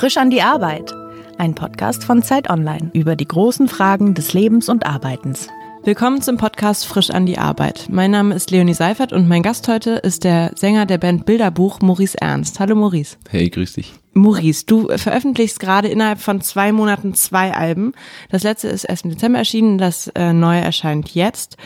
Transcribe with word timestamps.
Frisch 0.00 0.16
an 0.16 0.30
die 0.30 0.42
Arbeit. 0.42 0.92
Ein 1.38 1.54
Podcast 1.54 2.04
von 2.04 2.22
Zeit 2.22 2.50
Online 2.50 2.90
über 2.92 3.16
die 3.16 3.26
großen 3.26 3.68
Fragen 3.68 4.14
des 4.14 4.34
Lebens 4.34 4.68
und 4.68 4.84
Arbeitens. 4.84 5.48
Willkommen 5.82 6.20
zum 6.20 6.36
Podcast 6.36 6.84
Frisch 6.84 7.08
an 7.08 7.24
die 7.24 7.38
Arbeit. 7.38 7.86
Mein 7.90 8.10
Name 8.10 8.34
ist 8.34 8.50
Leonie 8.50 8.74
Seifert 8.74 9.14
und 9.14 9.26
mein 9.26 9.42
Gast 9.42 9.66
heute 9.66 9.92
ist 9.92 10.24
der 10.24 10.52
Sänger 10.54 10.84
der 10.84 10.98
Band 10.98 11.24
Bilderbuch, 11.24 11.80
Maurice 11.80 12.20
Ernst. 12.20 12.60
Hallo 12.60 12.76
Maurice. 12.76 13.16
Hey, 13.30 13.48
grüß 13.48 13.72
dich. 13.72 13.94
Maurice, 14.12 14.66
du 14.66 14.88
veröffentlichst 14.94 15.58
gerade 15.58 15.88
innerhalb 15.88 16.20
von 16.20 16.42
zwei 16.42 16.70
Monaten 16.72 17.14
zwei 17.14 17.54
Alben. 17.54 17.94
Das 18.28 18.42
letzte 18.42 18.68
ist 18.68 18.84
erst 18.84 19.04
im 19.04 19.10
Dezember 19.10 19.38
erschienen, 19.38 19.78
das 19.78 20.08
äh, 20.08 20.34
neue 20.34 20.60
erscheint 20.60 21.14
jetzt. 21.14 21.56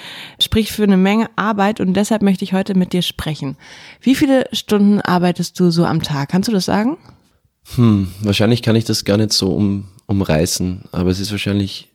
Sprich 0.41 0.71
für 0.71 0.85
eine 0.85 0.97
Menge 0.97 1.29
Arbeit 1.35 1.81
und 1.81 1.95
deshalb 1.95 2.23
möchte 2.23 2.45
ich 2.45 2.53
heute 2.53 2.77
mit 2.77 2.93
dir 2.93 3.03
sprechen. 3.03 3.57
Wie 4.01 4.15
viele 4.15 4.47
Stunden 4.53 5.01
arbeitest 5.01 5.59
du 5.59 5.73
so 5.73 5.85
am 5.85 6.03
Tag? 6.03 6.29
Kannst 6.29 6.49
du 6.49 6.53
das 6.53 6.67
sagen? 6.67 6.99
Hm, 7.75 8.13
wahrscheinlich 8.21 8.63
kann 8.63 8.77
ich 8.77 8.85
das 8.85 9.05
gar 9.05 9.17
nicht 9.17 9.33
so 9.33 9.53
um, 9.53 9.89
umreißen, 10.07 10.85
aber 10.93 11.11
es 11.11 11.19
ist 11.19 11.33
wahrscheinlich 11.33 11.91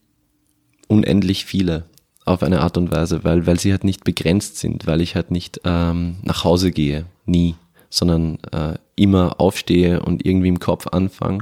unendlich 0.89 1.45
viele 1.45 1.85
auf 2.29 2.43
eine 2.43 2.61
Art 2.61 2.77
und 2.77 2.91
Weise, 2.91 3.23
weil, 3.23 3.47
weil 3.47 3.59
sie 3.59 3.71
halt 3.71 3.83
nicht 3.83 4.03
begrenzt 4.03 4.57
sind, 4.57 4.85
weil 4.85 5.01
ich 5.01 5.15
halt 5.15 5.31
nicht 5.31 5.61
ähm, 5.65 6.17
nach 6.21 6.43
Hause 6.43 6.71
gehe, 6.71 7.05
nie, 7.25 7.55
sondern 7.89 8.37
äh, 8.51 8.75
immer 8.95 9.39
aufstehe 9.39 10.01
und 10.01 10.25
irgendwie 10.25 10.49
im 10.49 10.59
Kopf 10.59 10.87
anfange. 10.87 11.39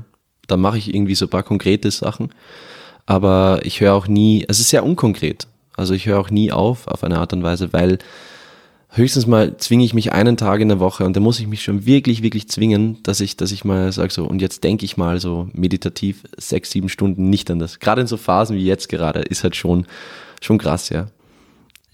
Dann 0.47 0.61
mache 0.61 0.77
ich 0.77 0.93
irgendwie 0.93 1.15
so 1.15 1.25
ein 1.25 1.29
paar 1.29 1.43
konkrete 1.43 1.91
Sachen, 1.91 2.29
aber 3.05 3.59
ich 3.63 3.81
höre 3.81 3.93
auch 3.93 4.07
nie, 4.07 4.45
es 4.47 4.61
ist 4.61 4.69
sehr 4.69 4.85
unkonkret, 4.85 5.47
also 5.75 5.93
ich 5.93 6.05
höre 6.05 6.19
auch 6.19 6.29
nie 6.29 6.51
auf 6.51 6.87
auf 6.87 7.03
eine 7.03 7.19
Art 7.19 7.33
und 7.33 7.43
Weise, 7.43 7.73
weil 7.73 7.99
höchstens 8.89 9.27
mal 9.27 9.57
zwinge 9.57 9.83
ich 9.83 9.93
mich 9.93 10.13
einen 10.13 10.37
Tag 10.37 10.61
in 10.61 10.69
der 10.69 10.79
Woche 10.79 11.03
und 11.05 11.17
da 11.17 11.19
muss 11.19 11.41
ich 11.41 11.47
mich 11.47 11.63
schon 11.63 11.85
wirklich, 11.85 12.23
wirklich 12.23 12.47
zwingen, 12.47 13.03
dass 13.03 13.19
ich, 13.19 13.35
dass 13.35 13.51
ich 13.51 13.65
mal 13.65 13.91
sage 13.91 14.13
so, 14.13 14.25
und 14.25 14.41
jetzt 14.41 14.63
denke 14.63 14.85
ich 14.85 14.95
mal 14.95 15.19
so 15.19 15.49
meditativ 15.51 16.23
sechs, 16.37 16.71
sieben 16.71 16.87
Stunden 16.87 17.29
nicht 17.29 17.51
an 17.51 17.59
das. 17.59 17.79
Gerade 17.79 18.01
in 18.01 18.07
so 18.07 18.15
Phasen 18.15 18.55
wie 18.55 18.65
jetzt 18.65 18.87
gerade 18.87 19.19
ist 19.19 19.43
halt 19.43 19.57
schon 19.57 19.85
schon 20.41 20.57
krass, 20.57 20.89
ja. 20.89 21.07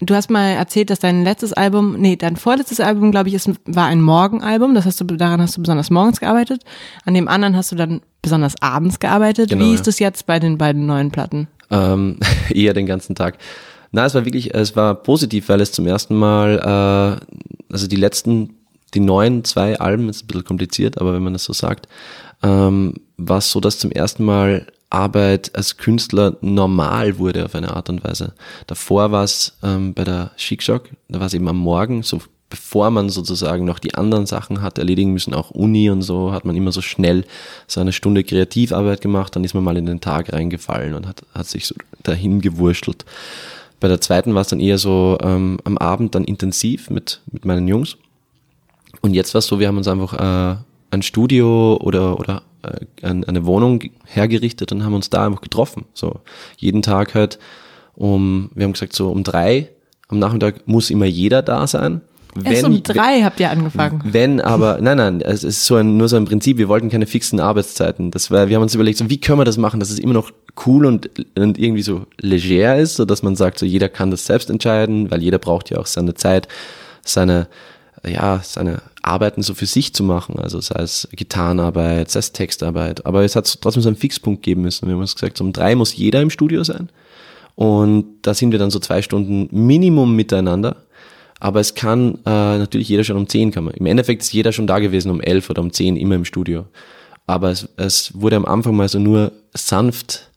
Du 0.00 0.14
hast 0.14 0.28
mal 0.28 0.50
erzählt, 0.50 0.90
dass 0.90 0.98
dein 0.98 1.22
letztes 1.22 1.52
Album, 1.52 1.96
nee, 1.98 2.16
dein 2.16 2.36
vorletztes 2.36 2.80
Album, 2.80 3.10
glaube 3.10 3.28
ich, 3.28 3.34
ist, 3.34 3.48
war 3.64 3.86
ein 3.86 4.02
Morgenalbum. 4.02 4.74
Das 4.74 4.84
hast 4.84 5.00
du, 5.00 5.04
daran 5.04 5.40
hast 5.40 5.56
du 5.56 5.62
besonders 5.62 5.88
morgens 5.90 6.20
gearbeitet. 6.20 6.62
An 7.04 7.14
dem 7.14 7.28
anderen 7.28 7.56
hast 7.56 7.70
du 7.72 7.76
dann 7.76 8.00
besonders 8.20 8.60
abends 8.60 8.98
gearbeitet. 8.98 9.50
Genau, 9.50 9.64
Wie 9.64 9.72
ist 9.72 9.86
das 9.86 10.00
jetzt 10.00 10.26
bei 10.26 10.40
den 10.40 10.58
beiden 10.58 10.84
neuen 10.86 11.10
Platten? 11.10 11.46
Ähm, 11.70 12.18
eher 12.50 12.74
den 12.74 12.86
ganzen 12.86 13.14
Tag. 13.14 13.38
Na, 13.92 14.04
es 14.04 14.14
war 14.14 14.24
wirklich, 14.24 14.52
es 14.52 14.74
war 14.74 14.96
positiv, 14.96 15.48
weil 15.48 15.60
es 15.60 15.70
zum 15.70 15.86
ersten 15.86 16.16
Mal, 16.16 16.58
äh, 16.58 17.72
also 17.72 17.86
die 17.86 17.96
letzten, 17.96 18.54
die 18.92 19.00
neuen 19.00 19.44
zwei 19.44 19.78
Alben, 19.78 20.08
ist 20.08 20.24
ein 20.24 20.26
bisschen 20.26 20.44
kompliziert, 20.44 21.00
aber 21.00 21.14
wenn 21.14 21.22
man 21.22 21.32
das 21.32 21.44
so 21.44 21.52
sagt, 21.52 21.86
ähm, 22.42 22.94
war 23.16 23.38
es 23.38 23.50
so, 23.52 23.60
dass 23.60 23.78
zum 23.78 23.92
ersten 23.92 24.24
Mal 24.24 24.66
Arbeit 24.94 25.50
als 25.54 25.76
Künstler 25.76 26.36
normal 26.40 27.18
wurde 27.18 27.44
auf 27.44 27.54
eine 27.54 27.74
Art 27.74 27.88
und 27.90 28.04
Weise. 28.04 28.32
Davor 28.66 29.10
war 29.10 29.24
es 29.24 29.58
ähm, 29.62 29.92
bei 29.92 30.04
der 30.04 30.30
Schickschock, 30.36 30.88
da 31.08 31.18
war 31.18 31.26
es 31.26 31.34
eben 31.34 31.48
am 31.48 31.58
Morgen, 31.58 32.02
so 32.02 32.20
bevor 32.48 32.90
man 32.90 33.08
sozusagen 33.08 33.64
noch 33.64 33.80
die 33.80 33.94
anderen 33.94 34.26
Sachen 34.26 34.62
hat 34.62 34.78
erledigen 34.78 35.12
müssen, 35.12 35.34
auch 35.34 35.50
Uni 35.50 35.90
und 35.90 36.02
so, 36.02 36.32
hat 36.32 36.44
man 36.44 36.54
immer 36.54 36.70
so 36.70 36.82
schnell 36.82 37.24
so 37.66 37.80
eine 37.80 37.92
Stunde 37.92 38.22
Kreativarbeit 38.22 39.00
gemacht, 39.00 39.34
dann 39.34 39.42
ist 39.42 39.54
man 39.54 39.64
mal 39.64 39.76
in 39.76 39.86
den 39.86 40.00
Tag 40.00 40.32
reingefallen 40.32 40.94
und 40.94 41.08
hat, 41.08 41.22
hat 41.34 41.48
sich 41.48 41.66
so 41.66 41.74
dahin 42.04 42.40
gewurschtelt. 42.40 43.04
Bei 43.80 43.88
der 43.88 44.00
zweiten 44.00 44.34
war 44.34 44.42
es 44.42 44.48
dann 44.48 44.60
eher 44.60 44.78
so 44.78 45.18
ähm, 45.20 45.58
am 45.64 45.76
Abend 45.78 46.14
dann 46.14 46.22
intensiv 46.22 46.90
mit, 46.90 47.20
mit 47.32 47.44
meinen 47.44 47.66
Jungs. 47.66 47.96
Und 49.00 49.14
jetzt 49.14 49.34
war 49.34 49.40
es 49.40 49.46
so, 49.46 49.58
wir 49.58 49.66
haben 49.66 49.76
uns 49.76 49.88
einfach 49.88 50.14
äh, 50.14 50.56
ein 50.94 51.02
Studio 51.02 51.76
oder, 51.76 52.18
oder 52.18 52.42
äh, 52.62 53.06
eine 53.06 53.46
Wohnung 53.46 53.82
hergerichtet 54.06 54.72
und 54.72 54.84
haben 54.84 54.94
uns 54.94 55.10
da 55.10 55.26
einfach 55.26 55.40
getroffen. 55.40 55.84
So 55.92 56.20
jeden 56.56 56.82
Tag 56.82 57.14
halt 57.14 57.38
um, 57.94 58.50
wir 58.54 58.64
haben 58.64 58.72
gesagt 58.72 58.94
so 58.94 59.10
um 59.10 59.22
drei 59.22 59.70
am 60.08 60.18
Nachmittag 60.18 60.66
muss 60.66 60.90
immer 60.90 61.06
jeder 61.06 61.42
da 61.42 61.66
sein. 61.66 62.00
Wenn, 62.34 62.52
Erst 62.52 62.64
um 62.64 62.82
drei 62.82 63.22
habt 63.22 63.38
ihr 63.38 63.50
angefangen. 63.50 64.02
Wenn 64.04 64.40
aber, 64.40 64.78
nein, 64.82 64.96
nein, 64.96 65.20
es 65.20 65.44
ist 65.44 65.64
so 65.66 65.76
ein, 65.76 65.96
nur 65.96 66.08
so 66.08 66.16
ein 66.16 66.24
Prinzip, 66.24 66.58
wir 66.58 66.68
wollten 66.68 66.90
keine 66.90 67.06
fixen 67.06 67.38
Arbeitszeiten. 67.38 68.10
Das 68.10 68.30
war, 68.30 68.48
wir 68.48 68.56
haben 68.56 68.62
uns 68.62 68.74
überlegt, 68.74 68.98
so, 68.98 69.08
wie 69.08 69.20
können 69.20 69.38
wir 69.38 69.44
das 69.44 69.56
machen, 69.56 69.78
dass 69.78 69.90
es 69.90 70.00
immer 70.00 70.14
noch 70.14 70.32
cool 70.66 70.84
und, 70.84 71.10
und 71.36 71.58
irgendwie 71.58 71.82
so 71.82 72.06
leger 72.20 72.76
ist, 72.76 72.96
so 72.96 73.04
dass 73.04 73.22
man 73.22 73.36
sagt, 73.36 73.58
so 73.60 73.66
jeder 73.66 73.88
kann 73.88 74.10
das 74.10 74.26
selbst 74.26 74.50
entscheiden, 74.50 75.10
weil 75.12 75.22
jeder 75.22 75.38
braucht 75.38 75.70
ja 75.70 75.78
auch 75.78 75.86
seine 75.86 76.14
Zeit, 76.14 76.48
seine, 77.04 77.46
ja, 78.04 78.40
seine 78.42 78.82
Arbeiten 79.04 79.42
so 79.42 79.54
für 79.54 79.66
sich 79.66 79.94
zu 79.94 80.02
machen, 80.02 80.38
also 80.38 80.60
sei 80.60 80.80
es 80.82 81.08
Gitarrenarbeit, 81.12 82.10
sei 82.10 82.20
es 82.20 82.32
Textarbeit, 82.32 83.04
aber 83.04 83.24
es 83.24 83.36
hat 83.36 83.60
trotzdem 83.60 83.82
so 83.82 83.88
einen 83.88 83.96
Fixpunkt 83.96 84.42
geben 84.42 84.62
müssen. 84.62 84.86
Wir 84.86 84.94
haben 84.94 85.00
uns 85.00 85.14
gesagt, 85.14 85.40
um 85.40 85.52
drei 85.52 85.74
muss 85.74 85.94
jeder 85.94 86.22
im 86.22 86.30
Studio 86.30 86.64
sein. 86.64 86.88
Und 87.54 88.06
da 88.22 88.34
sind 88.34 88.50
wir 88.50 88.58
dann 88.58 88.70
so 88.70 88.78
zwei 88.78 89.02
Stunden 89.02 89.48
Minimum 89.52 90.16
miteinander, 90.16 90.84
aber 91.38 91.60
es 91.60 91.74
kann 91.74 92.18
äh, 92.24 92.58
natürlich 92.58 92.88
jeder 92.88 93.04
schon 93.04 93.16
um 93.16 93.28
zehn 93.28 93.52
kommen. 93.52 93.74
Im 93.74 93.86
Endeffekt 93.86 94.22
ist 94.22 94.32
jeder 94.32 94.52
schon 94.52 94.66
da 94.66 94.78
gewesen 94.78 95.10
um 95.10 95.20
elf 95.20 95.50
oder 95.50 95.62
um 95.62 95.72
zehn 95.72 95.96
immer 95.96 96.16
im 96.16 96.24
Studio, 96.24 96.66
aber 97.26 97.50
es, 97.50 97.68
es 97.76 98.12
wurde 98.14 98.36
am 98.36 98.44
Anfang 98.44 98.74
mal 98.74 98.88
so 98.88 98.98
nur 98.98 99.32
sanft 99.52 100.30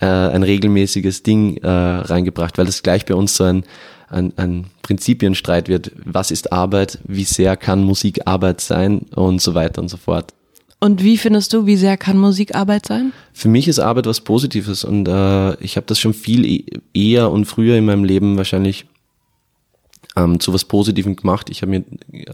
äh, 0.00 0.06
ein 0.06 0.42
regelmäßiges 0.42 1.22
Ding 1.22 1.58
äh, 1.58 1.68
reingebracht, 1.68 2.58
weil 2.58 2.66
das 2.66 2.82
gleich 2.82 3.04
bei 3.06 3.14
uns 3.14 3.36
so 3.36 3.44
ein 3.44 3.64
ein, 4.14 4.32
ein 4.36 4.66
Prinzipienstreit 4.82 5.68
wird, 5.68 5.92
was 6.04 6.30
ist 6.30 6.52
Arbeit, 6.52 6.98
wie 7.04 7.24
sehr 7.24 7.56
kann 7.56 7.84
Musik 7.84 8.20
Arbeit 8.26 8.60
sein 8.60 9.00
und 9.14 9.42
so 9.42 9.54
weiter 9.54 9.82
und 9.82 9.88
so 9.88 9.96
fort. 9.96 10.32
Und 10.80 11.02
wie 11.02 11.16
findest 11.16 11.52
du, 11.52 11.66
wie 11.66 11.76
sehr 11.76 11.96
kann 11.96 12.18
Musik 12.18 12.54
Arbeit 12.54 12.86
sein? 12.86 13.12
Für 13.32 13.48
mich 13.48 13.68
ist 13.68 13.78
Arbeit 13.78 14.06
was 14.06 14.20
Positives 14.20 14.84
und 14.84 15.08
äh, 15.08 15.54
ich 15.62 15.76
habe 15.76 15.86
das 15.86 15.98
schon 15.98 16.12
viel 16.12 16.44
e 16.44 16.64
eher 16.92 17.30
und 17.30 17.46
früher 17.46 17.76
in 17.76 17.86
meinem 17.86 18.04
Leben 18.04 18.36
wahrscheinlich 18.36 18.86
ähm, 20.16 20.40
zu 20.40 20.52
was 20.52 20.64
Positivem 20.64 21.16
gemacht. 21.16 21.48
Ich 21.50 21.62
habe 21.62 21.70
mir 21.70 21.84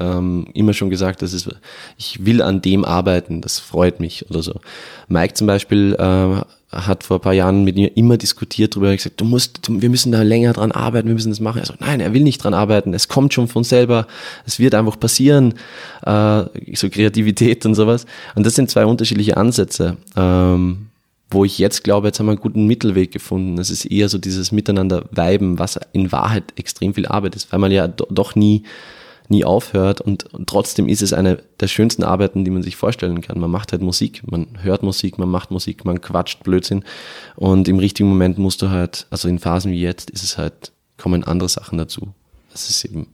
ähm, 0.01 0.49
immer 0.53 0.73
schon 0.73 0.91
gesagt, 0.91 1.23
dass 1.23 1.33
es, 1.33 1.49
ich 1.97 2.25
will 2.25 2.43
an 2.43 2.61
dem 2.61 2.85
arbeiten, 2.85 3.41
das 3.41 3.59
freut 3.59 4.01
mich 4.01 4.29
oder 4.31 4.43
so. 4.43 4.61
Mike 5.09 5.35
zum 5.35 5.47
Beispiel 5.47 5.95
äh, 5.99 6.41
hat 6.73 7.03
vor 7.03 7.19
ein 7.19 7.21
paar 7.21 7.33
Jahren 7.33 7.65
mit 7.65 7.75
mir 7.75 7.97
immer 7.97 8.17
diskutiert 8.17 8.75
darüber 8.77 8.95
gesagt, 8.95 9.21
du 9.21 9.25
musst, 9.25 9.67
du, 9.67 9.83
wir 9.83 9.91
müssen 9.91 10.13
da 10.13 10.23
länger 10.23 10.53
dran 10.53 10.71
arbeiten, 10.71 11.09
wir 11.09 11.15
müssen 11.15 11.31
das 11.31 11.41
machen. 11.41 11.61
Also 11.61 11.75
nein, 11.81 12.01
er 12.01 12.15
will 12.15 12.23
nicht 12.23 12.43
dran 12.43 12.55
arbeiten, 12.55 12.95
es 12.95 13.09
kommt 13.09 13.35
schon 13.35 13.49
von 13.49 13.65
selber, 13.65 14.07
es 14.47 14.61
wird 14.61 14.75
einfach 14.75 14.99
passieren, 14.99 15.55
äh, 16.03 16.45
so 16.75 16.89
Kreativität 16.89 17.67
und 17.67 17.75
sowas. 17.75 18.07
Und 18.37 18.47
das 18.47 18.55
sind 18.55 18.71
zwei 18.71 18.87
unterschiedliche 18.87 19.37
Ansätze, 19.37 19.97
ähm, 20.17 20.87
wo 21.29 21.45
ich 21.45 21.59
jetzt 21.59 21.83
glaube, 21.83 22.09
jetzt 22.09 22.21
haben 22.21 22.27
wir 22.27 22.33
einen 22.33 22.41
guten 22.41 22.67
Mittelweg 22.67 23.11
gefunden. 23.11 23.59
Es 23.59 23.71
ist 23.71 23.85
eher 23.85 24.09
so 24.09 24.19
dieses 24.19 24.53
Miteinander 24.53 25.05
weiben, 25.11 25.59
was 25.59 25.79
in 25.93 26.13
Wahrheit 26.13 26.45
extrem 26.57 26.95
viel 26.95 27.07
Arbeit 27.07 27.35
ist, 27.35 27.51
weil 27.53 27.59
man 27.59 27.73
ja 27.73 27.89
do, 27.89 28.07
doch 28.11 28.37
nie 28.37 28.63
nie 29.31 29.45
aufhört 29.45 30.01
und, 30.01 30.33
und 30.35 30.49
trotzdem 30.49 30.89
ist 30.89 31.03
es 31.03 31.13
eine 31.13 31.43
der 31.61 31.69
schönsten 31.69 32.03
Arbeiten, 32.03 32.45
die 32.45 32.51
man 32.51 32.63
sich 32.63 32.77
vorstellen 32.77 33.21
kann. 33.21 33.39
Man 33.39 33.51
macht 33.51 33.73
halt 33.73 33.83
Musik, 33.83 34.23
man 34.31 34.47
hört 34.63 34.83
Musik, 34.83 35.19
man 35.19 35.29
macht 35.29 35.51
Musik, 35.51 35.85
man 35.85 36.01
quatscht 36.01 36.43
Blödsinn 36.43 36.85
und 37.37 37.69
im 37.69 37.79
richtigen 37.79 38.09
Moment 38.09 38.39
musst 38.39 38.63
du 38.63 38.71
halt, 38.71 39.07
also 39.11 39.29
in 39.29 39.39
Phasen 39.39 39.73
wie 39.73 39.81
jetzt 39.81 40.11
ist 40.11 40.25
es 40.25 40.39
halt, 40.39 40.73
kommen 40.97 41.25
andere 41.25 41.49
Sachen 41.49 41.79
dazu. 41.79 42.09
Das 42.53 42.69
ist 42.69 42.85
eben. 42.85 43.07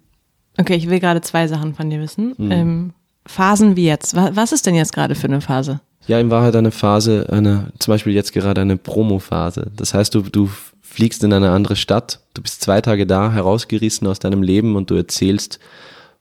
Okay, 0.59 0.75
ich 0.75 0.89
will 0.89 1.01
gerade 1.01 1.21
zwei 1.21 1.47
Sachen 1.47 1.75
von 1.75 1.91
dir 1.91 2.01
wissen. 2.01 2.35
Mhm. 2.39 2.51
Ähm, 2.51 2.93
Phasen 3.27 3.77
wie 3.77 3.87
jetzt. 3.87 4.15
Was 4.17 4.53
ist 4.53 4.67
denn 4.67 4.75
jetzt 4.75 4.93
gerade 4.93 5.15
für 5.15 5.27
eine 5.27 5.41
Phase? 5.41 5.81
Ja, 6.07 6.21
in 6.21 6.31
Wahrheit 6.31 6.55
eine 6.55 6.71
Phase, 6.71 7.27
eine, 7.31 7.73
zum 7.79 7.93
Beispiel 7.93 8.13
jetzt 8.13 8.33
gerade 8.33 8.61
eine 8.61 8.77
Promo-Phase. 8.77 9.73
Das 9.75 9.93
heißt, 9.93 10.15
du, 10.15 10.23
du 10.23 10.49
fliegst 10.81 11.25
in 11.25 11.33
eine 11.33 11.51
andere 11.51 11.77
Stadt, 11.77 12.21
du 12.35 12.43
bist 12.43 12.63
zwei 12.63 12.81
Tage 12.81 13.07
da, 13.07 13.33
herausgerissen 13.33 14.07
aus 14.07 14.21
deinem 14.21 14.43
Leben 14.43 14.77
und 14.77 14.91
du 14.91 14.95
erzählst 14.95 15.59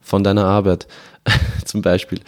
von 0.05 0.23
deiner 0.23 0.45
Arbeit 0.45 0.87
zum 1.65 1.81
Beispiel. 1.81 2.21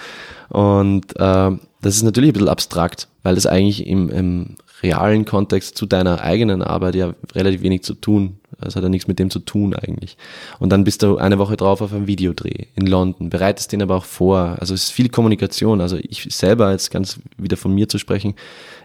Und 0.49 1.15
äh, 1.17 1.51
das 1.81 1.95
ist 1.95 2.03
natürlich 2.03 2.31
ein 2.31 2.33
bisschen 2.33 2.49
abstrakt, 2.49 3.07
weil 3.23 3.35
das 3.35 3.45
eigentlich 3.45 3.85
im, 3.87 4.09
im 4.09 4.55
realen 4.83 5.25
Kontext 5.25 5.77
zu 5.77 5.85
deiner 5.85 6.21
eigenen 6.21 6.61
Arbeit 6.61 6.95
ja 6.95 7.13
relativ 7.33 7.61
wenig 7.61 7.83
zu 7.83 7.93
tun. 7.93 8.39
Es 8.59 8.75
hat 8.75 8.83
ja 8.83 8.89
nichts 8.89 9.07
mit 9.07 9.19
dem 9.19 9.29
zu 9.29 9.39
tun 9.39 9.75
eigentlich. 9.75 10.17
Und 10.59 10.71
dann 10.71 10.83
bist 10.83 11.03
du 11.03 11.17
eine 11.17 11.37
Woche 11.37 11.57
drauf 11.57 11.81
auf 11.81 11.93
einem 11.93 12.07
Videodreh 12.07 12.65
in 12.75 12.87
London, 12.87 13.29
bereitest 13.29 13.71
den 13.71 13.81
aber 13.81 13.95
auch 13.95 14.05
vor. 14.05 14.57
Also 14.59 14.73
es 14.73 14.85
ist 14.85 14.91
viel 14.91 15.09
Kommunikation. 15.09 15.81
Also 15.81 15.97
ich 16.01 16.27
selber, 16.35 16.71
jetzt 16.71 16.89
ganz 16.89 17.19
wieder 17.37 17.57
von 17.57 17.73
mir 17.73 17.87
zu 17.87 17.97
sprechen, 17.99 18.35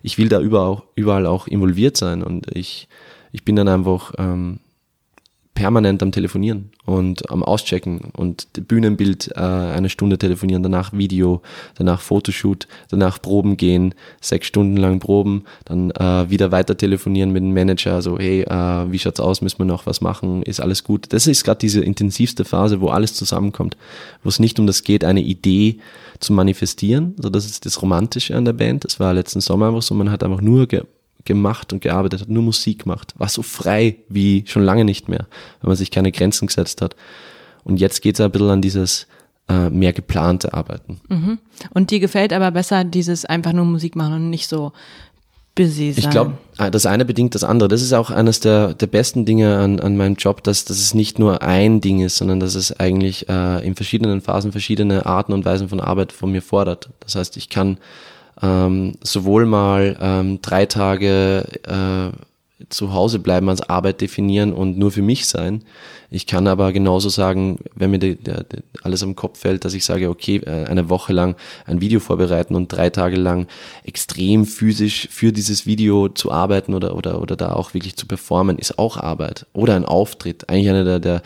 ich 0.03 0.19
will 0.19 0.29
da 0.29 0.41
überall, 0.41 0.83
überall 0.95 1.27
auch 1.27 1.47
involviert 1.47 1.97
sein 1.97 2.23
und 2.23 2.55
ich, 2.55 2.89
ich 3.31 3.45
bin 3.45 3.57
dann 3.57 3.69
einfach 3.69 4.13
ähm, 4.19 4.61
permanent 5.55 6.03
am 6.03 6.13
Telefonieren 6.13 6.71
und 6.87 7.31
am 7.31 7.43
Auschecken 7.43 8.13
und 8.17 8.47
Bühnenbild 8.69 9.33
äh, 9.35 9.41
eine 9.41 9.91
Stunde 9.91 10.17
telefonieren, 10.17 10.63
danach 10.63 10.93
Video, 10.93 11.43
danach 11.77 12.01
Fotoshoot, 12.01 12.67
danach 12.89 13.21
Proben 13.21 13.57
gehen, 13.57 13.95
sechs 14.21 14.47
Stunden 14.47 14.77
lang 14.79 14.99
Proben, 14.99 15.45
dann 15.67 15.91
äh, 15.91 16.31
wieder 16.31 16.53
weiter 16.53 16.77
telefonieren 16.77 17.33
mit 17.33 17.43
dem 17.43 17.53
Manager, 17.53 18.01
so 18.01 18.19
hey, 18.19 18.43
äh, 18.43 18.91
wie 18.91 18.99
schaut's 18.99 19.21
aus, 19.21 19.43
müssen 19.43 19.59
wir 19.59 19.67
noch 19.67 19.85
was 19.85 20.01
machen, 20.01 20.43
ist 20.43 20.61
alles 20.61 20.85
gut. 20.85 21.13
Das 21.13 21.27
ist 21.27 21.45
gerade 21.45 21.59
diese 21.59 21.83
intensivste 21.83 22.45
Phase, 22.45 22.81
wo 22.81 22.89
alles 22.89 23.15
zusammenkommt, 23.15 23.77
wo 24.23 24.31
es 24.31 24.41
nicht 24.41 24.59
um 24.59 24.67
das 24.67 24.83
geht, 24.85 25.05
eine 25.05 25.21
Idee 25.21 25.79
zu 26.19 26.33
manifestieren, 26.33 27.15
so 27.19 27.29
das 27.29 27.45
ist 27.45 27.67
das 27.67 27.83
Romantische 27.83 28.35
an 28.37 28.47
der 28.47 28.55
Band. 28.55 28.85
Das 28.85 28.99
war 29.01 29.13
letzten 29.13 29.41
Sommer 29.41 29.69
einfach 29.69 29.83
so, 29.83 29.95
man 29.95 30.11
hat 30.11 30.23
einfach 30.23 30.41
nur 30.41 30.67
gemacht 31.25 31.73
und 31.73 31.81
gearbeitet 31.81 32.23
hat, 32.23 32.29
nur 32.29 32.43
Musik 32.43 32.85
gemacht, 32.85 33.15
war 33.19 33.29
so 33.29 33.43
frei 33.43 33.97
wie 34.09 34.45
schon 34.47 34.63
lange 34.63 34.85
nicht 34.85 35.09
mehr, 35.09 35.27
wenn 35.61 35.69
man 35.69 35.77
sich 35.77 35.91
keine 35.91 36.13
Grenzen 36.13 36.47
gesetzt 36.47 36.83
hat. 36.83 36.97
Und 37.65 37.79
jetzt 37.79 38.03
geht 38.03 38.17
es 38.17 38.21
ein 38.21 38.31
bisschen 38.31 38.51
an 38.51 38.63
dieses 38.63 39.07
äh, 39.49 39.71
mehr 39.71 39.93
geplante 39.93 40.53
Arbeiten. 40.55 41.01
Mhm. 41.09 41.39
Und 41.75 41.91
dir 41.91 42.01
gefällt 42.01 42.33
aber 42.33 42.51
besser 42.51 42.85
dieses 42.85 43.25
einfach 43.25 43.53
nur 43.53 43.65
Musik 43.65 43.97
machen 43.97 44.15
und 44.15 44.31
nicht 44.31 44.49
so 44.49 44.73
busy 45.55 45.93
sein. 45.93 46.05
Ich 46.05 46.11
glaube, 46.11 46.33
ah, 46.59 46.71
das 46.71 46.87
eine 46.87 47.05
bedingt 47.05 47.35
das 47.35 47.45
andere. 47.45 47.69
Das 47.69 47.83
ist 47.83 47.93
auch 47.93 48.11
eines 48.11 48.41
der, 48.41 48.75
der 48.75 48.87
besten 48.87 49.25
Dinge 49.25 49.59
an, 49.59 49.81
an 49.81 49.97
meinem 49.97 50.17
Job, 50.17 50.43
dass, 50.43 50.65
dass 50.65 50.79
es 50.79 50.95
nicht 50.95 51.19
nur 51.19 51.43
ein 51.43 51.81
Ding 51.81 52.01
ist, 52.01 52.17
sondern 52.17 52.41
dass 52.41 52.55
es 52.55 52.79
eigentlich 52.79 53.29
äh, 53.29 53.65
in 53.67 53.75
verschiedenen 53.75 54.21
Phasen 54.21 54.53
verschiedene 54.53 55.07
Arten 55.07 55.33
und 55.33 55.45
Weisen 55.45 55.69
von 55.69 55.81
Arbeit 55.81 56.13
von 56.13 56.33
mir 56.33 56.43
fordert. 56.43 56.91
Das 57.01 57.15
heißt, 57.15 57.37
ich 57.37 57.49
kann 57.49 57.79
ähm, 58.41 58.95
sowohl 59.03 59.47
mal 59.47 59.97
ähm, 60.01 60.41
drei 60.43 60.67
Tage 60.67 61.45
äh, 61.65 62.17
zu 62.69 62.93
Hause 62.93 63.19
bleiben 63.19 63.49
als 63.49 63.69
Arbeit 63.69 64.01
definieren 64.01 64.53
und 64.53 64.79
nur 64.79 64.91
für 64.91 65.03
mich 65.03 65.27
sein. 65.27 65.65
Ich 66.11 66.27
kann 66.27 66.47
aber 66.47 66.73
genauso 66.73 67.09
sagen, 67.09 67.59
wenn 67.75 67.91
mir 67.91 67.99
de, 67.99 68.17
de 68.17 68.45
alles 68.83 69.03
am 69.03 69.17
Kopf 69.17 69.39
fällt, 69.39 69.65
dass 69.65 69.75
ich 69.75 69.85
sage, 69.85 70.11
okay, 70.11 70.37
äh, 70.45 70.67
eine 70.67 70.89
Woche 70.91 71.13
lang 71.13 71.37
ein 71.65 71.81
Video 71.81 72.01
vorbereiten 72.01 72.55
und 72.55 72.69
drei 72.69 72.91
Tage 72.91 73.17
lang 73.17 73.47
extrem 73.85 74.45
physisch 74.45 75.09
für 75.11 75.33
dieses 75.33 75.67
Video 75.67 76.09
zu 76.09 76.31
arbeiten 76.31 76.75
oder, 76.75 76.97
oder, 76.97 77.21
oder 77.21 77.37
da 77.37 77.53
auch 77.53 77.75
wirklich 77.75 77.97
zu 77.97 78.07
performen, 78.07 78.59
ist 78.59 78.79
auch 78.79 78.97
Arbeit. 78.99 79.47
Oder 79.53 79.75
ein 79.75 79.87
Auftritt. 79.87 80.49
Eigentlich 80.49 80.69
eine 80.69 80.85
der, 80.85 81.01
der 81.01 81.23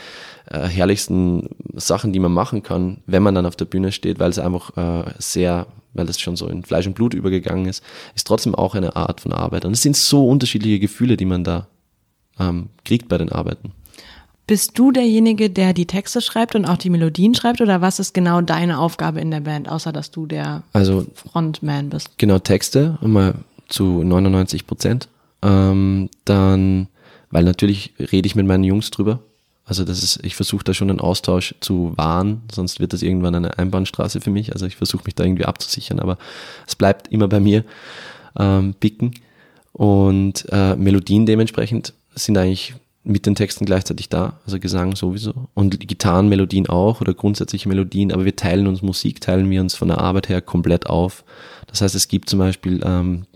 äh, 0.51 0.69
herrlichsten 0.69 1.49
Sachen, 1.75 2.13
die 2.13 2.21
man 2.21 2.33
machen 2.33 2.63
kann, 2.63 2.99
wenn 3.07 3.23
man 3.23 3.35
dann 3.35 3.47
auf 3.47 3.57
der 3.57 3.65
Bühne 3.65 3.91
steht, 3.91 4.21
weil 4.21 4.31
es 4.31 4.39
einfach 4.39 4.77
äh, 4.77 5.11
sehr 5.19 5.67
weil 5.97 6.07
das 6.07 6.21
schon 6.21 6.37
so 6.37 6.49
in 6.49 6.63
Fleisch 6.63 6.87
und 6.87 6.95
Blut 6.95 7.15
übergegangen 7.15 7.67
ist, 7.67 7.83
ist 8.15 8.27
trotzdem 8.27 8.55
auch 8.55 8.75
eine 8.75 8.97
Art 8.97 9.21
von 9.21 9.33
Arbeit. 9.33 9.65
Und 9.65 9.73
es 9.73 9.83
sind 9.83 9.97
so 9.97 10.29
unterschiedliche 10.29 10.79
Gefühle, 10.79 11.17
die 11.17 11.25
man 11.25 11.45
da 11.45 11.67
ähm, 12.39 12.69
kriegt 12.85 13.09
bei 13.09 13.19
den 13.19 13.31
Arbeiten. 13.31 13.73
Bist 14.47 14.79
du 14.79 14.93
derjenige, 14.93 15.51
der 15.51 15.73
die 15.73 15.87
Texte 15.87 16.21
schreibt 16.21 16.55
und 16.55 16.67
auch 16.67 16.77
die 16.77 16.91
Melodien 16.91 17.35
schreibt 17.35 17.61
oder 17.61 17.81
was 17.81 17.99
ist 17.99 18.15
genau 18.15 18.41
deine 18.41 18.79
Aufgabe 18.79 19.21
in 19.21 19.33
der 19.33 19.41
Band, 19.41 19.69
außer 19.69 19.93
dass 19.93 20.13
du 20.13 20.27
der 20.27 20.63
also, 20.73 21.05
Frontman 21.15 21.91
bist? 21.91 22.11
Genau, 22.19 22.39
Texte, 22.39 22.97
mal 23.01 23.35
zu 23.69 24.05
99 24.05 24.67
Prozent. 24.69 25.09
Ähm, 25.43 26.09
dann, 26.25 26.87
weil 27.31 27.43
natürlich 27.43 27.95
rede 27.99 28.27
ich 28.27 28.37
mit 28.37 28.47
meinen 28.47 28.63
Jungs 28.63 28.93
drüber, 28.93 29.19
also 29.67 29.85
das 29.85 30.03
ist, 30.03 30.25
ich 30.25 30.37
versuche 30.37 30.63
da 30.63 30.73
schon 30.73 30.91
einen 30.91 31.01
Austausch 31.01 31.57
zu 31.61 31.93
wahren, 31.97 32.43
sonst 32.53 32.79
wird 32.79 32.93
das 32.93 33.03
irgendwann 33.03 33.35
eine 33.35 33.59
Einbahnstraße 33.59 34.21
für 34.21 34.31
mich. 34.31 34.53
Also 34.53 34.65
ich 34.65 34.77
versuche 34.77 35.03
mich 35.05 35.17
da 35.17 35.25
irgendwie 35.25 35.45
abzusichern, 35.45 35.99
aber 35.99 36.19
es 36.67 36.77
bleibt 36.77 37.09
immer 37.13 37.27
bei 37.27 37.41
mir 37.41 37.65
ähm, 38.39 38.75
Picken. 38.79 39.13
Und 39.73 40.47
äh, 40.53 40.77
Melodien 40.77 41.27
dementsprechend 41.27 41.93
sind 42.15 42.39
eigentlich 42.39 42.75
mit 43.03 43.27
den 43.27 43.35
Texten 43.35 43.67
gleichzeitig 43.67 44.09
da, 44.09 44.41
also 44.47 44.59
Gesang 44.59 44.97
sowieso 44.97 45.49
und 45.55 45.79
Gitarrenmelodien 45.81 46.69
auch 46.69 47.01
oder 47.01 47.15
grundsätzliche 47.15 47.69
Melodien, 47.69 48.13
aber 48.13 48.25
wir 48.25 48.35
teilen 48.35 48.67
uns 48.67 48.83
Musik, 48.83 49.21
teilen 49.21 49.51
wir 49.51 49.61
uns 49.61 49.75
von 49.75 49.89
der 49.89 49.99
Arbeit 49.99 50.29
her 50.29 50.41
komplett 50.41 50.87
auf. 50.87 51.25
Das 51.67 51.81
heißt, 51.83 51.95
es 51.95 52.09
gibt 52.09 52.29
zum 52.29 52.39
Beispiel 52.39 52.81
ähm, 52.85 53.27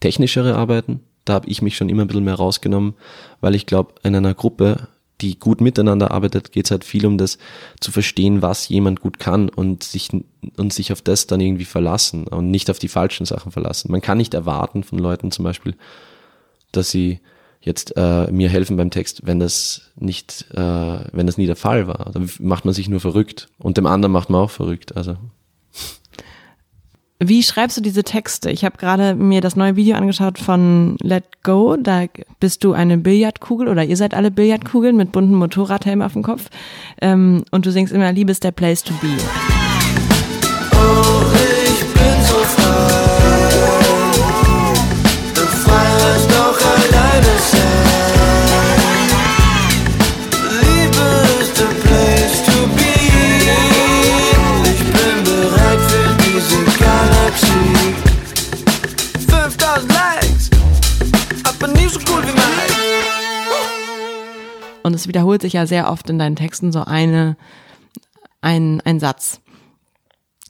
technischere 0.00 0.56
Arbeiten, 0.56 1.00
da 1.24 1.34
habe 1.34 1.48
ich 1.48 1.62
mich 1.62 1.76
schon 1.76 1.88
immer 1.88 2.02
ein 2.02 2.08
bisschen 2.08 2.24
mehr 2.24 2.34
rausgenommen, 2.34 2.94
weil 3.40 3.54
ich 3.54 3.66
glaube, 3.66 3.94
in 4.02 4.16
einer 4.16 4.34
Gruppe 4.34 4.88
die 5.20 5.38
gut 5.38 5.60
miteinander 5.60 6.10
arbeitet, 6.10 6.52
geht 6.52 6.66
es 6.66 6.70
halt 6.70 6.84
viel 6.84 7.06
um 7.06 7.18
das 7.18 7.38
zu 7.80 7.92
verstehen, 7.92 8.42
was 8.42 8.68
jemand 8.68 9.00
gut 9.00 9.18
kann 9.18 9.48
und 9.48 9.82
sich, 9.82 10.10
und 10.56 10.72
sich 10.72 10.92
auf 10.92 11.02
das 11.02 11.26
dann 11.26 11.40
irgendwie 11.40 11.64
verlassen 11.64 12.26
und 12.26 12.50
nicht 12.50 12.70
auf 12.70 12.78
die 12.78 12.88
falschen 12.88 13.26
Sachen 13.26 13.52
verlassen. 13.52 13.90
Man 13.90 14.00
kann 14.00 14.18
nicht 14.18 14.34
erwarten 14.34 14.84
von 14.84 14.98
Leuten 14.98 15.30
zum 15.30 15.44
Beispiel, 15.44 15.74
dass 16.72 16.90
sie 16.90 17.20
jetzt 17.60 17.94
äh, 17.96 18.30
mir 18.30 18.48
helfen 18.48 18.76
beim 18.76 18.90
Text, 18.90 19.26
wenn 19.26 19.38
das 19.38 19.90
nicht, 19.96 20.46
äh, 20.54 21.00
wenn 21.12 21.26
das 21.26 21.36
nie 21.36 21.46
der 21.46 21.56
Fall 21.56 21.86
war. 21.86 22.10
Dann 22.12 22.30
macht 22.38 22.64
man 22.64 22.74
sich 22.74 22.88
nur 22.88 23.00
verrückt 23.00 23.48
und 23.58 23.76
dem 23.76 23.86
anderen 23.86 24.12
macht 24.12 24.30
man 24.30 24.40
auch 24.40 24.50
verrückt. 24.50 24.96
Also 24.96 25.16
wie 27.22 27.42
schreibst 27.42 27.76
du 27.76 27.82
diese 27.82 28.02
Texte? 28.02 28.50
Ich 28.50 28.64
habe 28.64 28.78
gerade 28.78 29.14
mir 29.14 29.42
das 29.42 29.54
neue 29.54 29.76
Video 29.76 29.94
angeschaut 29.96 30.38
von 30.38 30.96
Let 31.02 31.24
Go. 31.42 31.76
Da 31.76 32.06
bist 32.40 32.64
du 32.64 32.72
eine 32.72 32.96
Billardkugel 32.96 33.68
oder 33.68 33.84
ihr 33.84 33.96
seid 33.96 34.14
alle 34.14 34.30
Billardkugeln 34.30 34.96
mit 34.96 35.12
bunten 35.12 35.34
Motorradhelm 35.34 36.00
auf 36.00 36.14
dem 36.14 36.22
Kopf. 36.22 36.48
Ähm, 37.02 37.44
und 37.50 37.66
du 37.66 37.72
singst 37.72 37.92
immer, 37.92 38.10
Liebe 38.10 38.32
ist 38.32 38.42
der 38.42 38.52
Place 38.52 38.82
to 38.82 38.94
be. 39.02 39.59
Und 64.90 64.96
es 64.96 65.06
wiederholt 65.06 65.40
sich 65.40 65.52
ja 65.52 65.68
sehr 65.68 65.88
oft 65.88 66.10
in 66.10 66.18
deinen 66.18 66.34
Texten 66.34 66.72
so 66.72 66.82
eine, 66.82 67.36
ein, 68.40 68.80
ein 68.80 68.98
Satz. 68.98 69.40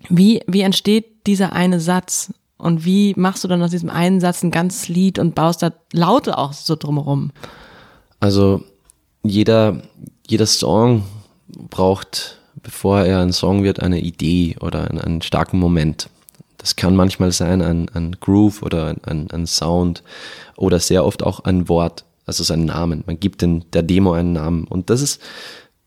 Wie, 0.09 0.41
wie 0.47 0.63
entsteht 0.63 1.27
dieser 1.27 1.53
eine 1.53 1.79
Satz? 1.79 2.33
Und 2.57 2.87
wie 2.87 3.13
machst 3.19 3.45
du 3.45 3.49
dann 3.49 3.63
aus 3.63 3.71
diesem 3.71 3.91
einen 3.91 4.19
Satz 4.19 4.43
ein 4.43 4.51
ganzes 4.51 4.89
Lied 4.89 5.19
und 5.19 5.35
baust 5.35 5.63
da 5.63 5.75
Laute 5.93 6.39
auch 6.39 6.55
so 6.55 6.75
drumherum? 6.75 7.33
Also 8.19 8.63
jeder, 9.23 9.83
jeder 10.27 10.47
Song 10.47 11.05
braucht, 11.69 12.39
bevor 12.63 13.03
er 13.03 13.21
ein 13.21 13.35
Song 13.35 13.63
wird, 13.63 13.81
eine 13.81 14.01
Idee 14.01 14.57
oder 14.61 14.89
einen, 14.89 15.03
einen 15.03 15.21
starken 15.21 15.59
Moment. 15.59 16.09
Das 16.57 16.77
kann 16.77 16.97
manchmal 16.97 17.33
sein 17.33 17.61
ein, 17.61 17.91
ein 17.93 18.17
Groove 18.19 18.63
oder 18.63 18.95
ein, 19.03 19.29
ein 19.31 19.47
Sound 19.47 20.03
oder 20.57 20.79
sehr 20.81 21.05
oft 21.05 21.23
auch 21.23 21.41
ein 21.41 21.69
Wort 21.69 22.07
also 22.27 22.45
seinen 22.45 22.67
Namen. 22.67 23.05
Man 23.07 23.19
gibt 23.19 23.43
den, 23.43 23.65
der 23.73 23.83
Demo 23.83 24.13
einen 24.13 24.33
Namen. 24.33 24.65
Und 24.65 24.91
das 24.91 25.01
ist, 25.01 25.21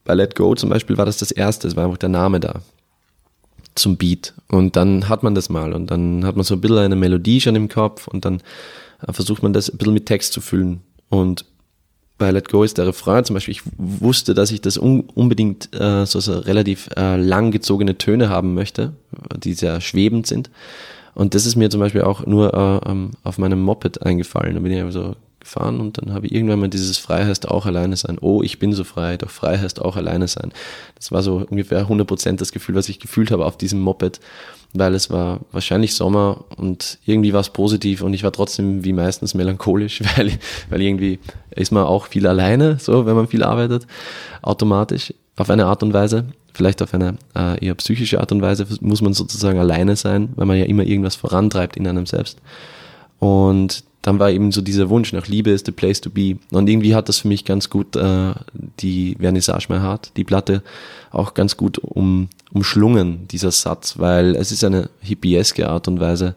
bei 0.03 0.13
Let 0.13 0.35
Go 0.35 0.55
zum 0.55 0.69
Beispiel 0.69 0.97
war 0.97 1.05
das 1.05 1.17
das 1.17 1.31
erste, 1.31 1.67
es 1.67 1.75
war 1.75 1.85
einfach 1.85 1.97
der 1.97 2.09
Name 2.09 2.39
da 2.39 2.61
zum 3.75 3.97
Beat. 3.97 4.33
Und 4.49 4.75
dann 4.75 5.09
hat 5.09 5.23
man 5.23 5.35
das 5.35 5.49
mal 5.49 5.73
und 5.73 5.89
dann 5.89 6.25
hat 6.25 6.35
man 6.35 6.43
so 6.43 6.55
ein 6.55 6.61
bisschen 6.61 6.77
eine 6.77 6.95
Melodie 6.95 7.41
schon 7.41 7.55
im 7.55 7.69
Kopf 7.69 8.07
und 8.07 8.25
dann 8.25 8.41
äh, 9.07 9.13
versucht 9.13 9.43
man 9.43 9.53
das 9.53 9.69
ein 9.69 9.77
bisschen 9.77 9.93
mit 9.93 10.05
Text 10.05 10.33
zu 10.33 10.41
füllen. 10.41 10.81
Und 11.09 11.45
bei 12.17 12.31
Let 12.31 12.49
Go 12.49 12.63
ist 12.63 12.77
der 12.77 12.87
Refrain 12.87 13.25
zum 13.25 13.33
Beispiel, 13.33 13.53
ich 13.53 13.63
wusste, 13.77 14.33
dass 14.33 14.51
ich 14.51 14.61
das 14.61 14.77
un 14.77 15.01
unbedingt 15.13 15.73
äh, 15.75 16.05
so, 16.05 16.19
so 16.19 16.39
relativ 16.39 16.89
äh, 16.95 17.17
lang 17.17 17.51
gezogene 17.51 17.97
Töne 17.97 18.29
haben 18.29 18.53
möchte, 18.53 18.93
die 19.37 19.53
sehr 19.53 19.81
schwebend 19.81 20.27
sind. 20.27 20.49
Und 21.15 21.35
das 21.35 21.45
ist 21.45 21.55
mir 21.55 21.69
zum 21.69 21.79
Beispiel 21.79 22.01
auch 22.01 22.25
nur 22.25 22.53
äh, 22.53 22.89
ähm, 22.89 23.11
auf 23.23 23.37
meinem 23.37 23.61
Moped 23.61 24.03
eingefallen. 24.03 24.55
Da 24.55 24.59
bin 24.59 24.71
ich 24.71 24.93
so 24.93 25.15
gefahren 25.43 25.79
und 25.79 25.97
dann 25.97 26.13
habe 26.13 26.25
ich 26.25 26.33
irgendwann 26.33 26.59
mal 26.59 26.69
dieses 26.69 26.97
Frei 26.97 27.25
heißt 27.25 27.49
auch 27.49 27.65
alleine 27.65 27.95
sein. 27.95 28.17
Oh, 28.19 28.41
ich 28.41 28.59
bin 28.59 28.73
so 28.73 28.83
frei, 28.83 29.17
doch 29.17 29.29
frei 29.29 29.57
heißt 29.57 29.81
auch 29.81 29.95
alleine 29.95 30.27
sein. 30.27 30.51
Das 30.95 31.11
war 31.11 31.21
so 31.21 31.45
ungefähr 31.49 31.87
100% 31.87 32.37
das 32.37 32.51
Gefühl, 32.51 32.75
was 32.75 32.89
ich 32.89 32.99
gefühlt 32.99 33.31
habe 33.31 33.45
auf 33.45 33.57
diesem 33.57 33.81
Moped, 33.81 34.19
weil 34.73 34.95
es 34.95 35.09
war 35.09 35.41
wahrscheinlich 35.51 35.93
Sommer 35.93 36.45
und 36.57 36.97
irgendwie 37.05 37.33
war 37.33 37.41
es 37.41 37.49
positiv 37.49 38.01
und 38.01 38.13
ich 38.13 38.23
war 38.23 38.31
trotzdem 38.31 38.83
wie 38.83 38.93
meistens 38.93 39.33
melancholisch, 39.33 40.01
weil, 40.17 40.31
weil 40.69 40.81
irgendwie 40.81 41.19
ist 41.51 41.71
man 41.71 41.83
auch 41.83 42.07
viel 42.07 42.25
alleine, 42.25 42.77
so 42.79 43.05
wenn 43.05 43.15
man 43.15 43.27
viel 43.27 43.43
arbeitet, 43.43 43.85
automatisch 44.41 45.13
auf 45.35 45.49
eine 45.49 45.65
Art 45.65 45.83
und 45.83 45.93
Weise. 45.93 46.25
Vielleicht 46.55 46.83
auf 46.83 46.93
eine 46.93 47.17
äh, 47.35 47.65
eher 47.65 47.73
psychische 47.75 48.19
Art 48.19 48.31
und 48.31 48.43
Weise 48.43 48.67
muss 48.81 49.01
man 49.01 49.15
sozusagen 49.15 49.57
alleine 49.57 49.95
sein, 49.95 50.29
weil 50.35 50.45
man 50.45 50.57
ja 50.57 50.65
immer 50.65 50.83
irgendwas 50.83 51.15
vorantreibt 51.15 51.77
in 51.77 51.87
einem 51.87 52.05
selbst. 52.05 52.37
Und 53.17 53.83
dann 54.03 54.19
war 54.19 54.29
eben 54.29 54.51
so 54.51 54.61
dieser 54.61 54.89
Wunsch 54.89 55.13
nach 55.13 55.27
Liebe 55.27 55.49
is 55.49 55.63
the 55.65 55.71
place 55.71 56.01
to 56.01 56.09
be. 56.09 56.37
Und 56.51 56.69
irgendwie 56.69 56.93
hat 56.93 57.07
das 57.09 57.19
für 57.19 57.29
mich 57.29 57.45
ganz 57.45 57.69
gut 57.69 57.95
äh, 57.95 58.33
die 58.81 59.15
Vernissage 59.19 59.67
My 59.69 59.79
Heart, 59.79 60.11
die 60.17 60.25
Platte, 60.25 60.61
auch 61.09 61.33
ganz 61.33 61.55
gut 61.55 61.77
um, 61.79 62.27
umschlungen, 62.51 63.27
dieser 63.29 63.51
Satz, 63.51 63.97
weil 63.97 64.35
es 64.35 64.51
ist 64.51 64.63
eine 64.63 64.89
hippieske 64.99 65.69
Art 65.69 65.87
und 65.87 66.01
Weise, 66.01 66.35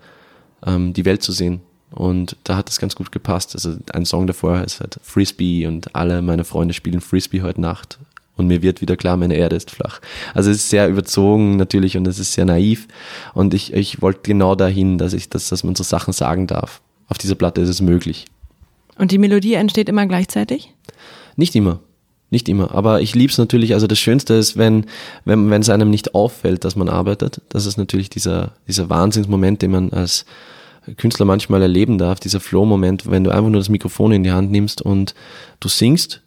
ähm, 0.64 0.92
die 0.92 1.04
Welt 1.04 1.22
zu 1.22 1.32
sehen. 1.32 1.60
Und 1.90 2.36
da 2.44 2.56
hat 2.56 2.70
es 2.70 2.78
ganz 2.78 2.94
gut 2.94 3.10
gepasst. 3.10 3.56
Also 3.56 3.76
ein 3.92 4.06
Song 4.06 4.28
davor 4.28 4.58
heißt 4.58 4.80
halt 4.80 5.00
Frisbee 5.02 5.66
und 5.66 5.94
alle 5.96 6.22
meine 6.22 6.44
Freunde 6.44 6.72
spielen 6.72 7.00
Frisbee 7.00 7.42
heute 7.42 7.60
Nacht. 7.60 7.98
Und 8.36 8.46
mir 8.46 8.62
wird 8.62 8.80
wieder 8.80 8.96
klar, 8.96 9.16
meine 9.16 9.34
Erde 9.34 9.56
ist 9.56 9.72
flach. 9.72 10.00
Also 10.34 10.50
es 10.50 10.58
ist 10.58 10.68
sehr 10.68 10.88
überzogen 10.88 11.56
natürlich 11.56 11.96
und 11.96 12.06
es 12.06 12.20
ist 12.20 12.34
sehr 12.34 12.44
naiv. 12.44 12.86
Und 13.34 13.54
ich, 13.54 13.72
ich 13.72 14.02
wollte 14.02 14.20
genau 14.22 14.54
dahin, 14.54 14.98
dass 14.98 15.14
ich, 15.14 15.30
dass, 15.30 15.48
dass 15.48 15.64
man 15.64 15.74
so 15.74 15.82
Sachen 15.82 16.12
sagen 16.12 16.46
darf. 16.46 16.80
Auf 17.08 17.18
dieser 17.18 17.34
Platte 17.34 17.60
ist 17.60 17.68
es 17.68 17.80
möglich. 17.80 18.26
Und 18.98 19.12
die 19.12 19.18
Melodie 19.18 19.54
entsteht 19.54 19.88
immer 19.88 20.06
gleichzeitig? 20.06 20.72
Nicht 21.36 21.54
immer. 21.54 21.80
Nicht 22.30 22.48
immer. 22.48 22.74
Aber 22.74 23.00
ich 23.00 23.14
lieb's 23.14 23.38
natürlich. 23.38 23.74
Also 23.74 23.86
das 23.86 23.98
Schönste 23.98 24.34
ist, 24.34 24.56
wenn, 24.56 24.86
wenn, 25.24 25.50
wenn 25.50 25.62
es 25.62 25.70
einem 25.70 25.90
nicht 25.90 26.14
auffällt, 26.14 26.64
dass 26.64 26.74
man 26.74 26.88
arbeitet. 26.88 27.40
Das 27.50 27.66
ist 27.66 27.76
natürlich 27.76 28.10
dieser, 28.10 28.52
dieser 28.66 28.90
Wahnsinnsmoment, 28.90 29.62
den 29.62 29.70
man 29.70 29.92
als 29.92 30.24
Künstler 30.96 31.26
manchmal 31.26 31.62
erleben 31.62 31.98
darf, 31.98 32.20
dieser 32.20 32.40
Flow-Moment, 32.40 33.10
wenn 33.10 33.24
du 33.24 33.30
einfach 33.30 33.50
nur 33.50 33.60
das 33.60 33.68
Mikrofon 33.68 34.12
in 34.12 34.22
die 34.22 34.32
Hand 34.32 34.50
nimmst 34.50 34.82
und 34.82 35.14
du 35.60 35.68
singst 35.68 36.22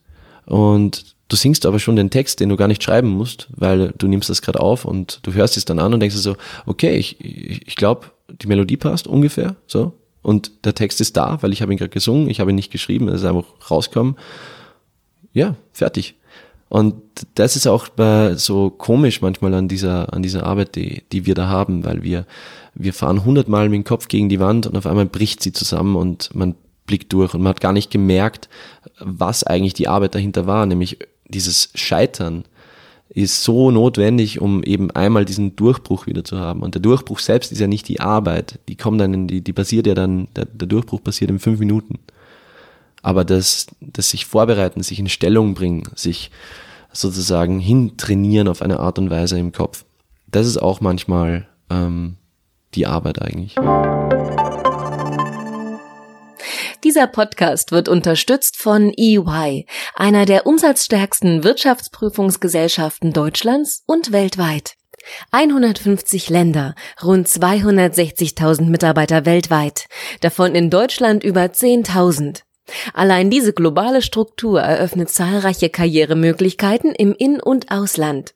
und 0.45 1.15
du 1.29 1.35
singst 1.35 1.65
aber 1.65 1.79
schon 1.79 1.95
den 1.95 2.09
Text, 2.09 2.39
den 2.39 2.49
du 2.49 2.57
gar 2.57 2.67
nicht 2.67 2.83
schreiben 2.83 3.09
musst, 3.09 3.47
weil 3.55 3.93
du 3.97 4.07
nimmst 4.07 4.29
das 4.29 4.41
gerade 4.41 4.59
auf 4.59 4.83
und 4.83 5.19
du 5.23 5.33
hörst 5.33 5.55
es 5.55 5.65
dann 5.65 5.79
an 5.79 5.93
und 5.93 6.01
denkst 6.01 6.15
dir 6.15 6.21
so, 6.21 6.35
okay, 6.65 6.97
ich, 6.97 7.23
ich, 7.23 7.67
ich 7.67 7.75
glaube, 7.75 8.07
die 8.29 8.47
Melodie 8.47 8.77
passt 8.77 9.07
ungefähr, 9.07 9.55
so. 9.67 9.93
Und 10.21 10.65
der 10.65 10.75
Text 10.75 11.01
ist 11.01 11.15
da, 11.17 11.37
weil 11.41 11.53
ich 11.53 11.61
habe 11.61 11.71
ihn 11.73 11.77
gerade 11.77 11.89
gesungen, 11.89 12.29
ich 12.29 12.39
habe 12.39 12.51
ihn 12.51 12.55
nicht 12.55 12.71
geschrieben, 12.71 13.07
es 13.07 13.21
ist 13.21 13.25
einfach 13.25 13.45
rausgekommen. 13.69 14.15
Ja, 15.33 15.55
fertig. 15.71 16.15
Und 16.69 16.95
das 17.35 17.55
ist 17.55 17.67
auch 17.67 17.87
bei, 17.89 18.35
so 18.35 18.69
komisch 18.69 19.21
manchmal 19.21 19.53
an 19.55 19.67
dieser, 19.67 20.13
an 20.13 20.21
dieser 20.21 20.45
Arbeit, 20.45 20.75
die, 20.75 21.03
die 21.11 21.25
wir 21.25 21.33
da 21.33 21.47
haben, 21.47 21.83
weil 21.83 22.03
wir, 22.03 22.25
wir 22.75 22.93
fahren 22.93 23.25
hundertmal 23.25 23.69
mit 23.69 23.77
dem 23.77 23.83
Kopf 23.83 24.07
gegen 24.07 24.29
die 24.29 24.39
Wand 24.39 24.67
und 24.67 24.77
auf 24.77 24.85
einmal 24.85 25.07
bricht 25.07 25.41
sie 25.41 25.51
zusammen 25.51 25.95
und 25.95 26.33
man 26.35 26.55
blickt 26.85 27.11
durch 27.11 27.33
und 27.33 27.41
man 27.41 27.51
hat 27.51 27.61
gar 27.61 27.73
nicht 27.73 27.89
gemerkt, 27.89 28.49
was 28.99 29.43
eigentlich 29.43 29.73
die 29.73 29.87
Arbeit 29.87 30.13
dahinter 30.13 30.45
war, 30.45 30.65
nämlich 30.65 30.99
dieses 31.27 31.69
Scheitern 31.73 32.45
ist 33.09 33.43
so 33.43 33.71
notwendig, 33.71 34.39
um 34.39 34.63
eben 34.63 34.91
einmal 34.91 35.25
diesen 35.25 35.55
Durchbruch 35.55 36.05
wieder 36.05 36.23
zu 36.23 36.37
haben. 36.37 36.61
Und 36.61 36.75
der 36.75 36.81
Durchbruch 36.81 37.19
selbst 37.19 37.51
ist 37.51 37.59
ja 37.59 37.67
nicht 37.67 37.87
die 37.87 37.99
Arbeit. 37.99 38.59
Die 38.67 38.75
kommt 38.75 39.01
dann 39.01 39.13
in 39.13 39.27
die, 39.27 39.41
die 39.41 39.53
passiert 39.53 39.87
ja 39.87 39.95
dann, 39.95 40.27
der, 40.35 40.45
der 40.45 40.67
Durchbruch 40.67 41.03
passiert 41.03 41.31
in 41.31 41.39
fünf 41.39 41.59
Minuten. 41.59 41.95
Aber 43.01 43.25
das, 43.25 43.67
das 43.79 44.11
sich 44.11 44.25
vorbereiten, 44.25 44.83
sich 44.83 44.99
in 44.99 45.09
Stellung 45.09 45.55
bringen, 45.55 45.83
sich 45.95 46.29
sozusagen 46.91 47.59
hintrainieren 47.59 48.47
auf 48.47 48.61
eine 48.61 48.79
Art 48.79 48.99
und 48.99 49.09
Weise 49.09 49.39
im 49.39 49.51
Kopf, 49.51 49.85
das 50.27 50.45
ist 50.45 50.57
auch 50.57 50.81
manchmal 50.81 51.47
ähm, 51.69 52.15
die 52.75 52.85
Arbeit 52.85 53.21
eigentlich. 53.21 53.55
Dieser 56.85 57.07
Podcast 57.07 57.73
wird 57.73 57.89
unterstützt 57.89 58.55
von 58.55 58.93
EY, 58.95 59.65
einer 59.95 60.25
der 60.25 60.45
umsatzstärksten 60.45 61.43
Wirtschaftsprüfungsgesellschaften 61.43 63.11
Deutschlands 63.11 63.83
und 63.85 64.13
weltweit. 64.13 64.75
150 65.31 66.29
Länder, 66.29 66.75
rund 67.03 67.27
260.000 67.27 68.69
Mitarbeiter 68.69 69.25
weltweit, 69.25 69.87
davon 70.21 70.55
in 70.55 70.69
Deutschland 70.69 71.25
über 71.25 71.41
10.000. 71.41 72.43
Allein 72.93 73.29
diese 73.29 73.51
globale 73.51 74.01
Struktur 74.01 74.61
eröffnet 74.61 75.09
zahlreiche 75.09 75.69
Karrieremöglichkeiten 75.69 76.95
im 76.95 77.13
In- 77.13 77.41
und 77.41 77.71
Ausland. 77.71 78.35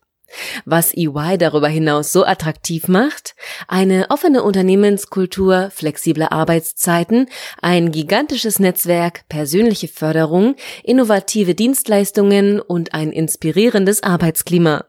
Was 0.66 0.94
EY 0.94 1.38
darüber 1.38 1.68
hinaus 1.68 2.12
so 2.12 2.26
attraktiv 2.26 2.88
macht? 2.88 3.36
Eine 3.68 4.08
offene 4.10 4.44
Unternehmenskultur, 4.44 5.70
flexible 5.74 6.28
Arbeitszeiten, 6.30 7.28
ein 7.62 7.92
gigantisches 7.92 8.60
Netzwerk, 8.60 9.28
persönliche 9.30 9.88
Förderung, 9.88 10.56
innovative 10.84 11.56
Dienstleistungen 11.56 12.60
und 12.60 12.94
ein 12.94 13.12
inspirierendes 13.12 14.04
Arbeitsklima. 14.04 14.86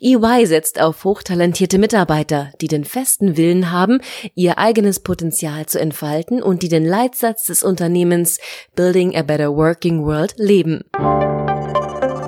EY 0.00 0.46
setzt 0.46 0.80
auf 0.80 1.04
hochtalentierte 1.04 1.78
Mitarbeiter, 1.78 2.52
die 2.60 2.66
den 2.66 2.84
festen 2.84 3.36
Willen 3.36 3.70
haben, 3.70 4.00
ihr 4.34 4.58
eigenes 4.58 5.00
Potenzial 5.00 5.66
zu 5.66 5.78
entfalten 5.78 6.42
und 6.42 6.62
die 6.62 6.68
den 6.68 6.84
Leitsatz 6.84 7.44
des 7.44 7.62
Unternehmens 7.62 8.38
Building 8.74 9.16
a 9.16 9.22
Better 9.22 9.54
Working 9.54 10.04
World 10.04 10.34
leben. 10.36 10.82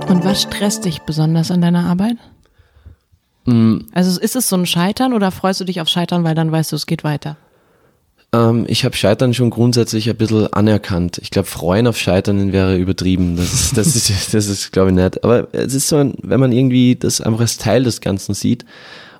Und 0.08 0.24
was 0.24 0.42
stresst 0.42 0.84
dich 0.84 1.00
besonders 1.02 1.50
an 1.50 1.60
deiner 1.60 1.86
Arbeit? 1.86 2.16
Also 3.46 4.20
ist 4.20 4.36
es 4.36 4.48
so 4.48 4.56
ein 4.56 4.66
Scheitern 4.66 5.12
oder 5.12 5.30
freust 5.30 5.60
du 5.60 5.64
dich 5.64 5.80
auf 5.80 5.88
Scheitern, 5.88 6.24
weil 6.24 6.34
dann 6.34 6.50
weißt 6.50 6.72
du, 6.72 6.76
es 6.76 6.86
geht 6.86 7.04
weiter? 7.04 7.36
Ähm, 8.34 8.64
ich 8.68 8.84
habe 8.84 8.96
Scheitern 8.96 9.34
schon 9.34 9.50
grundsätzlich 9.50 10.08
ein 10.08 10.16
bisschen 10.16 10.52
anerkannt. 10.52 11.18
Ich 11.22 11.30
glaube, 11.30 11.46
freuen 11.46 11.86
auf 11.86 11.98
Scheitern 11.98 12.52
wäre 12.52 12.76
übertrieben. 12.76 13.36
Das 13.36 13.52
ist, 13.52 13.76
das 13.76 13.94
ist, 13.94 14.10
das 14.34 14.48
ist 14.48 14.72
glaube 14.72 14.90
ich, 14.90 14.96
nicht. 14.96 15.22
Aber 15.24 15.48
es 15.52 15.74
ist 15.74 15.88
so, 15.88 15.96
ein, 15.96 16.14
wenn 16.22 16.40
man 16.40 16.52
irgendwie 16.52 16.96
das 16.96 17.20
einfach 17.20 17.40
als 17.40 17.58
Teil 17.58 17.84
des 17.84 18.00
Ganzen 18.00 18.34
sieht 18.34 18.64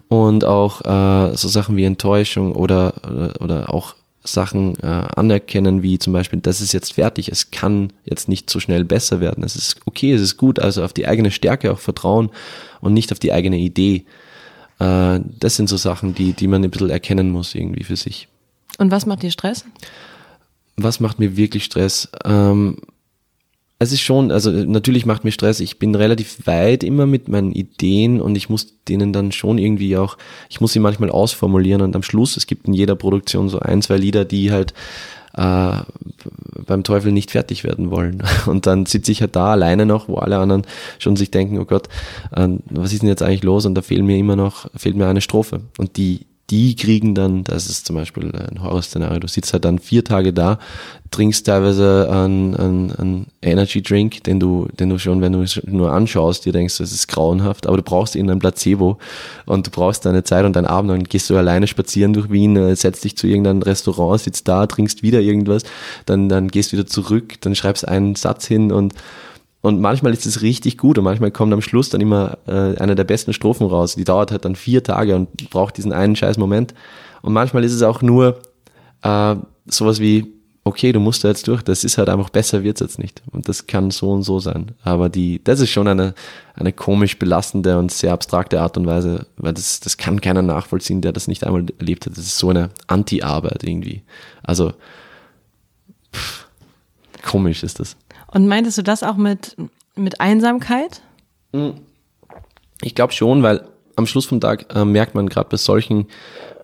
und 0.09 0.45
auch 0.45 0.81
äh, 0.83 1.37
so 1.37 1.49
Sachen 1.49 1.76
wie 1.76 1.85
Enttäuschung 1.85 2.52
oder, 2.54 2.95
oder, 3.07 3.40
oder 3.40 3.75
auch 3.75 3.95
Sachen 4.25 4.75
äh, 4.81 4.87
anerkennen, 4.87 5.83
wie 5.83 5.99
zum 5.99 6.14
Beispiel, 6.14 6.40
das 6.40 6.62
ist 6.62 6.73
jetzt 6.73 6.95
fertig, 6.95 7.28
es 7.28 7.50
kann 7.50 7.93
jetzt 8.04 8.28
nicht 8.28 8.49
so 8.49 8.59
schnell 8.59 8.85
besser 8.85 9.21
werden. 9.21 9.45
Es 9.45 9.54
ist 9.54 9.76
okay, 9.85 10.12
es 10.12 10.23
ist 10.23 10.38
gut, 10.38 10.59
also 10.59 10.83
auf 10.83 10.95
die 10.95 11.07
eigene 11.07 11.31
Stärke 11.31 11.71
auch 11.71 11.78
vertrauen 11.78 12.31
und 12.81 12.95
nicht 12.95 13.12
auf 13.12 13.19
die 13.19 13.33
eigene 13.33 13.59
Idee. 13.59 14.07
Äh, 14.78 15.21
das 15.38 15.57
sind 15.57 15.69
so 15.69 15.76
Sachen, 15.76 16.14
die, 16.14 16.33
die 16.33 16.49
man 16.49 16.64
ein 16.64 16.71
bisschen 16.71 16.90
erkennen 16.90 17.31
muss 17.31 17.54
irgendwie 17.54 17.85
für 17.85 17.97
sich. 17.97 18.28
Und 18.78 18.90
was 18.90 19.04
macht 19.04 19.23
dir 19.23 19.31
Stress? 19.31 19.64
Was 20.76 21.00
macht 21.00 21.19
mir 21.19 21.37
wirklich 21.37 21.64
Stress? 21.64 22.09
Ähm, 22.25 22.78
es 23.78 23.93
ist 23.93 24.00
schon, 24.00 24.31
also 24.31 24.50
natürlich 24.50 25.04
macht 25.04 25.25
mir 25.25 25.33
Stress. 25.33 25.61
Ich 25.61 25.78
bin 25.78 25.95
relativ 25.95 26.47
weit 26.47 26.85
immer 26.85 27.07
mit 27.07 27.28
meinen 27.28 27.52
Ideen 27.52 28.21
und 28.21 28.37
ich 28.37 28.49
muss 28.49 28.75
denen 28.88 29.12
dann 29.12 29.33
schon 29.33 29.59
irgendwie 29.59 29.97
auch, 29.97 30.16
ich 30.49 30.61
muss 30.61 30.73
sie 30.73 30.78
manchmal 30.78 31.11
ausformulieren 31.11 31.83
und 31.83 31.97
am 31.97 32.02
Schluss, 32.02 32.37
es 32.37 32.47
gibt 32.47 32.66
in 32.66 32.75
jeder 32.75 32.95
Produktion 32.95 33.49
so 33.49 33.59
ein, 33.59 33.83
zwei 33.83 33.97
Lieder, 33.97 34.25
die 34.25 34.52
halt 34.52 34.75
äh, 35.37 35.78
beim 36.66 36.85
Teufel 36.85 37.11
nicht 37.11 37.33
fertig 37.33 37.64
werden 37.64 37.90
wollen. 37.90 38.23
Und 38.47 38.66
dann 38.66 38.87
sitze 38.87 39.11
ich 39.11 39.21
halt 39.21 39.35
da 39.35 39.50
alleine 39.50 39.85
noch, 39.85 40.09
wo 40.09 40.16
alle 40.16 40.38
anderen 40.38 40.62
schon 41.00 41.16
sich 41.16 41.33
denken, 41.33 41.59
oh 41.59 41.64
Gott, 41.64 41.88
äh, 42.37 42.49
was 42.71 42.93
ist 42.93 43.02
denn 43.02 43.09
jetzt 43.09 43.23
eigentlich 43.23 43.43
los? 43.43 43.66
Und 43.66 43.75
da 43.75 43.83
fehlt 43.83 44.04
mir 44.04 44.16
immer 44.16 44.37
noch, 44.37 44.71
fehlt 44.76 44.97
mir 44.97 45.09
eine 45.09 45.21
Strophe. 45.21 45.62
Und 45.76 45.97
die 45.97 46.26
die 46.50 46.76
kriegen 46.76 47.14
dann, 47.14 47.42
das 47.42 47.70
ist 47.70 47.86
zum 47.86 47.96
Beispiel 47.96 48.30
ein 48.34 48.62
Horrorszenario, 48.62 49.18
du 49.18 49.28
sitzt 49.28 49.52
halt 49.54 49.64
dann 49.64 49.78
vier 49.78 50.04
Tage 50.04 50.34
da, 50.34 50.58
trinkst 51.10 51.46
teilweise 51.46 52.08
einen, 52.10 52.54
einen, 52.54 53.26
Energy 53.40 53.82
Drink, 53.82 54.24
den 54.24 54.40
du, 54.40 54.68
den 54.78 54.90
du 54.90 54.98
schon, 54.98 55.20
wenn 55.22 55.32
du 55.32 55.42
es 55.42 55.60
nur 55.64 55.92
anschaust, 55.92 56.44
dir 56.44 56.52
denkst, 56.52 56.78
das 56.78 56.92
ist 56.92 57.08
grauenhaft, 57.08 57.66
aber 57.66 57.78
du 57.78 57.82
brauchst 57.82 58.14
irgendein 58.14 58.40
Placebo 58.40 58.98
und 59.46 59.66
du 59.66 59.70
brauchst 59.70 60.04
deine 60.04 60.24
Zeit 60.24 60.44
und 60.44 60.54
deinen 60.56 60.66
Abend, 60.66 60.90
dann 60.90 61.04
gehst 61.04 61.30
du 61.30 61.36
alleine 61.36 61.66
spazieren 61.66 62.12
durch 62.12 62.30
Wien, 62.30 62.56
äh, 62.56 62.76
setzt 62.76 63.04
dich 63.04 63.16
zu 63.16 63.26
irgendeinem 63.26 63.62
Restaurant, 63.62 64.20
sitzt 64.20 64.46
da, 64.48 64.66
trinkst 64.66 65.02
wieder 65.02 65.20
irgendwas, 65.20 65.62
dann, 66.04 66.28
dann 66.28 66.48
gehst 66.48 66.72
wieder 66.72 66.86
zurück, 66.86 67.40
dann 67.40 67.54
schreibst 67.54 67.86
einen 67.88 68.16
Satz 68.16 68.46
hin 68.46 68.70
und 68.70 68.92
und 69.64 69.80
manchmal 69.80 70.12
ist 70.12 70.26
es 70.26 70.42
richtig 70.42 70.76
gut 70.76 70.99
und 70.99 71.04
manchmal 71.04 71.30
kommt 71.30 71.50
am 71.54 71.62
Schluss 71.62 71.88
dann 71.88 72.02
immer 72.02 72.37
äh, 72.47 72.76
eine 72.76 72.94
der 72.94 73.04
besten 73.04 73.33
Strophen 73.33 73.66
raus. 73.66 73.94
Die 73.94 74.04
dauert 74.04 74.30
halt 74.30 74.44
dann 74.44 74.56
vier 74.56 74.83
Tage 74.83 75.16
und 75.16 75.49
braucht 75.49 75.78
diesen 75.78 75.90
einen 75.90 76.16
scheiß 76.16 76.37
Moment. 76.37 76.75
Und 77.23 77.33
manchmal 77.33 77.64
ist 77.64 77.73
es 77.73 77.80
auch 77.80 78.02
nur 78.02 78.42
äh, 79.00 79.37
sowas 79.64 80.00
wie, 80.00 80.35
okay, 80.64 80.92
du 80.92 81.00
musst 81.00 81.25
da 81.25 81.28
jetzt 81.28 81.49
durch, 81.49 81.62
das 81.62 81.83
ist 81.83 81.97
halt 81.97 82.11
einfach 82.11 82.28
besser 82.28 82.62
wird's 82.62 82.83
jetzt 82.83 82.99
nicht. 82.99 83.23
Und 83.33 83.49
das 83.49 83.66
kann 83.66 83.90
so 83.90 84.11
und 84.11 84.23
so 84.23 84.38
sein. 84.38 84.73
Aber 84.83 85.09
die, 85.09 85.42
das 85.42 85.61
ist 85.61 85.71
schon 85.71 85.88
eine, 85.88 86.12
eine 86.54 86.75
komisch 86.75 87.18
belastende 87.18 87.78
und 87.78 87.90
sehr 87.90 88.12
abstrakte 88.12 88.61
Art 88.61 88.76
und 88.76 88.87
Weise, 88.87 89.28
weil 89.38 89.54
das, 89.54 89.80
das 89.80 89.97
kann 89.97 90.21
keiner 90.21 90.42
nachvollziehen, 90.42 91.00
der 91.00 91.12
das 91.12 91.26
nicht 91.26 91.42
einmal 91.42 91.64
erlebt 91.78 92.04
hat. 92.04 92.18
Das 92.18 92.26
ist 92.26 92.37
so 92.37 92.50
eine 92.50 92.68
Anti-Arbeit 92.87 93.64
irgendwie. 93.64 94.02
Also, 94.42 94.75
pff, 96.12 96.49
komisch 97.23 97.62
ist 97.62 97.80
das. 97.80 97.97
Und 98.34 98.48
meintest 98.48 98.76
du 98.78 98.82
das 98.82 99.02
auch 99.02 99.16
mit, 99.16 99.56
mit 99.94 100.20
Einsamkeit? 100.20 101.02
Ich 102.82 102.94
glaube 102.94 103.12
schon, 103.12 103.42
weil 103.42 103.66
am 103.96 104.06
Schluss 104.06 104.26
vom 104.26 104.40
Tag 104.40 104.66
äh, 104.74 104.84
merkt 104.84 105.14
man 105.14 105.28
gerade 105.28 105.48
bei 105.48 105.56
solchen 105.56 106.06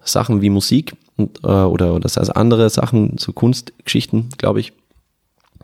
Sachen 0.03 0.43
wie 0.43 0.51
Musik 0.51 0.95
und, 1.17 1.39
äh, 1.45 1.47
oder, 1.47 2.01
das 2.01 2.17
heißt 2.17 2.35
andere 2.35 2.69
Sachen, 2.71 3.17
so 3.19 3.33
Kunstgeschichten, 3.33 4.31
glaube 4.37 4.61
ich, 4.61 4.73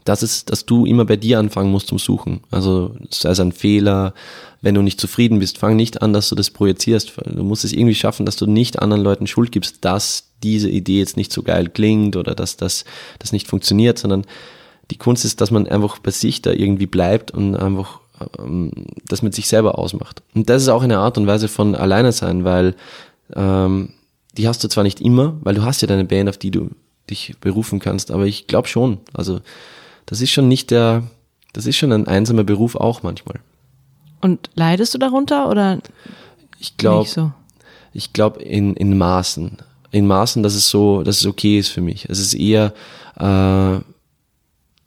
dass 0.04 0.22
es, 0.22 0.44
dass 0.44 0.64
du 0.64 0.86
immer 0.86 1.04
bei 1.04 1.16
dir 1.16 1.40
anfangen 1.40 1.72
musst 1.72 1.88
zum 1.88 1.98
Suchen. 1.98 2.40
Also 2.52 2.94
sei 3.10 3.30
es 3.30 3.40
ein 3.40 3.50
Fehler, 3.50 4.14
wenn 4.60 4.76
du 4.76 4.82
nicht 4.82 5.00
zufrieden 5.00 5.40
bist, 5.40 5.58
fang 5.58 5.74
nicht 5.74 6.02
an, 6.02 6.12
dass 6.12 6.28
du 6.28 6.36
das 6.36 6.50
projizierst. 6.50 7.14
Du 7.24 7.42
musst 7.42 7.64
es 7.64 7.72
irgendwie 7.72 7.96
schaffen, 7.96 8.24
dass 8.24 8.36
du 8.36 8.46
nicht 8.46 8.78
anderen 8.78 9.02
Leuten 9.02 9.26
Schuld 9.26 9.50
gibst, 9.50 9.84
dass 9.84 10.30
diese 10.44 10.70
Idee 10.70 11.00
jetzt 11.00 11.16
nicht 11.16 11.32
so 11.32 11.42
geil 11.42 11.68
klingt 11.68 12.14
oder 12.14 12.36
dass 12.36 12.56
das, 12.56 12.84
das 13.18 13.32
nicht 13.32 13.48
funktioniert, 13.48 13.98
sondern 13.98 14.24
die 14.90 14.98
Kunst 14.98 15.24
ist, 15.24 15.40
dass 15.40 15.50
man 15.50 15.66
einfach 15.66 15.98
bei 15.98 16.10
sich 16.10 16.42
da 16.42 16.52
irgendwie 16.52 16.86
bleibt 16.86 17.30
und 17.30 17.56
einfach 17.56 18.00
ähm, 18.38 18.70
das 19.06 19.22
mit 19.22 19.34
sich 19.34 19.48
selber 19.48 19.78
ausmacht. 19.78 20.22
Und 20.34 20.48
das 20.48 20.62
ist 20.62 20.68
auch 20.68 20.82
eine 20.82 20.98
Art 20.98 21.18
und 21.18 21.26
Weise 21.26 21.48
von 21.48 21.74
alleine 21.74 22.12
sein, 22.12 22.44
weil 22.44 22.74
ähm, 23.34 23.90
die 24.36 24.48
hast 24.48 24.62
du 24.62 24.68
zwar 24.68 24.84
nicht 24.84 25.00
immer, 25.00 25.36
weil 25.40 25.54
du 25.54 25.62
hast 25.62 25.82
ja 25.82 25.88
deine 25.88 26.04
Band, 26.04 26.28
auf 26.28 26.38
die 26.38 26.50
du 26.50 26.70
dich 27.10 27.34
berufen 27.40 27.78
kannst. 27.78 28.10
Aber 28.10 28.26
ich 28.26 28.46
glaube 28.46 28.68
schon. 28.68 28.98
Also 29.12 29.40
das 30.06 30.20
ist 30.20 30.30
schon 30.30 30.48
nicht 30.48 30.70
der, 30.70 31.04
das 31.52 31.66
ist 31.66 31.76
schon 31.76 31.92
ein 31.92 32.06
einsamer 32.06 32.44
Beruf 32.44 32.76
auch 32.76 33.02
manchmal. 33.02 33.40
Und 34.20 34.50
leidest 34.54 34.94
du 34.94 34.98
darunter 34.98 35.48
oder 35.48 35.80
Ich 36.58 36.76
glaube, 36.76 37.08
so? 37.08 37.32
ich 37.92 38.12
glaube 38.12 38.42
in, 38.42 38.74
in 38.74 38.96
Maßen. 38.96 39.58
In 39.90 40.06
Maßen, 40.06 40.42
dass 40.42 40.54
es 40.54 40.68
so, 40.68 41.02
dass 41.02 41.18
es 41.18 41.26
okay 41.26 41.58
ist 41.58 41.68
für 41.68 41.80
mich. 41.80 42.08
Es 42.08 42.18
ist 42.18 42.34
eher, 42.34 42.74
äh, 43.18 43.78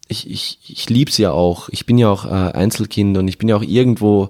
ich, 0.10 0.30
ich, 0.30 0.60
ich 0.68 0.89
lieb's 0.89 1.18
ja 1.18 1.32
auch. 1.32 1.70
Ich 1.70 1.86
bin 1.86 1.98
ja 1.98 2.10
auch 2.10 2.25
äh, 2.25 2.30
Einzelkind 2.30 3.18
und 3.18 3.28
ich 3.28 3.38
bin 3.38 3.48
ja 3.48 3.56
auch 3.56 3.63
irgendwo, 3.63 4.30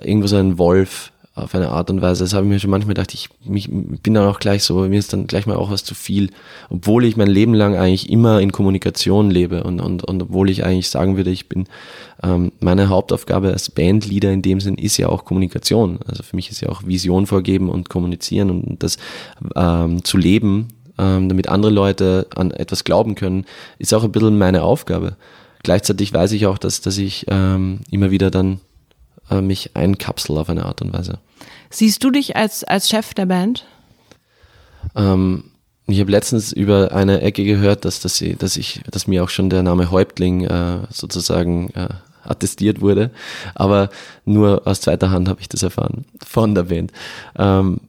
irgendwo 0.00 0.28
so 0.28 0.36
ein 0.36 0.58
Wolf 0.58 1.12
auf 1.34 1.54
eine 1.54 1.70
Art 1.70 1.90
und 1.90 2.02
Weise. 2.02 2.24
Das 2.24 2.34
habe 2.34 2.46
ich 2.46 2.50
mir 2.50 2.60
schon 2.60 2.70
manchmal 2.70 2.94
gedacht, 2.94 3.14
ich 3.14 3.28
mich, 3.44 3.68
bin 3.68 4.14
dann 4.14 4.26
auch 4.26 4.38
gleich 4.40 4.64
so, 4.64 4.78
mir 4.80 4.98
ist 4.98 5.12
dann 5.12 5.26
gleich 5.26 5.46
mal 5.46 5.56
auch 5.56 5.70
was 5.70 5.84
zu 5.84 5.94
viel. 5.94 6.30
Obwohl 6.68 7.04
ich 7.04 7.16
mein 7.16 7.28
Leben 7.28 7.54
lang 7.54 7.76
eigentlich 7.76 8.10
immer 8.10 8.40
in 8.40 8.52
Kommunikation 8.52 9.30
lebe 9.30 9.64
und, 9.64 9.80
und, 9.80 10.04
und 10.04 10.22
obwohl 10.22 10.50
ich 10.50 10.64
eigentlich 10.64 10.88
sagen 10.88 11.16
würde, 11.16 11.30
ich 11.30 11.48
bin, 11.48 11.66
ähm, 12.22 12.52
meine 12.60 12.88
Hauptaufgabe 12.88 13.52
als 13.52 13.70
Bandleader 13.70 14.32
in 14.32 14.42
dem 14.42 14.60
Sinn 14.60 14.76
ist 14.76 14.96
ja 14.96 15.08
auch 15.08 15.24
Kommunikation. 15.24 16.00
Also 16.06 16.22
für 16.22 16.36
mich 16.36 16.50
ist 16.50 16.60
ja 16.60 16.68
auch 16.68 16.84
Vision 16.84 17.26
vorgeben 17.26 17.68
und 17.68 17.88
kommunizieren 17.88 18.50
und 18.50 18.82
das 18.82 18.98
ähm, 19.54 20.04
zu 20.04 20.16
leben, 20.16 20.68
ähm, 20.98 21.28
damit 21.28 21.48
andere 21.48 21.72
Leute 21.72 22.26
an 22.34 22.50
etwas 22.50 22.84
glauben 22.84 23.14
können, 23.14 23.46
ist 23.78 23.94
auch 23.94 24.04
ein 24.04 24.12
bisschen 24.12 24.38
meine 24.38 24.62
Aufgabe. 24.62 25.16
Gleichzeitig 25.62 26.12
weiß 26.12 26.32
ich 26.32 26.46
auch, 26.46 26.58
dass, 26.58 26.80
dass 26.80 26.98
ich 26.98 27.26
ähm, 27.28 27.80
immer 27.90 28.10
wieder 28.10 28.30
dann 28.30 28.60
äh, 29.30 29.40
mich 29.40 29.74
einkapsel 29.74 30.36
auf 30.38 30.48
eine 30.48 30.64
Art 30.64 30.82
und 30.82 30.92
Weise. 30.92 31.18
Siehst 31.70 32.02
du 32.04 32.10
dich 32.10 32.36
als, 32.36 32.64
als 32.64 32.88
Chef 32.88 33.14
der 33.14 33.26
Band? 33.26 33.66
Ähm, 34.94 35.44
ich 35.86 36.00
habe 36.00 36.10
letztens 36.10 36.52
über 36.52 36.92
eine 36.92 37.22
Ecke 37.22 37.44
gehört, 37.44 37.84
dass, 37.84 38.00
dass, 38.00 38.16
sie, 38.16 38.36
dass, 38.36 38.56
ich, 38.56 38.82
dass 38.90 39.06
mir 39.06 39.24
auch 39.24 39.30
schon 39.30 39.50
der 39.50 39.62
Name 39.62 39.90
Häuptling 39.90 40.44
äh, 40.44 40.80
sozusagen 40.90 41.70
äh, 41.70 41.88
attestiert 42.22 42.80
wurde. 42.80 43.10
Aber 43.54 43.90
nur 44.24 44.66
aus 44.66 44.80
zweiter 44.82 45.10
Hand 45.10 45.28
habe 45.28 45.40
ich 45.40 45.48
das 45.48 45.62
erfahren 45.62 46.04
von 46.24 46.54
der 46.54 46.64
Band. 46.64 46.92
Ähm, 47.36 47.80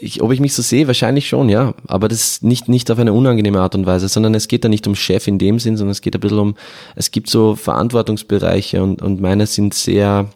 ich, 0.00 0.22
ob 0.22 0.32
ich 0.32 0.40
mich 0.40 0.54
so 0.54 0.62
sehe, 0.62 0.86
wahrscheinlich 0.86 1.28
schon, 1.28 1.48
ja. 1.48 1.74
Aber 1.86 2.08
das 2.08 2.42
nicht, 2.42 2.68
nicht 2.68 2.90
auf 2.90 2.98
eine 2.98 3.12
unangenehme 3.12 3.60
Art 3.60 3.74
und 3.74 3.86
Weise, 3.86 4.08
sondern 4.08 4.34
es 4.34 4.48
geht 4.48 4.64
da 4.64 4.68
nicht 4.68 4.86
um 4.86 4.94
Chef 4.94 5.26
in 5.26 5.38
dem 5.38 5.58
Sinn, 5.58 5.76
sondern 5.76 5.92
es 5.92 6.00
geht 6.00 6.14
ein 6.14 6.20
bisschen 6.20 6.38
um, 6.38 6.54
es 6.94 7.10
gibt 7.10 7.28
so 7.28 7.56
Verantwortungsbereiche 7.56 8.82
und, 8.82 9.02
und 9.02 9.20
meine 9.20 9.46
sind 9.46 9.74
sehr 9.74 10.28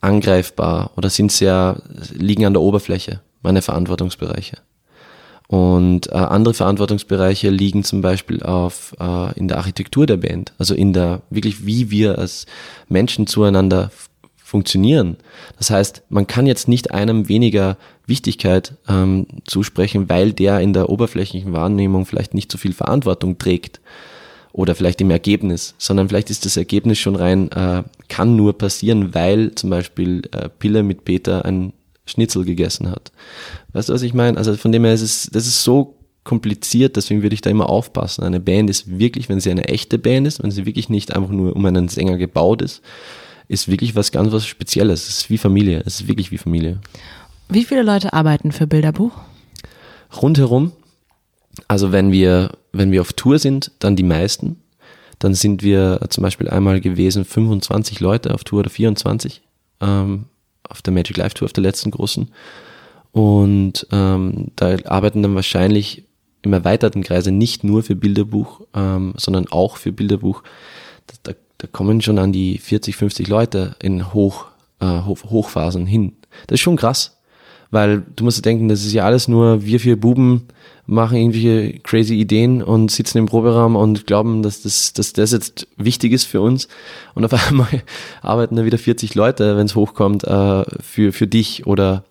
angreifbar 0.00 0.92
oder 0.96 1.10
sind 1.10 1.32
sehr, 1.32 1.82
liegen 2.12 2.44
an 2.44 2.54
der 2.54 2.62
Oberfläche, 2.62 3.20
meine 3.42 3.62
Verantwortungsbereiche. 3.62 4.58
Und 5.46 6.12
äh, 6.12 6.14
andere 6.14 6.54
Verantwortungsbereiche 6.54 7.50
liegen 7.50 7.82
zum 7.82 8.02
Beispiel 8.02 8.40
auf 8.42 8.94
äh, 9.00 9.36
in 9.36 9.48
der 9.48 9.58
Architektur 9.58 10.06
der 10.06 10.16
Band, 10.16 10.52
also 10.58 10.74
in 10.74 10.92
der 10.92 11.22
wirklich 11.28 11.66
wie 11.66 11.90
wir 11.90 12.18
als 12.18 12.46
Menschen 12.88 13.26
zueinander 13.26 13.90
funktionieren. 14.50 15.16
Das 15.58 15.70
heißt, 15.70 16.02
man 16.08 16.26
kann 16.26 16.44
jetzt 16.44 16.66
nicht 16.66 16.90
einem 16.90 17.28
weniger 17.28 17.76
Wichtigkeit 18.06 18.74
ähm, 18.88 19.28
zusprechen, 19.46 20.08
weil 20.08 20.32
der 20.32 20.58
in 20.58 20.72
der 20.72 20.88
oberflächlichen 20.88 21.52
Wahrnehmung 21.52 22.04
vielleicht 22.04 22.34
nicht 22.34 22.50
so 22.50 22.58
viel 22.58 22.72
Verantwortung 22.72 23.38
trägt 23.38 23.80
oder 24.52 24.74
vielleicht 24.74 25.00
im 25.02 25.12
Ergebnis, 25.12 25.76
sondern 25.78 26.08
vielleicht 26.08 26.30
ist 26.30 26.46
das 26.46 26.56
Ergebnis 26.56 26.98
schon 26.98 27.14
rein, 27.14 27.52
äh, 27.52 27.84
kann 28.08 28.34
nur 28.34 28.58
passieren, 28.58 29.14
weil 29.14 29.54
zum 29.54 29.70
Beispiel 29.70 30.22
äh, 30.32 30.48
Pille 30.48 30.82
mit 30.82 31.04
Peter 31.04 31.44
ein 31.44 31.72
Schnitzel 32.04 32.44
gegessen 32.44 32.90
hat. 32.90 33.12
Weißt 33.72 33.88
du, 33.88 33.92
was 33.92 34.02
ich 34.02 34.14
meine? 34.14 34.36
Also 34.36 34.56
von 34.56 34.72
dem 34.72 34.82
her 34.82 34.94
ist 34.94 35.02
es, 35.02 35.30
das 35.32 35.46
ist 35.46 35.62
so 35.62 35.94
kompliziert, 36.24 36.96
deswegen 36.96 37.22
würde 37.22 37.34
ich 37.34 37.40
da 37.40 37.50
immer 37.50 37.70
aufpassen. 37.70 38.24
Eine 38.24 38.40
Band 38.40 38.68
ist 38.68 38.98
wirklich, 38.98 39.28
wenn 39.28 39.38
sie 39.38 39.52
eine 39.52 39.68
echte 39.68 39.96
Band 39.96 40.26
ist, 40.26 40.42
wenn 40.42 40.50
sie 40.50 40.66
wirklich 40.66 40.88
nicht 40.88 41.14
einfach 41.14 41.30
nur 41.30 41.54
um 41.54 41.64
einen 41.64 41.86
Sänger 41.86 42.16
gebaut 42.16 42.62
ist, 42.62 42.82
ist 43.50 43.66
wirklich 43.66 43.96
was 43.96 44.12
ganz 44.12 44.32
was 44.32 44.46
Spezielles. 44.46 45.08
Es 45.08 45.18
ist 45.18 45.30
wie 45.30 45.38
Familie. 45.38 45.82
Es 45.84 46.00
ist 46.00 46.08
wirklich 46.08 46.30
wie 46.30 46.38
Familie. 46.38 46.78
Wie 47.48 47.64
viele 47.64 47.82
Leute 47.82 48.12
arbeiten 48.12 48.52
für 48.52 48.68
Bilderbuch? 48.68 49.12
Rundherum, 50.22 50.72
also 51.66 51.90
wenn 51.90 52.12
wir, 52.12 52.52
wenn 52.72 52.92
wir 52.92 53.00
auf 53.00 53.12
Tour 53.12 53.40
sind, 53.40 53.72
dann 53.80 53.96
die 53.96 54.04
meisten. 54.04 54.60
Dann 55.18 55.34
sind 55.34 55.64
wir 55.64 56.00
zum 56.10 56.22
Beispiel 56.22 56.48
einmal 56.48 56.80
gewesen 56.80 57.24
25 57.24 57.98
Leute 57.98 58.34
auf 58.34 58.44
Tour 58.44 58.60
oder 58.60 58.70
24 58.70 59.42
ähm, 59.80 60.26
auf 60.68 60.80
der 60.82 60.92
Magic 60.92 61.16
Live 61.16 61.34
Tour, 61.34 61.46
auf 61.46 61.52
der 61.52 61.64
letzten 61.64 61.90
großen. 61.90 62.30
Und 63.10 63.84
ähm, 63.90 64.52
da 64.54 64.76
arbeiten 64.84 65.24
dann 65.24 65.34
wahrscheinlich 65.34 66.04
im 66.42 66.52
erweiterten 66.52 67.02
Kreise 67.02 67.32
nicht 67.32 67.64
nur 67.64 67.82
für 67.82 67.96
Bilderbuch, 67.96 68.60
ähm, 68.74 69.12
sondern 69.16 69.48
auch 69.48 69.76
für 69.76 69.90
Bilderbuch. 69.90 70.44
Da, 71.08 71.32
da, 71.32 71.32
da 71.60 71.66
kommen 71.70 72.00
schon 72.00 72.18
an 72.18 72.32
die 72.32 72.56
40, 72.56 72.96
50 72.96 73.28
Leute 73.28 73.76
in 73.82 74.14
Hoch, 74.14 74.46
äh, 74.80 75.02
Hoch, 75.02 75.18
Hochphasen 75.24 75.86
hin. 75.86 76.14
Das 76.46 76.54
ist 76.54 76.60
schon 76.60 76.76
krass. 76.76 77.18
Weil 77.70 78.02
du 78.16 78.24
musst 78.24 78.44
denken, 78.44 78.68
das 78.68 78.84
ist 78.84 78.92
ja 78.94 79.04
alles 79.04 79.28
nur, 79.28 79.64
wir 79.64 79.78
vier 79.78 80.00
Buben 80.00 80.48
machen 80.86 81.18
irgendwelche 81.18 81.78
crazy 81.80 82.14
Ideen 82.14 82.62
und 82.62 82.90
sitzen 82.90 83.18
im 83.18 83.26
Proberaum 83.26 83.76
und 83.76 84.08
glauben, 84.08 84.42
dass 84.42 84.62
das, 84.62 84.92
dass 84.92 85.12
das 85.12 85.30
jetzt 85.30 85.68
wichtig 85.76 86.12
ist 86.12 86.24
für 86.24 86.40
uns. 86.40 86.66
Und 87.14 87.24
auf 87.24 87.32
einmal 87.48 87.82
arbeiten 88.22 88.56
da 88.56 88.64
wieder 88.64 88.78
40 88.78 89.14
Leute, 89.14 89.56
wenn 89.56 89.66
es 89.66 89.76
hochkommt, 89.76 90.24
äh, 90.24 90.64
für, 90.80 91.12
für 91.12 91.26
dich 91.26 91.66
oder, 91.66 92.04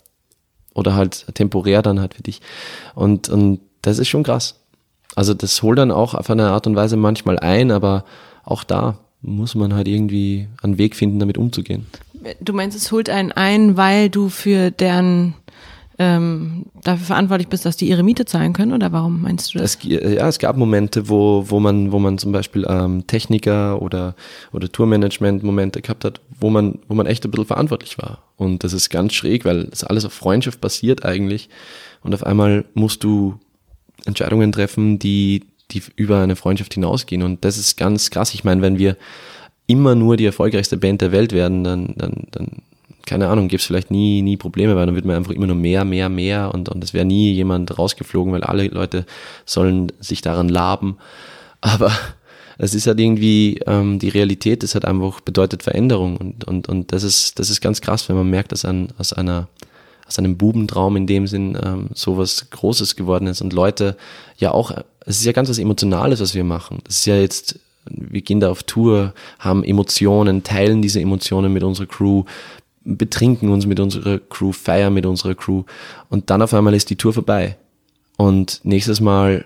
oder 0.76 0.96
halt 0.96 1.26
temporär 1.34 1.82
dann 1.82 2.00
halt 2.00 2.14
für 2.14 2.24
dich. 2.24 2.40
Und, 2.94 3.30
und 3.30 3.60
das 3.82 3.98
ist 3.98 4.08
schon 4.10 4.24
krass. 4.24 4.62
Also 5.16 5.34
das 5.34 5.64
holt 5.64 5.80
dann 5.80 5.92
auch 5.92 6.14
auf 6.14 6.30
eine 6.30 6.52
Art 6.52 6.68
und 6.68 6.76
Weise 6.76 6.96
manchmal 6.96 7.40
ein, 7.40 7.72
aber 7.72 8.06
auch 8.46 8.64
da 8.64 8.98
muss 9.21 9.55
man 9.55 9.73
halt 9.73 9.88
irgendwie 9.88 10.47
einen 10.62 10.77
Weg 10.77 10.95
finden, 10.95 11.19
damit 11.19 11.38
umzugehen. 11.38 11.88
Du 12.41 12.53
meinst, 12.53 12.75
es 12.77 12.91
holt 12.91 13.10
einen 13.10 13.32
ein, 13.32 13.77
weil 13.77 14.10
du 14.10 14.29
für 14.29 14.71
deren 14.71 15.36
ähm, 16.01 16.65
dafür 16.84 17.08
verantwortlich 17.08 17.49
bist, 17.49 17.65
dass 17.65 17.75
die 17.75 17.89
ihre 17.89 18.03
Miete 18.03 18.23
zahlen 18.23 18.53
können? 18.53 18.71
Oder 18.71 18.93
warum 18.93 19.21
meinst 19.21 19.53
du 19.53 19.60
das? 19.60 19.71
Es, 19.71 19.79
gi- 19.79 19.95
ja, 19.95 20.27
es 20.29 20.39
gab 20.39 20.55
Momente, 20.55 21.10
wo, 21.10 21.43
wo 21.49 21.60
man, 21.60 21.91
wo 21.91 21.99
man 21.99 22.17
zum 22.17 22.32
Beispiel 22.32 22.65
ähm, 22.69 23.05
Techniker 23.05 23.82
oder, 23.82 24.15
oder 24.53 24.71
Tourmanagement-Momente 24.71 25.82
gehabt 25.82 26.05
hat, 26.05 26.21
wo 26.39 26.49
man, 26.49 26.79
wo 26.88 26.95
man 26.95 27.05
echt 27.05 27.25
ein 27.25 27.32
bisschen 27.32 27.47
verantwortlich 27.47 27.97
war. 27.97 28.23
Und 28.38 28.63
das 28.63 28.71
ist 28.71 28.89
ganz 28.89 29.13
schräg, 29.13 29.43
weil 29.43 29.65
das 29.65 29.84
alles 29.84 30.05
auf 30.05 30.13
Freundschaft 30.13 30.62
basiert 30.62 31.03
eigentlich. 31.03 31.49
Und 32.01 32.13
auf 32.13 32.25
einmal 32.25 32.63
musst 32.73 33.03
du 33.03 33.38
Entscheidungen 34.05 34.53
treffen, 34.53 34.99
die, 34.99 35.43
die 35.71 35.84
über 35.95 36.19
eine 36.21 36.36
Freundschaft 36.36 36.73
hinausgehen. 36.73 37.23
Und 37.23 37.45
das 37.45 37.58
ist 37.58 37.77
ganz 37.77 38.10
krass. 38.10 38.34
Ich 38.34 38.43
meine, 38.43 38.62
wenn 38.62 38.77
wir 38.77 38.97
immer 39.67 39.95
nur 39.95 40.17
die 40.17 40.25
erfolgreichste 40.25 40.77
Band 40.77 41.01
der 41.01 41.12
Welt 41.12 41.32
werden, 41.32 41.63
dann, 41.63 41.93
dann, 41.95 42.27
dann 42.32 42.47
keine 43.05 43.27
Ahnung, 43.29 43.47
gibt's 43.47 43.65
vielleicht 43.65 43.91
nie, 43.91 44.21
nie 44.21 44.38
Probleme, 44.38 44.75
weil 44.75 44.86
dann 44.86 44.95
wird 44.95 45.05
man 45.05 45.15
einfach 45.15 45.32
immer 45.32 45.47
nur 45.47 45.55
mehr, 45.55 45.86
mehr, 45.86 46.10
mehr 46.10 46.53
und, 46.53 46.69
und 46.69 46.84
es 46.84 46.93
wäre 46.93 47.05
nie 47.05 47.34
jemand 47.34 47.77
rausgeflogen, 47.77 48.34
weil 48.34 48.43
alle 48.43 48.67
Leute 48.67 49.05
sollen 49.45 49.91
sich 49.99 50.21
daran 50.21 50.49
laben. 50.49 50.97
Aber 51.62 51.91
es 52.58 52.73
ist 52.73 52.88
halt 52.88 52.99
irgendwie, 52.99 53.60
ähm, 53.65 53.99
die 53.99 54.10
Realität 54.10 54.63
ist 54.63 54.73
halt 54.73 54.86
einfach, 54.86 55.21
bedeutet 55.21 55.63
Veränderung 55.63 56.17
und, 56.17 56.45
und, 56.45 56.67
und 56.67 56.91
das 56.91 57.03
ist, 57.03 57.39
das 57.39 57.49
ist 57.49 57.62
ganz 57.62 57.82
krass, 57.82 58.10
wenn 58.10 58.15
man 58.15 58.29
merkt, 58.29 58.51
dass 58.51 58.65
ein, 58.65 58.89
aus 58.97 59.13
einer, 59.13 59.47
aus 60.10 60.17
einem 60.17 60.38
Bubentraum 60.38 60.95
in 60.95 61.06
dem 61.06 61.28
Sinn 61.28 61.58
ähm, 61.63 61.89
sowas 61.93 62.50
Großes 62.50 62.95
geworden 62.95 63.28
ist 63.28 63.41
und 63.41 63.54
Leute 63.54 63.95
ja 64.38 64.52
auch, 64.52 64.72
es 65.06 65.19
ist 65.19 65.26
ja 65.26 65.32
ganz 65.32 65.50
was 65.50 65.60
Emotionales, 65.60 66.19
was 66.19 66.34
wir 66.34 66.43
machen. 66.43 66.80
Das 66.84 66.98
ist 67.00 67.06
ja 67.06 67.15
jetzt, 67.15 67.60
wir 67.86 68.22
gehen 68.22 68.39
da 68.39 68.50
auf 68.50 68.63
Tour, 68.63 69.13
haben 69.38 69.63
Emotionen, 69.63 70.43
teilen 70.43 70.82
diese 70.82 71.00
Emotionen 71.00 71.54
mit 71.54 71.63
unserer 71.63 71.86
Crew, 71.86 72.24
betrinken 72.84 73.50
uns 73.50 73.67
mit 73.67 73.80
unserer 73.80 74.17
Crew, 74.17 74.52
feiern 74.52 74.95
mit 74.95 75.06
unserer 75.06 75.36
Crew 75.36 75.63
und 76.10 76.32
dann 76.32 76.41
auf 76.41 76.54
einmal 76.56 76.74
ist 76.74 76.89
die 76.89 76.95
Tour 76.95 77.13
vorbei. 77.13 77.58
Und 78.17 78.62
nächstes 78.63 79.00
Mal 79.00 79.45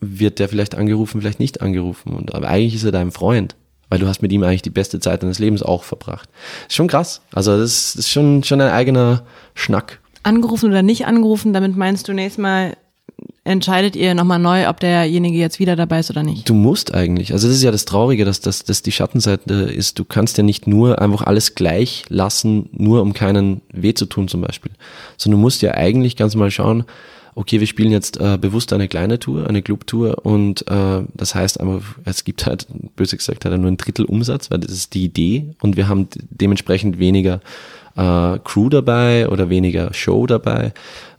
wird 0.00 0.40
der 0.40 0.48
vielleicht 0.48 0.74
angerufen, 0.74 1.20
vielleicht 1.20 1.40
nicht 1.40 1.60
angerufen. 1.60 2.14
Und, 2.14 2.34
aber 2.34 2.48
eigentlich 2.48 2.74
ist 2.74 2.84
er 2.84 2.92
dein 2.92 3.12
Freund, 3.12 3.54
weil 3.90 3.98
du 3.98 4.06
hast 4.06 4.22
mit 4.22 4.32
ihm 4.32 4.42
eigentlich 4.42 4.62
die 4.62 4.70
beste 4.70 5.00
Zeit 5.00 5.22
deines 5.22 5.38
Lebens 5.38 5.62
auch 5.62 5.84
verbracht. 5.84 6.30
Ist 6.68 6.76
schon 6.76 6.88
krass. 6.88 7.20
Also 7.32 7.58
das, 7.58 7.94
ist 7.96 8.08
schon, 8.08 8.42
schon 8.44 8.60
ein 8.60 8.70
eigener 8.70 9.24
Schnack. 9.54 10.00
Angerufen 10.22 10.70
oder 10.70 10.82
nicht 10.82 11.06
angerufen, 11.06 11.52
damit 11.52 11.76
meinst 11.76 12.08
du 12.08 12.14
nächstes 12.14 12.40
Mal 12.40 12.76
entscheidet 13.42 13.96
ihr 13.96 14.14
nochmal 14.14 14.38
neu, 14.38 14.68
ob 14.68 14.80
derjenige 14.80 15.38
jetzt 15.38 15.58
wieder 15.58 15.74
dabei 15.74 16.00
ist 16.00 16.10
oder 16.10 16.22
nicht. 16.22 16.48
Du 16.48 16.54
musst 16.54 16.94
eigentlich. 16.94 17.32
Also 17.32 17.48
das 17.48 17.56
ist 17.56 17.62
ja 17.62 17.70
das 17.70 17.84
Traurige, 17.84 18.24
dass 18.24 18.40
das 18.40 18.64
dass 18.64 18.82
die 18.82 18.92
Schattenseite 18.92 19.54
ist. 19.54 19.98
Du 19.98 20.04
kannst 20.04 20.38
ja 20.38 20.44
nicht 20.44 20.66
nur 20.66 21.00
einfach 21.00 21.22
alles 21.22 21.54
gleich 21.54 22.04
lassen, 22.08 22.68
nur 22.72 23.02
um 23.02 23.12
keinen 23.12 23.62
weh 23.72 23.94
zu 23.94 24.06
tun 24.06 24.28
zum 24.28 24.42
Beispiel. 24.42 24.72
Sondern 25.16 25.40
du 25.40 25.42
musst 25.42 25.62
ja 25.62 25.72
eigentlich 25.72 26.16
ganz 26.16 26.34
mal 26.34 26.50
schauen, 26.50 26.84
okay, 27.34 27.60
wir 27.60 27.66
spielen 27.66 27.90
jetzt 27.90 28.18
äh, 28.18 28.38
bewusst 28.38 28.72
eine 28.72 28.88
kleine 28.88 29.18
Tour, 29.18 29.46
eine 29.46 29.62
Clubtour 29.62 30.24
und 30.24 30.66
äh, 30.68 31.02
das 31.14 31.34
heißt 31.34 31.60
aber, 31.60 31.82
es 32.04 32.24
gibt 32.24 32.46
halt, 32.46 32.66
böse 32.96 33.16
gesagt, 33.16 33.44
halt 33.44 33.60
nur 33.60 33.70
ein 33.70 33.76
Drittel 33.76 34.04
Umsatz, 34.04 34.50
weil 34.50 34.58
das 34.58 34.72
ist 34.72 34.94
die 34.94 35.04
Idee 35.04 35.54
und 35.60 35.76
wir 35.76 35.88
haben 35.88 36.08
dementsprechend 36.30 36.98
weniger 36.98 37.40
äh, 37.96 38.38
Crew 38.44 38.68
dabei 38.68 39.28
oder 39.28 39.48
weniger 39.50 39.92
Show 39.94 40.26
dabei, 40.26 40.72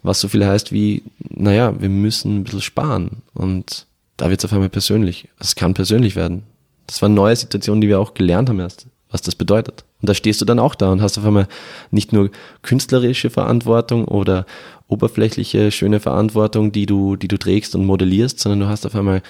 was 0.04 0.20
so 0.20 0.28
viel 0.28 0.46
heißt 0.46 0.72
wie, 0.72 1.04
naja, 1.30 1.80
wir 1.80 1.90
müssen 1.90 2.38
ein 2.38 2.44
bisschen 2.44 2.62
sparen 2.62 3.24
und 3.34 3.86
da 4.18 4.30
wird 4.30 4.40
es 4.40 4.46
auf 4.46 4.54
einmal 4.54 4.70
persönlich. 4.70 5.30
Es 5.40 5.56
kann 5.56 5.74
persönlich 5.74 6.16
werden. 6.16 6.44
Das 6.88 7.02
war 7.02 7.08
eine 7.08 7.16
neue 7.16 7.36
Situation, 7.36 7.82
die 7.82 7.88
wir 7.88 8.00
auch 8.00 8.14
gelernt 8.14 8.50
haben 8.50 8.60
erst, 8.60 8.86
was 9.10 9.22
das 9.22 9.36
bedeutet. 9.36 9.84
Und 10.02 10.10
da 10.10 10.14
stehst 10.14 10.42
du 10.42 10.46
dann 10.46 10.60
auch 10.60 10.76
da 10.76 10.92
und 10.92 11.02
hast 11.02 11.18
auf 11.18 11.26
einmal 11.26 11.48
nicht 11.92 12.12
nur 12.12 12.32
künstlerische 12.64 13.30
Verantwortung 13.30 14.06
oder 14.06 14.46
oberflächliche, 14.92 15.72
schöne 15.72 16.00
Verantwortung, 16.00 16.72
die 16.72 16.86
du, 16.86 17.16
die 17.16 17.28
du 17.28 17.38
trägst 17.38 17.74
und 17.76 17.86
modellierst, 17.86 18.40
sondern 18.40 18.60
du 18.60 18.68
hast 18.68 18.86
auf 18.86 18.96
einmal, 18.96 19.24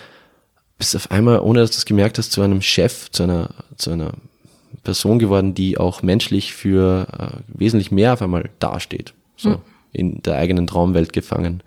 bist 0.77 0.95
auf 0.95 1.11
einmal, 1.11 1.39
ohne 1.39 1.59
dass 1.59 1.71
du 1.71 1.77
es 1.77 1.85
gemerkt 1.85 2.17
hast, 2.17 2.31
zu 2.31 2.41
einem 2.41 2.61
Chef, 2.61 3.09
zu 3.11 3.23
einer, 3.23 3.49
zu 3.77 3.91
einer 3.91 4.13
Person 4.83 5.19
geworden, 5.19 5.53
die 5.53 5.77
auch 5.77 6.01
menschlich 6.01 6.53
für 6.53 7.07
äh, 7.17 7.37
wesentlich 7.47 7.91
mehr 7.91 8.13
auf 8.13 8.21
einmal 8.21 8.49
dasteht. 8.59 9.13
So 9.37 9.49
Mhm. 9.49 9.55
in 9.93 10.21
der 10.23 10.37
eigenen 10.37 10.67
Traumwelt 10.67 11.13
gefangen. 11.13 11.61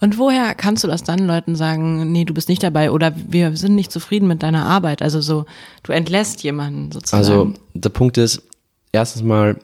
Und 0.00 0.16
woher 0.18 0.54
kannst 0.54 0.84
du 0.84 0.88
das 0.88 1.02
dann 1.02 1.26
Leuten 1.26 1.56
sagen, 1.56 2.12
nee, 2.12 2.24
du 2.24 2.32
bist 2.34 2.48
nicht 2.48 2.62
dabei 2.62 2.90
oder 2.92 3.12
wir 3.16 3.56
sind 3.56 3.74
nicht 3.74 3.90
zufrieden 3.90 4.28
mit 4.28 4.42
deiner 4.42 4.64
Arbeit? 4.64 5.02
Also 5.02 5.20
so, 5.20 5.44
du 5.82 5.92
entlässt 5.92 6.42
jemanden 6.42 6.92
sozusagen. 6.92 7.18
Also 7.18 7.52
der 7.74 7.88
Punkt 7.88 8.16
ist, 8.16 8.42
erstens 8.92 9.22
mal, 9.22 9.58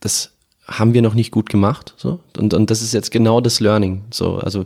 das 0.00 0.33
haben 0.66 0.94
wir 0.94 1.02
noch 1.02 1.14
nicht 1.14 1.30
gut 1.30 1.48
gemacht. 1.48 1.94
So. 1.96 2.20
Und, 2.38 2.54
und 2.54 2.70
das 2.70 2.82
ist 2.82 2.94
jetzt 2.94 3.10
genau 3.10 3.40
das 3.40 3.60
Learning. 3.60 4.02
So, 4.10 4.36
also 4.36 4.64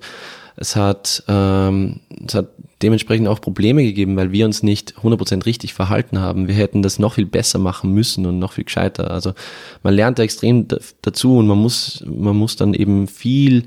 es 0.57 0.75
hat, 0.77 1.23
ähm, 1.29 2.01
es 2.27 2.35
hat 2.35 2.49
dementsprechend 2.83 3.29
auch 3.29 3.41
Probleme 3.41 3.83
gegeben, 3.83 4.17
weil 4.17 4.33
wir 4.33 4.45
uns 4.45 4.63
nicht 4.63 4.95
100% 5.03 5.47
richtig 5.47 5.75
verhalten 5.75 6.19
haben. 6.19 6.49
Wir 6.49 6.55
hätten 6.55 6.83
das 6.83 6.99
noch 6.99 7.15
viel 7.15 7.27
besser 7.27 7.59
machen 7.59 7.93
müssen 7.93 8.27
und 8.27 8.39
noch 8.39 8.53
viel 8.53 8.65
gescheiter. 8.65 9.11
Also 9.11 9.35
man 9.83 9.95
lernt 9.95 10.19
da 10.19 10.23
extrem 10.23 10.69
da- 10.69 10.79
dazu 11.03 11.37
und 11.37 11.47
man 11.47 11.59
muss, 11.59 12.05
man 12.07 12.37
muss 12.37 12.57
dann 12.57 12.75
eben 12.75 13.09
viel 13.09 13.65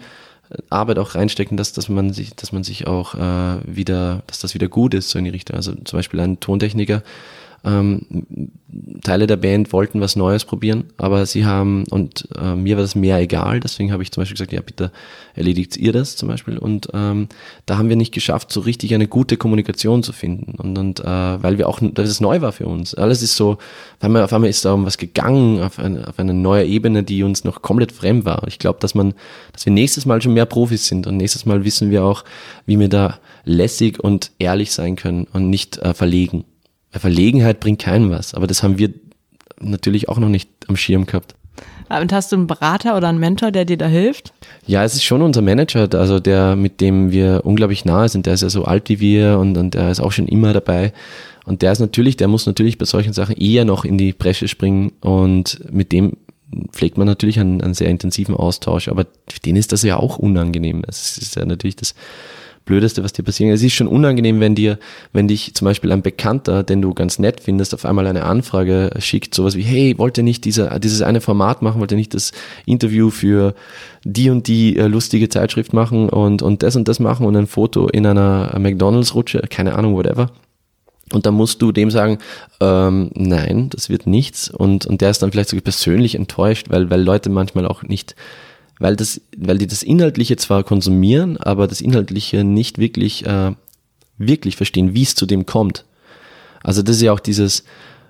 Arbeit 0.69 0.99
auch 0.99 1.15
reinstecken, 1.15 1.55
dass, 1.57 1.71
dass 1.73 1.87
man 1.87 2.11
sich, 2.11 2.35
dass 2.35 2.51
man 2.51 2.63
sich 2.63 2.87
auch 2.87 3.15
äh, 3.15 3.57
wieder, 3.65 4.23
dass 4.27 4.39
das 4.39 4.53
wieder 4.53 4.67
gut 4.67 4.93
ist, 4.93 5.09
so 5.09 5.19
in 5.19 5.25
die 5.25 5.31
Richtung. 5.31 5.55
Also 5.55 5.73
zum 5.75 5.97
Beispiel 5.97 6.19
ein 6.19 6.39
Tontechniker, 6.39 7.03
ähm, 7.63 8.47
Teile 9.03 9.27
der 9.27 9.37
Band 9.37 9.73
wollten 9.73 10.01
was 10.01 10.15
Neues 10.15 10.45
probieren, 10.45 10.85
aber 10.97 11.25
sie 11.25 11.45
haben, 11.45 11.83
und 11.89 12.27
äh, 12.37 12.55
mir 12.55 12.77
war 12.77 12.83
das 12.83 12.95
mehr 12.95 13.19
egal, 13.19 13.59
deswegen 13.59 13.91
habe 13.91 14.01
ich 14.01 14.11
zum 14.11 14.21
Beispiel 14.21 14.35
gesagt, 14.35 14.53
ja 14.53 14.61
bitte 14.61 14.91
erledigt 15.33 15.77
ihr 15.77 15.93
das 15.93 16.15
zum 16.15 16.29
Beispiel. 16.29 16.57
Und 16.57 16.87
ähm, 16.93 17.27
da 17.65 17.77
haben 17.77 17.89
wir 17.89 17.95
nicht 17.95 18.13
geschafft, 18.13 18.51
so 18.51 18.61
richtig 18.61 18.93
eine 18.93 19.07
gute 19.07 19.37
Kommunikation 19.37 20.03
zu 20.03 20.13
finden. 20.13 20.55
Und, 20.57 20.77
und 20.77 20.99
äh, 21.01 21.03
weil 21.05 21.57
wir 21.57 21.67
auch, 21.67 21.79
dass 21.81 22.09
es 22.09 22.21
neu 22.21 22.41
war 22.41 22.51
für 22.51 22.65
uns. 22.65 22.95
Alles 22.95 23.21
ist 23.21 23.35
so, 23.35 23.51
auf 23.51 23.59
einmal, 24.01 24.23
auf 24.23 24.33
einmal 24.33 24.49
ist 24.49 24.65
da 24.65 24.73
um 24.73 24.85
was 24.85 24.97
gegangen, 24.97 25.61
auf 25.61 25.79
eine, 25.79 26.07
auf 26.07 26.19
eine 26.19 26.33
neue 26.33 26.65
Ebene, 26.65 27.03
die 27.03 27.23
uns 27.23 27.43
noch 27.43 27.61
komplett 27.61 27.91
fremd 27.91 28.25
war. 28.25 28.47
Ich 28.47 28.59
glaube, 28.59 28.79
dass 28.79 28.95
man, 28.95 29.13
dass 29.53 29.65
wir 29.65 29.73
nächstes 29.73 30.05
Mal 30.05 30.21
schon 30.21 30.33
mehr 30.33 30.45
Profis 30.45 30.87
sind 30.87 31.07
und 31.07 31.17
nächstes 31.17 31.45
Mal 31.45 31.63
wissen 31.63 31.91
wir 31.91 32.03
auch, 32.03 32.23
wie 32.65 32.79
wir 32.79 32.89
da 32.89 33.19
lässig 33.43 33.99
und 33.99 34.31
ehrlich 34.39 34.71
sein 34.71 34.95
können 34.95 35.27
und 35.33 35.49
nicht 35.49 35.77
äh, 35.77 35.93
verlegen. 35.93 36.45
Verlegenheit 36.99 37.59
bringt 37.59 37.81
keinem 37.81 38.11
was, 38.11 38.33
aber 38.33 38.47
das 38.47 38.63
haben 38.63 38.77
wir 38.77 38.91
natürlich 39.59 40.09
auch 40.09 40.17
noch 40.17 40.29
nicht 40.29 40.49
am 40.67 40.75
Schirm 40.75 41.05
gehabt. 41.05 41.35
Und 41.89 42.13
hast 42.13 42.31
du 42.31 42.37
einen 42.37 42.47
Berater 42.47 42.95
oder 42.95 43.09
einen 43.09 43.19
Mentor, 43.19 43.51
der 43.51 43.65
dir 43.65 43.77
da 43.77 43.87
hilft? 43.87 44.33
Ja, 44.65 44.83
es 44.83 44.93
ist 44.93 45.03
schon 45.03 45.21
unser 45.21 45.41
Manager, 45.41 45.89
also 45.93 46.19
der, 46.19 46.55
mit 46.55 46.79
dem 46.79 47.11
wir 47.11 47.41
unglaublich 47.43 47.83
nahe 47.83 48.07
sind. 48.07 48.25
Der 48.25 48.35
ist 48.35 48.43
ja 48.43 48.49
so 48.49 48.63
alt 48.63 48.87
wie 48.87 49.01
wir 49.01 49.37
und, 49.39 49.57
und 49.57 49.73
der 49.73 49.91
ist 49.91 49.99
auch 49.99 50.13
schon 50.13 50.27
immer 50.27 50.53
dabei. 50.53 50.93
Und 51.45 51.61
der 51.61 51.73
ist 51.73 51.79
natürlich, 51.79 52.15
der 52.15 52.29
muss 52.29 52.45
natürlich 52.45 52.77
bei 52.77 52.85
solchen 52.85 53.11
Sachen 53.13 53.35
eher 53.35 53.65
noch 53.65 53.83
in 53.83 53.97
die 53.97 54.13
Bresche 54.13 54.47
springen 54.47 54.93
und 55.01 55.59
mit 55.71 55.91
dem 55.91 56.13
pflegt 56.71 56.97
man 56.97 57.07
natürlich 57.07 57.39
einen, 57.39 57.61
einen 57.61 57.73
sehr 57.73 57.89
intensiven 57.89 58.35
Austausch, 58.35 58.87
aber 58.87 59.05
für 59.29 59.39
den 59.39 59.55
ist 59.55 59.71
das 59.71 59.83
ja 59.83 59.97
auch 59.97 60.17
unangenehm. 60.17 60.83
Es 60.87 61.17
ist 61.17 61.35
ja 61.35 61.45
natürlich 61.45 61.77
das 61.77 61.95
Blödeste, 62.71 63.03
was 63.03 63.11
dir 63.11 63.23
passieren 63.23 63.49
kann. 63.49 63.55
Es 63.55 63.63
ist 63.63 63.73
schon 63.73 63.87
unangenehm, 63.87 64.39
wenn 64.39 64.55
dir, 64.55 64.79
wenn 65.11 65.27
dich 65.27 65.53
zum 65.55 65.65
Beispiel 65.65 65.91
ein 65.91 66.01
Bekannter, 66.01 66.63
den 66.63 66.81
du 66.81 66.93
ganz 66.93 67.19
nett 67.19 67.41
findest, 67.41 67.73
auf 67.73 67.83
einmal 67.83 68.07
eine 68.07 68.23
Anfrage 68.23 68.91
schickt, 68.99 69.35
sowas 69.35 69.57
wie, 69.57 69.61
hey, 69.61 69.97
wollt 69.97 70.17
ihr 70.17 70.23
nicht 70.23 70.45
diese, 70.45 70.79
dieses 70.79 71.01
eine 71.01 71.19
Format 71.19 71.61
machen, 71.61 71.81
wollt 71.81 71.91
ihr 71.91 71.97
nicht 71.97 72.13
das 72.13 72.31
Interview 72.65 73.09
für 73.09 73.55
die 74.05 74.29
und 74.29 74.47
die 74.47 74.77
äh, 74.77 74.87
lustige 74.87 75.27
Zeitschrift 75.27 75.73
machen 75.73 76.07
und, 76.07 76.41
und 76.41 76.63
das 76.63 76.77
und 76.77 76.87
das 76.87 77.01
machen 77.01 77.25
und 77.25 77.35
ein 77.35 77.47
Foto 77.47 77.89
in 77.89 78.05
einer 78.05 78.57
McDonalds-Rutsche, 78.57 79.41
keine 79.49 79.75
Ahnung, 79.75 79.93
whatever. 79.95 80.31
Und 81.11 81.25
dann 81.25 81.33
musst 81.33 81.61
du 81.61 81.73
dem 81.73 81.91
sagen, 81.91 82.19
ähm, 82.61 83.11
nein, 83.15 83.69
das 83.69 83.89
wird 83.89 84.07
nichts. 84.07 84.49
Und, 84.49 84.85
und 84.85 85.01
der 85.01 85.09
ist 85.09 85.21
dann 85.21 85.33
vielleicht 85.33 85.49
sogar 85.49 85.63
persönlich 85.63 86.15
enttäuscht, 86.15 86.67
weil, 86.69 86.89
weil 86.89 87.01
Leute 87.01 87.29
manchmal 87.29 87.67
auch 87.67 87.83
nicht, 87.83 88.15
weil 88.81 88.95
das, 88.95 89.21
weil 89.37 89.59
die 89.59 89.67
das 89.67 89.83
Inhaltliche 89.83 90.37
zwar 90.37 90.63
konsumieren, 90.63 91.37
aber 91.37 91.67
das 91.67 91.81
Inhaltliche 91.81 92.43
nicht 92.43 92.79
wirklich, 92.79 93.27
äh, 93.27 93.53
wirklich 94.17 94.55
verstehen, 94.55 94.95
wie 94.95 95.03
es 95.03 95.13
zu 95.13 95.27
dem 95.27 95.45
kommt. 95.45 95.85
Also 96.63 96.81
das 96.81 96.95
ist 96.95 97.03
ja 97.03 97.13
auch 97.13 97.19
dieses, 97.19 97.63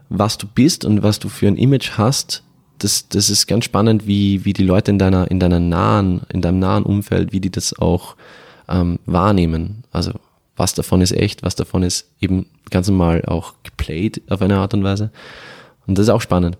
was 0.08 0.38
du 0.38 0.48
bist 0.48 0.86
und 0.86 1.04
was 1.04 1.20
du 1.20 1.28
für 1.28 1.48
ein 1.48 1.58
Image 1.58 1.92
hast, 1.98 2.44
das, 2.78 3.10
das 3.10 3.30
ist 3.30 3.48
ganz 3.48 3.66
spannend, 3.66 4.08
wie, 4.08 4.46
wie 4.46 4.54
die 4.54 4.64
Leute 4.64 4.92
in 4.92 4.98
deiner, 4.98 5.30
in 5.30 5.42
deiner 5.42 5.60
nahen, 5.60 6.22
in 6.32 6.42
deinem 6.42 6.60
nahen 6.60 6.84
Umfeld, 6.84 7.34
wie 7.34 7.42
die 7.42 7.52
das 7.52 7.78
auch 7.78 8.16
ähm, 8.70 8.98
wahrnehmen. 9.06 9.84
Also 9.92 10.14
was 10.56 10.74
davon 10.74 11.02
ist 11.02 11.12
echt, 11.12 11.44
was 11.44 11.56
davon 11.56 11.84
ist 11.84 12.10
eben 12.22 12.46
ganz 12.70 12.88
normal 12.88 13.26
auch 13.26 13.56
geplayt 13.64 14.22
auf 14.30 14.42
eine 14.42 14.58
Art 14.58 14.74
und 14.74 14.86
Weise. 14.86 15.12
Und 15.86 15.98
das 15.98 16.04
ist 16.04 16.10
auch 16.10 16.22
spannend. 16.22 16.58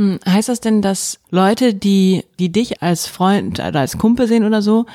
Hm, 0.00 0.18
heißt 0.26 0.48
das 0.48 0.60
denn, 0.60 0.80
dass 0.80 1.18
Leute, 1.30 1.74
die, 1.74 2.24
die 2.38 2.50
dich 2.50 2.82
als 2.82 3.06
Freund 3.06 3.60
oder 3.60 3.80
als 3.80 3.98
Kumpel 3.98 4.26
sehen 4.26 4.44
oder 4.44 4.62
so, 4.62 4.86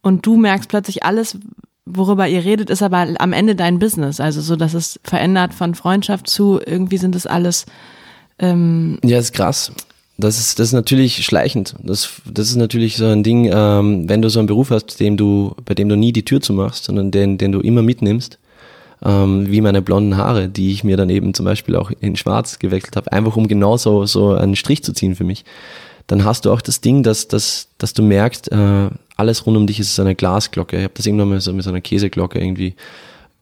und 0.00 0.24
du 0.24 0.36
merkst 0.36 0.70
plötzlich 0.70 1.02
alles, 1.02 1.36
worüber 1.84 2.26
ihr 2.26 2.42
redet, 2.42 2.70
ist 2.70 2.82
aber 2.82 3.06
am 3.18 3.34
Ende 3.34 3.54
dein 3.54 3.78
Business. 3.78 4.18
Also 4.18 4.40
so, 4.40 4.56
dass 4.56 4.72
es 4.72 4.98
verändert 5.04 5.52
von 5.52 5.74
Freundschaft 5.74 6.30
zu, 6.30 6.58
irgendwie 6.64 6.96
sind 6.96 7.14
das 7.14 7.26
alles, 7.26 7.66
ähm, 8.38 8.98
Ja, 9.04 9.18
ist 9.18 9.34
krass. 9.34 9.72
Das 10.16 10.38
ist, 10.38 10.58
das 10.58 10.68
ist 10.68 10.72
natürlich 10.72 11.22
schleichend. 11.26 11.74
Das, 11.82 12.22
das 12.24 12.48
ist 12.48 12.56
natürlich 12.56 12.96
so 12.96 13.04
ein 13.04 13.22
Ding, 13.22 13.50
ähm, 13.52 14.08
wenn 14.08 14.22
du 14.22 14.30
so 14.30 14.38
einen 14.38 14.46
Beruf 14.46 14.70
hast, 14.70 14.98
dem 15.00 15.18
du, 15.18 15.54
bei 15.66 15.74
dem 15.74 15.90
du 15.90 15.96
nie 15.96 16.12
die 16.12 16.24
Tür 16.24 16.40
zumachst, 16.40 16.84
sondern 16.84 17.10
den, 17.10 17.36
den 17.36 17.52
du 17.52 17.60
immer 17.60 17.82
mitnimmst, 17.82 18.38
ähm, 19.04 19.50
wie 19.50 19.60
meine 19.60 19.82
blonden 19.82 20.16
Haare, 20.16 20.48
die 20.48 20.72
ich 20.72 20.84
mir 20.84 20.96
dann 20.96 21.10
eben 21.10 21.34
zum 21.34 21.44
Beispiel 21.44 21.76
auch 21.76 21.90
in 22.00 22.16
schwarz 22.16 22.58
gewechselt 22.58 22.96
habe, 22.96 23.12
einfach 23.12 23.36
um 23.36 23.48
genau 23.48 23.76
so, 23.76 24.06
so 24.06 24.32
einen 24.32 24.56
Strich 24.56 24.82
zu 24.82 24.92
ziehen 24.92 25.14
für 25.14 25.24
mich. 25.24 25.44
Dann 26.06 26.24
hast 26.24 26.44
du 26.44 26.52
auch 26.52 26.60
das 26.60 26.80
Ding, 26.80 27.02
dass, 27.02 27.28
dass, 27.28 27.68
dass 27.78 27.92
du 27.92 28.02
merkst, 28.02 28.52
äh, 28.52 28.90
alles 29.16 29.46
rund 29.46 29.56
um 29.56 29.66
dich 29.66 29.80
ist 29.80 29.94
so 29.94 30.02
eine 30.02 30.14
Glasglocke. 30.14 30.76
Ich 30.76 30.84
habe 30.84 30.94
das 30.94 31.06
irgendwann 31.06 31.30
mal 31.30 31.40
so 31.40 31.52
mit 31.52 31.64
so 31.64 31.70
einer 31.70 31.80
Käseglocke 31.80 32.38
irgendwie 32.38 32.74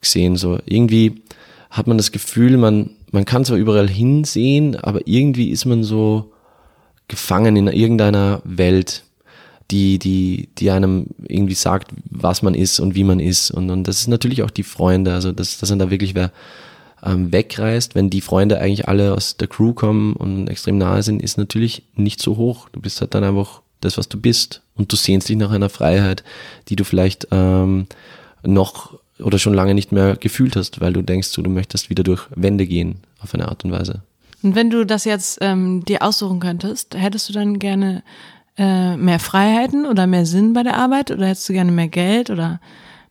gesehen. 0.00 0.36
So 0.36 0.58
irgendwie 0.64 1.22
hat 1.70 1.86
man 1.86 1.98
das 1.98 2.12
Gefühl, 2.12 2.56
man, 2.56 2.90
man 3.10 3.24
kann 3.24 3.44
zwar 3.44 3.58
überall 3.58 3.88
hinsehen, 3.88 4.76
aber 4.76 5.00
irgendwie 5.06 5.50
ist 5.50 5.66
man 5.66 5.84
so 5.84 6.32
gefangen 7.08 7.56
in 7.56 7.66
irgendeiner 7.66 8.40
Welt, 8.44 9.03
die, 9.70 9.98
die, 9.98 10.48
die 10.58 10.70
einem 10.70 11.06
irgendwie 11.26 11.54
sagt, 11.54 11.90
was 12.10 12.42
man 12.42 12.54
ist 12.54 12.80
und 12.80 12.94
wie 12.94 13.04
man 13.04 13.20
ist. 13.20 13.50
Und, 13.50 13.70
und 13.70 13.88
das 13.88 14.00
ist 14.00 14.08
natürlich 14.08 14.42
auch 14.42 14.50
die 14.50 14.62
Freunde, 14.62 15.12
also 15.12 15.32
dass, 15.32 15.58
dass 15.58 15.68
dann 15.68 15.78
da 15.78 15.90
wirklich 15.90 16.14
wer 16.14 16.32
ähm, 17.04 17.32
wegreist, 17.32 17.94
wenn 17.94 18.10
die 18.10 18.20
Freunde 18.20 18.60
eigentlich 18.60 18.88
alle 18.88 19.14
aus 19.14 19.36
der 19.36 19.48
Crew 19.48 19.74
kommen 19.74 20.14
und 20.14 20.48
extrem 20.48 20.78
nahe 20.78 21.02
sind, 21.02 21.22
ist 21.22 21.36
natürlich 21.36 21.82
nicht 21.94 22.20
so 22.20 22.36
hoch. 22.36 22.68
Du 22.70 22.80
bist 22.80 23.00
halt 23.00 23.14
dann 23.14 23.24
einfach 23.24 23.60
das, 23.80 23.98
was 23.98 24.08
du 24.08 24.18
bist. 24.18 24.62
Und 24.74 24.90
du 24.90 24.96
sehnst 24.96 25.28
dich 25.28 25.36
nach 25.36 25.50
einer 25.50 25.68
Freiheit, 25.68 26.24
die 26.68 26.76
du 26.76 26.84
vielleicht 26.84 27.28
ähm, 27.30 27.86
noch 28.42 28.98
oder 29.20 29.38
schon 29.38 29.54
lange 29.54 29.74
nicht 29.74 29.92
mehr 29.92 30.16
gefühlt 30.16 30.56
hast, 30.56 30.80
weil 30.80 30.92
du 30.92 31.02
denkst, 31.02 31.32
du, 31.32 31.42
du 31.42 31.50
möchtest 31.50 31.88
wieder 31.88 32.02
durch 32.02 32.22
Wände 32.34 32.66
gehen, 32.66 32.96
auf 33.20 33.32
eine 33.34 33.48
Art 33.48 33.64
und 33.64 33.70
Weise. 33.70 34.02
und 34.42 34.56
wenn 34.56 34.70
du 34.70 34.84
das 34.84 35.04
jetzt 35.04 35.38
ähm, 35.40 35.84
dir 35.84 36.02
aussuchen 36.02 36.40
könntest, 36.40 36.96
hättest 36.96 37.28
du 37.28 37.32
dann 37.32 37.60
gerne 37.60 38.02
äh, 38.56 38.96
mehr 38.96 39.18
Freiheiten 39.18 39.86
oder 39.86 40.06
mehr 40.06 40.26
Sinn 40.26 40.52
bei 40.52 40.62
der 40.62 40.76
Arbeit 40.76 41.10
oder 41.10 41.26
hättest 41.26 41.48
du 41.48 41.52
gerne 41.52 41.72
mehr 41.72 41.88
Geld 41.88 42.30
oder 42.30 42.60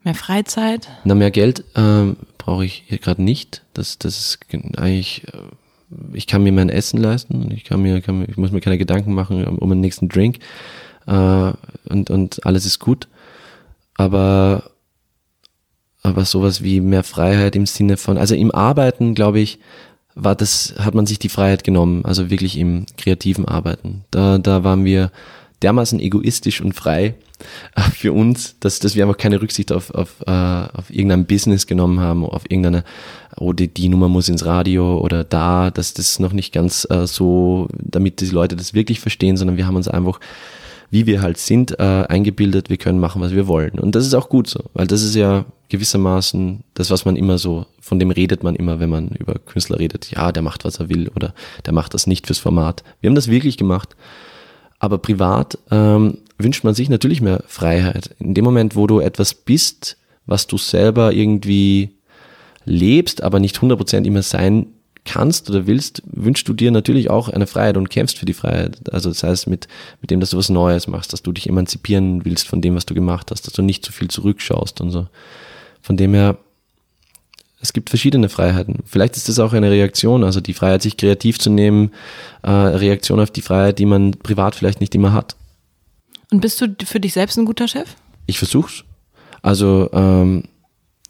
mehr 0.04 0.16
Freizeit? 0.16 0.88
Na, 1.04 1.16
mehr 1.16 1.32
Geld 1.32 1.64
ähm, 1.76 2.18
brauche 2.38 2.66
ich 2.66 2.84
hier 2.88 2.98
gerade 2.98 3.22
nicht. 3.24 3.64
Das, 3.74 3.98
das 4.00 4.20
ist 4.20 4.50
gen- 4.50 4.76
eigentlich, 4.76 5.26
äh, 5.34 5.38
ich 6.14 6.28
kann 6.28 6.44
mir 6.44 6.52
mein 6.52 6.70
Essen 6.70 7.00
leisten 7.02 7.44
und 7.44 7.54
ich 7.54 7.64
kann 7.66 7.82
mir, 7.82 8.02
kann 8.02 8.20
mir, 8.20 8.30
ich 8.30 8.38
muss 8.38 8.52
mir 8.52 8.62
keine 8.62 8.78
Gedanken 8.78 9.14
machen 9.14 9.46
um, 9.46 9.58
um 9.58 9.70
den 9.70 9.82
nächsten 9.82 10.10
Drink 10.10 10.40
äh, 11.08 11.52
und, 11.90 12.10
und 12.10 12.46
alles 12.46 12.66
ist 12.66 12.80
gut. 12.80 13.08
Aber, 13.96 14.72
aber 16.02 16.26
sowas 16.26 16.64
wie 16.64 16.82
mehr 16.82 17.04
Freiheit 17.04 17.56
im 17.56 17.66
Sinne 17.66 17.98
von, 17.98 18.18
also 18.18 18.34
im 18.36 18.52
Arbeiten, 18.52 19.14
glaube 19.14 19.40
ich, 19.40 19.60
war 20.16 20.36
das, 20.36 20.76
hat 20.78 20.94
man 20.94 21.06
sich 21.06 21.20
die 21.20 21.30
Freiheit 21.30 21.64
genommen, 21.64 22.06
also 22.06 22.30
wirklich 22.30 22.58
im 22.58 22.86
kreativen 22.98 23.46
Arbeiten. 23.46 24.04
Da, 24.12 24.38
da 24.38 24.64
waren 24.64 24.86
wir 24.86 25.12
dermaßen 25.64 26.00
egoistisch 26.00 26.62
und 26.62 26.74
frei 26.74 27.16
äh, 27.76 27.82
für 27.82 28.14
uns, 28.14 28.56
dass, 28.60 28.80
dass 28.80 28.96
wir 28.96 29.04
einfach 29.04 29.18
keine 29.18 29.42
Rücksicht 29.42 29.72
auf, 29.72 29.92
auf, 29.92 30.22
äh, 30.28 30.32
auf 30.32 30.90
irgendein 30.90 31.26
Business 31.26 31.66
genommen 31.66 32.00
haben, 32.00 32.26
auf 32.26 32.44
irgendeine 32.50 32.84
oh, 33.38 33.54
die, 33.54 33.68
die 33.68 33.90
Nummer 33.90 34.10
muss 34.10 34.30
ins 34.30 34.46
Radio 34.46 35.00
oder 35.00 35.24
da, 35.24 35.72
dass 35.72 35.94
das 35.94 36.20
noch 36.20 36.34
nicht 36.34 36.54
ganz 36.54 36.86
äh, 36.90 37.08
so, 37.08 37.68
damit 37.80 38.22
die 38.22 38.26
Leute 38.28 38.56
das 38.56 38.74
wirklich 38.74 39.00
verstehen, 39.00 39.38
sondern 39.38 39.58
wir 39.58 39.66
haben 39.66 39.76
uns 39.76 39.88
einfach 39.88 40.20
wie 40.92 41.08
wir 41.08 41.24
halt 41.24 41.40
sind, 41.40 41.80
eingebildet, 41.80 42.70
wir 42.70 42.78
können 42.78 43.00
machen, 43.00 43.20
was 43.20 43.32
wir 43.32 43.48
wollen. 43.48 43.80
Und 43.80 43.96
das 43.96 44.06
ist 44.06 44.14
auch 44.14 44.30
gut 44.30 44.48
so, 44.48 44.66
weil 44.76 44.86
das 44.86 45.02
ist 45.02 45.16
ja 45.16 45.44
gewissermaßen 45.74 46.64
das, 46.76 46.92
was 46.92 47.04
man 47.04 47.16
immer 47.16 47.40
so, 47.40 47.66
von 47.82 47.98
dem 47.98 48.12
redet 48.12 48.44
man 48.44 48.56
immer, 48.56 48.80
wenn 48.80 48.92
man 48.92 49.08
über 49.08 49.34
Künstler 49.34 49.80
redet. 49.80 50.12
Ja, 50.12 50.32
der 50.32 50.44
macht, 50.44 50.66
was 50.66 50.80
er 50.80 50.88
will 50.88 51.10
oder 51.16 51.34
der 51.66 51.74
macht 51.74 51.96
das 51.96 52.06
nicht 52.06 52.28
fürs 52.28 52.38
Format. 52.38 52.84
Wir 53.02 53.10
haben 53.10 53.16
das 53.16 53.28
wirklich 53.28 53.58
gemacht. 53.58 53.96
Aber 54.78 55.00
privat 55.00 55.58
ähm, 55.72 56.20
wünscht 56.38 56.64
man 56.64 56.76
sich 56.76 56.90
natürlich 56.90 57.22
mehr 57.22 57.44
Freiheit. 57.48 58.16
In 58.20 58.36
dem 58.36 58.46
Moment, 58.46 58.76
wo 58.76 58.86
du 58.86 59.00
etwas 59.00 59.34
bist, 59.34 59.98
was 60.28 60.46
du 60.46 60.60
selber 60.60 61.12
irgendwie 61.12 61.98
lebst, 62.66 63.24
aber 63.24 63.40
nicht 63.40 63.58
100% 63.58 64.06
immer 64.06 64.22
sein 64.22 64.68
kannst 65.06 65.50
oder 65.50 65.66
willst, 65.66 66.04
wünschst 66.06 66.48
du 66.48 66.54
dir 66.54 66.70
natürlich 66.70 67.10
auch 67.10 67.30
eine 67.30 67.48
Freiheit 67.48 67.78
und 67.78 67.90
kämpfst 67.90 68.20
für 68.20 68.28
die 68.28 68.36
Freiheit. 68.36 68.94
Also 68.94 69.10
das 69.10 69.24
heißt 69.24 69.48
mit, 69.48 69.68
mit 70.02 70.12
dem, 70.12 70.20
dass 70.20 70.30
du 70.30 70.38
was 70.38 70.50
Neues 70.50 70.88
machst, 70.88 71.14
dass 71.14 71.24
du 71.24 71.32
dich 71.32 71.50
emanzipieren 71.50 72.26
willst 72.26 72.48
von 72.48 72.62
dem, 72.62 72.76
was 72.76 72.86
du 72.86 72.94
gemacht 72.94 73.32
hast, 73.32 73.48
dass 73.48 73.54
du 73.54 73.64
nicht 73.64 73.84
zu 73.84 73.92
viel 73.92 74.10
zurückschaust 74.10 74.82
und 74.82 74.92
so. 74.92 75.08
Von 75.84 75.98
dem 75.98 76.14
her, 76.14 76.38
es 77.62 77.74
gibt 77.74 77.90
verschiedene 77.90 78.30
Freiheiten. 78.30 78.80
Vielleicht 78.86 79.18
ist 79.18 79.30
das 79.30 79.38
auch 79.38 79.54
eine 79.54 79.70
Reaktion, 79.70 80.24
also 80.24 80.42
die 80.42 80.54
Freiheit, 80.54 80.82
sich 80.82 80.98
kreativ 80.98 81.38
zu 81.38 81.50
nehmen, 81.50 81.92
äh, 82.42 82.50
Reaktion 82.50 83.20
auf 83.20 83.30
die 83.30 83.42
Freiheit, 83.42 83.78
die 83.78 83.86
man 83.86 84.12
privat 84.12 84.56
vielleicht 84.56 84.80
nicht 84.80 84.96
immer 84.96 85.14
hat. 85.14 85.36
Und 86.32 86.40
bist 86.40 86.60
du 86.62 86.68
für 86.86 87.00
dich 87.00 87.14
selbst 87.14 87.38
ein 87.38 87.46
guter 87.46 87.68
Chef? 87.68 87.96
Ich 88.26 88.40
versuch's. 88.40 88.86
Also 89.42 89.90
ähm, 89.92 90.46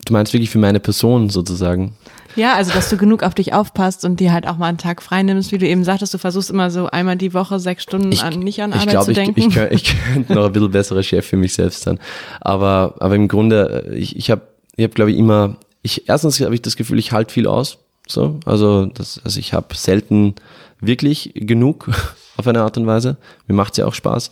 du 0.06 0.14
meinst 0.14 0.34
wirklich 0.34 0.50
für 0.50 0.58
meine 0.58 0.80
Person 0.80 1.30
sozusagen. 1.30 1.96
Ja, 2.36 2.56
also 2.56 2.74
dass 2.74 2.90
du 2.90 2.98
genug 2.98 3.22
auf 3.22 3.36
dich 3.36 3.54
aufpasst 3.54 4.06
und 4.06 4.20
dir 4.20 4.34
halt 4.34 4.48
auch 4.48 4.58
mal 4.58 4.68
einen 4.68 4.80
Tag 4.80 5.04
frei 5.04 5.22
nimmst, 5.22 5.52
wie 5.52 5.60
du 5.60 5.68
eben 5.68 5.84
sagtest, 5.84 6.14
du 6.16 6.18
versuchst 6.18 6.50
immer 6.50 6.72
so 6.72 6.88
einmal 6.88 7.16
die 7.16 7.34
Woche 7.34 7.60
sechs 7.60 7.84
Stunden 7.84 8.12
ich, 8.12 8.24
an, 8.24 8.40
nicht 8.40 8.62
an 8.62 8.72
ich 8.72 8.78
Arbeit 8.78 8.90
glaub, 8.90 9.06
zu 9.06 9.12
ich, 9.12 9.18
denken. 9.18 9.40
Ich, 9.40 9.48
ich, 9.48 9.54
könnte, 9.54 9.76
ich 9.76 10.04
könnte 10.14 10.34
noch 10.34 10.46
ein 10.46 10.52
bisschen 10.52 10.72
besserer 10.72 11.04
Chef 11.04 11.26
für 11.26 11.38
mich 11.38 11.54
selbst 11.54 11.84
sein. 11.84 12.00
Aber, 12.42 12.96
aber 13.00 13.16
im 13.16 13.28
Grunde, 13.28 13.94
ich, 13.96 14.16
ich 14.16 14.32
habe, 14.32 14.42
ich 14.76 14.84
hab, 14.84 14.96
glaube 14.96 15.12
ich, 15.12 15.18
immer, 15.18 15.58
ich, 15.82 16.08
erstens 16.10 16.40
habe 16.42 16.56
ich 16.56 16.62
das 16.62 16.76
Gefühl, 16.76 17.00
ich 17.00 17.12
halte 17.12 17.34
viel 17.34 17.48
aus. 17.48 17.80
So, 18.08 18.40
also, 18.46 18.86
das, 18.88 19.22
also 19.24 19.40
ich 19.40 19.54
habe 19.54 19.76
selten 19.76 20.36
wirklich 20.80 21.32
genug 21.36 21.90
auf 22.38 22.48
eine 22.48 22.62
Art 22.62 22.78
und 22.78 22.88
Weise. 22.88 23.18
Mir 23.48 23.56
macht's 23.56 23.78
ja 23.78 23.86
auch 23.86 23.94
Spaß. 23.94 24.32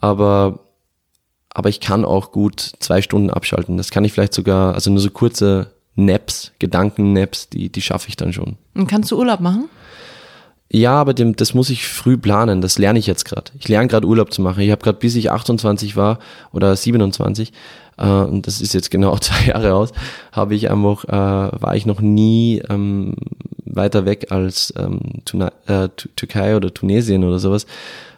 Aber 0.00 0.60
aber 1.54 1.68
ich 1.68 1.80
kann 1.80 2.04
auch 2.04 2.32
gut 2.32 2.72
zwei 2.78 3.02
Stunden 3.02 3.30
abschalten. 3.30 3.76
Das 3.76 3.90
kann 3.90 4.04
ich 4.04 4.12
vielleicht 4.12 4.32
sogar, 4.32 4.74
also 4.74 4.90
nur 4.90 5.00
so 5.00 5.10
kurze 5.10 5.70
Naps, 5.94 6.52
Gedankennaps, 6.58 7.50
die, 7.50 7.70
die 7.70 7.82
schaffe 7.82 8.08
ich 8.08 8.16
dann 8.16 8.32
schon. 8.32 8.56
Und 8.74 8.86
kannst 8.86 9.10
du 9.10 9.18
Urlaub 9.18 9.40
machen? 9.40 9.68
Ja, 10.74 10.94
aber 10.94 11.12
dem, 11.12 11.36
das 11.36 11.52
muss 11.52 11.68
ich 11.68 11.86
früh 11.86 12.16
planen. 12.16 12.62
Das 12.62 12.78
lerne 12.78 12.98
ich 12.98 13.06
jetzt 13.06 13.26
gerade. 13.26 13.52
Ich 13.58 13.68
lerne 13.68 13.88
gerade 13.88 14.06
Urlaub 14.06 14.32
zu 14.32 14.40
machen. 14.40 14.60
Ich 14.60 14.70
habe 14.70 14.82
gerade, 14.82 14.98
bis 14.98 15.14
ich 15.16 15.30
28 15.30 15.96
war 15.96 16.18
oder 16.50 16.74
27, 16.74 17.52
äh, 17.98 18.06
und 18.06 18.46
das 18.46 18.62
ist 18.62 18.72
jetzt 18.72 18.90
genau 18.90 19.16
zwei 19.18 19.48
Jahre 19.48 19.74
aus, 19.74 19.92
habe 20.32 20.54
ich 20.54 20.70
einfach, 20.70 21.04
äh, 21.04 21.60
war 21.60 21.76
ich 21.76 21.84
noch 21.84 22.00
nie 22.00 22.62
ähm, 22.70 23.14
weiter 23.66 24.06
weg 24.06 24.28
als 24.30 24.72
ähm, 24.78 25.00
Tuna 25.26 25.52
äh, 25.66 25.90
Türkei 26.16 26.56
oder 26.56 26.72
Tunesien 26.72 27.22
oder 27.24 27.38
sowas. 27.38 27.66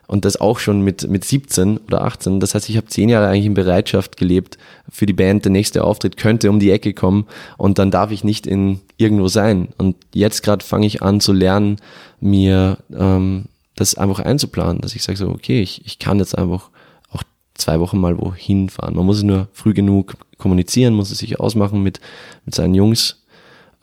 Und 0.06 0.24
das 0.24 0.40
auch 0.40 0.58
schon 0.58 0.82
mit, 0.82 1.08
mit 1.08 1.24
17 1.24 1.78
oder 1.78 2.02
18. 2.02 2.40
Das 2.40 2.54
heißt, 2.54 2.68
ich 2.68 2.76
habe 2.76 2.86
zehn 2.86 3.08
Jahre 3.08 3.28
eigentlich 3.28 3.46
in 3.46 3.54
Bereitschaft 3.54 4.16
gelebt 4.16 4.58
für 4.90 5.06
die 5.06 5.12
Band. 5.12 5.44
Der 5.44 5.52
nächste 5.52 5.84
Auftritt 5.84 6.16
könnte 6.16 6.50
um 6.50 6.60
die 6.60 6.70
Ecke 6.70 6.92
kommen 6.92 7.26
und 7.56 7.78
dann 7.78 7.90
darf 7.90 8.10
ich 8.10 8.22
nicht 8.22 8.46
in 8.46 8.80
irgendwo 8.96 9.28
sein. 9.28 9.68
Und 9.78 9.96
jetzt 10.12 10.42
gerade 10.42 10.64
fange 10.64 10.86
ich 10.86 11.02
an 11.02 11.20
zu 11.20 11.32
lernen, 11.32 11.76
mir 12.20 12.78
ähm, 12.94 13.46
das 13.76 13.96
einfach 13.96 14.20
einzuplanen, 14.20 14.80
dass 14.80 14.94
ich 14.94 15.02
sage 15.02 15.18
so, 15.18 15.28
okay, 15.28 15.60
ich, 15.60 15.84
ich 15.84 15.98
kann 15.98 16.18
jetzt 16.18 16.36
einfach 16.36 16.70
auch 17.10 17.22
zwei 17.54 17.80
Wochen 17.80 17.98
mal 17.98 18.18
wohin 18.18 18.68
fahren. 18.68 18.94
Man 18.94 19.06
muss 19.06 19.18
es 19.18 19.22
nur 19.22 19.48
früh 19.52 19.74
genug 19.74 20.14
kommunizieren, 20.38 20.94
muss 20.94 21.10
es 21.10 21.18
sich 21.18 21.40
ausmachen 21.40 21.82
mit, 21.82 22.00
mit 22.44 22.54
seinen 22.54 22.74
Jungs. 22.74 23.24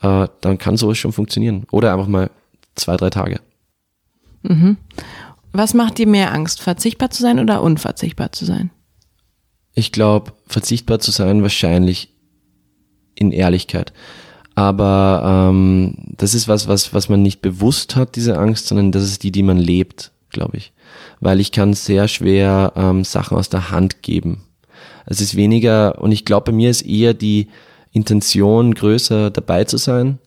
Äh, 0.02 0.28
dann 0.42 0.58
kann 0.58 0.78
sowas 0.78 0.98
schon 0.98 1.14
funktionieren. 1.14 1.66
Oder 1.72 1.94
einfach 1.94 2.08
mal 2.08 2.30
zwei, 2.76 2.98
drei 2.98 3.10
Tage. 3.10 3.40
Mhm. 4.44 4.78
Was 5.54 5.74
macht 5.74 5.98
dir 5.98 6.08
mehr 6.08 6.34
Angst, 6.34 6.62
verzichtbar 6.62 7.10
zu 7.10 7.22
sein 7.22 7.40
oder 7.40 7.62
unverzichtbar 7.62 8.32
zu 8.32 8.46
sein? 8.46 8.72
Ich 9.74 9.92
glaube, 9.92 10.34
verzichtbar 10.48 11.00
zu 11.00 11.12
sein 11.12 11.42
wahrscheinlich 11.42 12.10
in 13.16 13.32
Ehrlichkeit. 13.32 13.94
Aber 14.56 15.50
ähm, 15.50 15.96
das 16.18 16.34
ist 16.34 16.48
was, 16.48 16.68
was, 16.68 16.94
was 16.94 17.10
man 17.10 17.22
nicht 17.22 17.42
bewusst 17.42 17.96
hat, 17.96 18.16
diese 18.16 18.38
Angst, 18.38 18.68
sondern 18.68 18.92
das 18.92 19.04
ist 19.04 19.24
die, 19.24 19.32
die 19.32 19.44
man 19.44 19.58
lebt, 19.58 20.12
glaube 20.30 20.58
ich. 20.58 20.74
Weil 21.20 21.40
ich 21.40 21.52
kann 21.52 21.74
sehr 21.74 22.08
schwer 22.08 22.74
ähm, 22.76 23.04
Sachen 23.04 23.38
aus 23.38 23.50
der 23.50 23.72
Hand 23.72 24.02
geben. 24.02 24.44
Es 25.06 25.22
ist 25.22 25.36
weniger, 25.36 26.02
und 26.02 26.12
ich 26.12 26.26
glaube, 26.26 26.52
bei 26.52 26.58
mir 26.58 26.70
ist 26.70 26.82
eher 26.82 27.14
die 27.14 27.48
Intention 27.92 28.74
größer 28.74 29.32
dabei 29.32 29.64
zu 29.64 29.78
sein, 29.78 30.20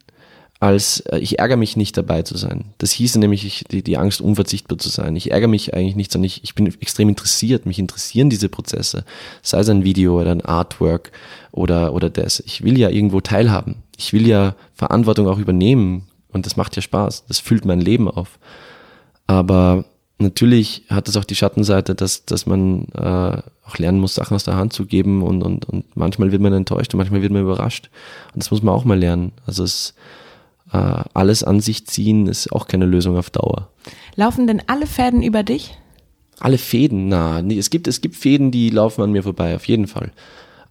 als 0.61 1.01
äh, 1.01 1.19
ich 1.19 1.39
ärgere 1.39 1.57
mich 1.57 1.77
nicht 1.77 1.97
dabei 1.97 2.23
zu 2.23 2.37
sein. 2.37 2.67
Das 2.79 2.93
hieße 2.93 3.19
nämlich 3.19 3.45
ich, 3.45 3.65
die, 3.71 3.83
die 3.83 3.99
Angst, 3.99 4.21
unverzichtbar 4.21 4.79
zu 4.79 4.89
sein. 4.89 5.17
Ich 5.17 5.31
ärgere 5.31 5.49
mich 5.49 5.75
eigentlich 5.75 5.97
nicht, 5.97 6.13
sondern 6.13 6.27
ich, 6.27 6.43
ich 6.45 6.55
bin 6.55 6.67
extrem 6.81 7.09
interessiert. 7.09 7.67
Mich 7.67 7.79
interessieren 7.79 8.31
diese 8.31 8.49
Prozesse. 8.49 9.05
Sei 9.43 9.59
es 9.59 9.69
ein 9.69 9.85
Video 9.85 10.21
oder 10.21 10.31
ein 10.31 10.45
Artwork 10.45 11.13
oder, 11.53 11.93
oder 11.93 12.11
das. 12.11 12.41
Ich 12.41 12.63
will 12.63 12.79
ja 12.79 12.89
irgendwo 12.89 13.21
teilhaben. 13.21 13.83
Ich 13.97 14.13
will 14.13 14.27
ja 14.27 14.55
Verantwortung 14.75 15.29
auch 15.29 15.39
übernehmen. 15.39 16.09
Und 16.33 16.47
das 16.47 16.57
macht 16.57 16.77
ja 16.77 16.83
Spaß. 16.83 17.27
Das 17.29 17.41
füllt 17.41 17.65
mein 17.65 17.81
Leben 17.81 18.09
auf. 18.09 18.39
Aber 19.27 19.85
natürlich 20.19 20.85
hat 20.89 21.09
es 21.09 21.17
auch 21.17 21.25
die 21.25 21.37
Schattenseite, 21.37 21.95
dass, 21.95 22.25
dass 22.25 22.47
man 22.47 22.87
äh, 22.95 23.43
auch 23.67 23.79
lernen 23.79 24.01
muss, 24.01 24.15
Sachen 24.15 24.35
aus 24.35 24.45
der 24.45 24.57
Hand 24.57 24.73
zu 24.73 24.87
geben 24.87 25.23
und, 25.23 25.43
und, 25.43 25.65
und 25.67 25.97
manchmal 25.97 26.33
wird 26.33 26.43
man 26.43 26.53
enttäuscht 26.53 26.93
und 26.95 26.99
manchmal 26.99 27.23
wird 27.23 27.33
man 27.33 27.43
überrascht. 27.43 27.91
Und 28.35 28.43
das 28.43 28.51
muss 28.51 28.63
man 28.63 28.75
auch 28.75 28.85
mal 28.85 28.99
lernen. 28.99 29.33
Also 29.47 29.65
es 29.65 29.95
alles 30.75 31.45
an 31.45 31.61
sich 31.61 31.87
ziehen 31.87 32.27
ist 32.27 32.53
auch 32.53 32.67
keine 32.67 32.87
Lösung 32.87 33.17
auf 33.17 33.31
Dauer. 33.31 33.69
Laufen 34.17 34.47
denn 34.47 34.63
alle 34.67 34.87
Fäden 34.87 35.23
über 35.23 35.43
dich? 35.43 35.77
Alle 36.41 36.59
Fäden, 36.59 37.09
na, 37.09 37.43
nee, 37.43 37.59
es 37.59 37.71
gibt, 37.71 37.87
es 37.87 38.01
gibt 38.01 38.17
Fäden, 38.17 38.51
die 38.51 38.71
laufen 38.71 39.03
an 39.03 39.13
mir 39.13 39.23
vorbei, 39.23 39.55
auf 39.55 39.67
jeden 39.67 39.87
Fall. 39.87 40.11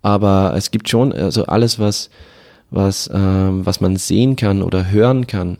Aber 0.01 0.53
es 0.55 0.71
gibt 0.71 0.89
schon, 0.89 1.13
also 1.13 1.45
alles, 1.45 1.79
was, 1.79 2.09
was, 2.69 3.09
ähm, 3.13 3.65
was 3.65 3.79
man 3.79 3.95
sehen 3.95 4.35
kann 4.35 4.61
oder 4.61 4.91
hören 4.91 5.27
kann, 5.27 5.57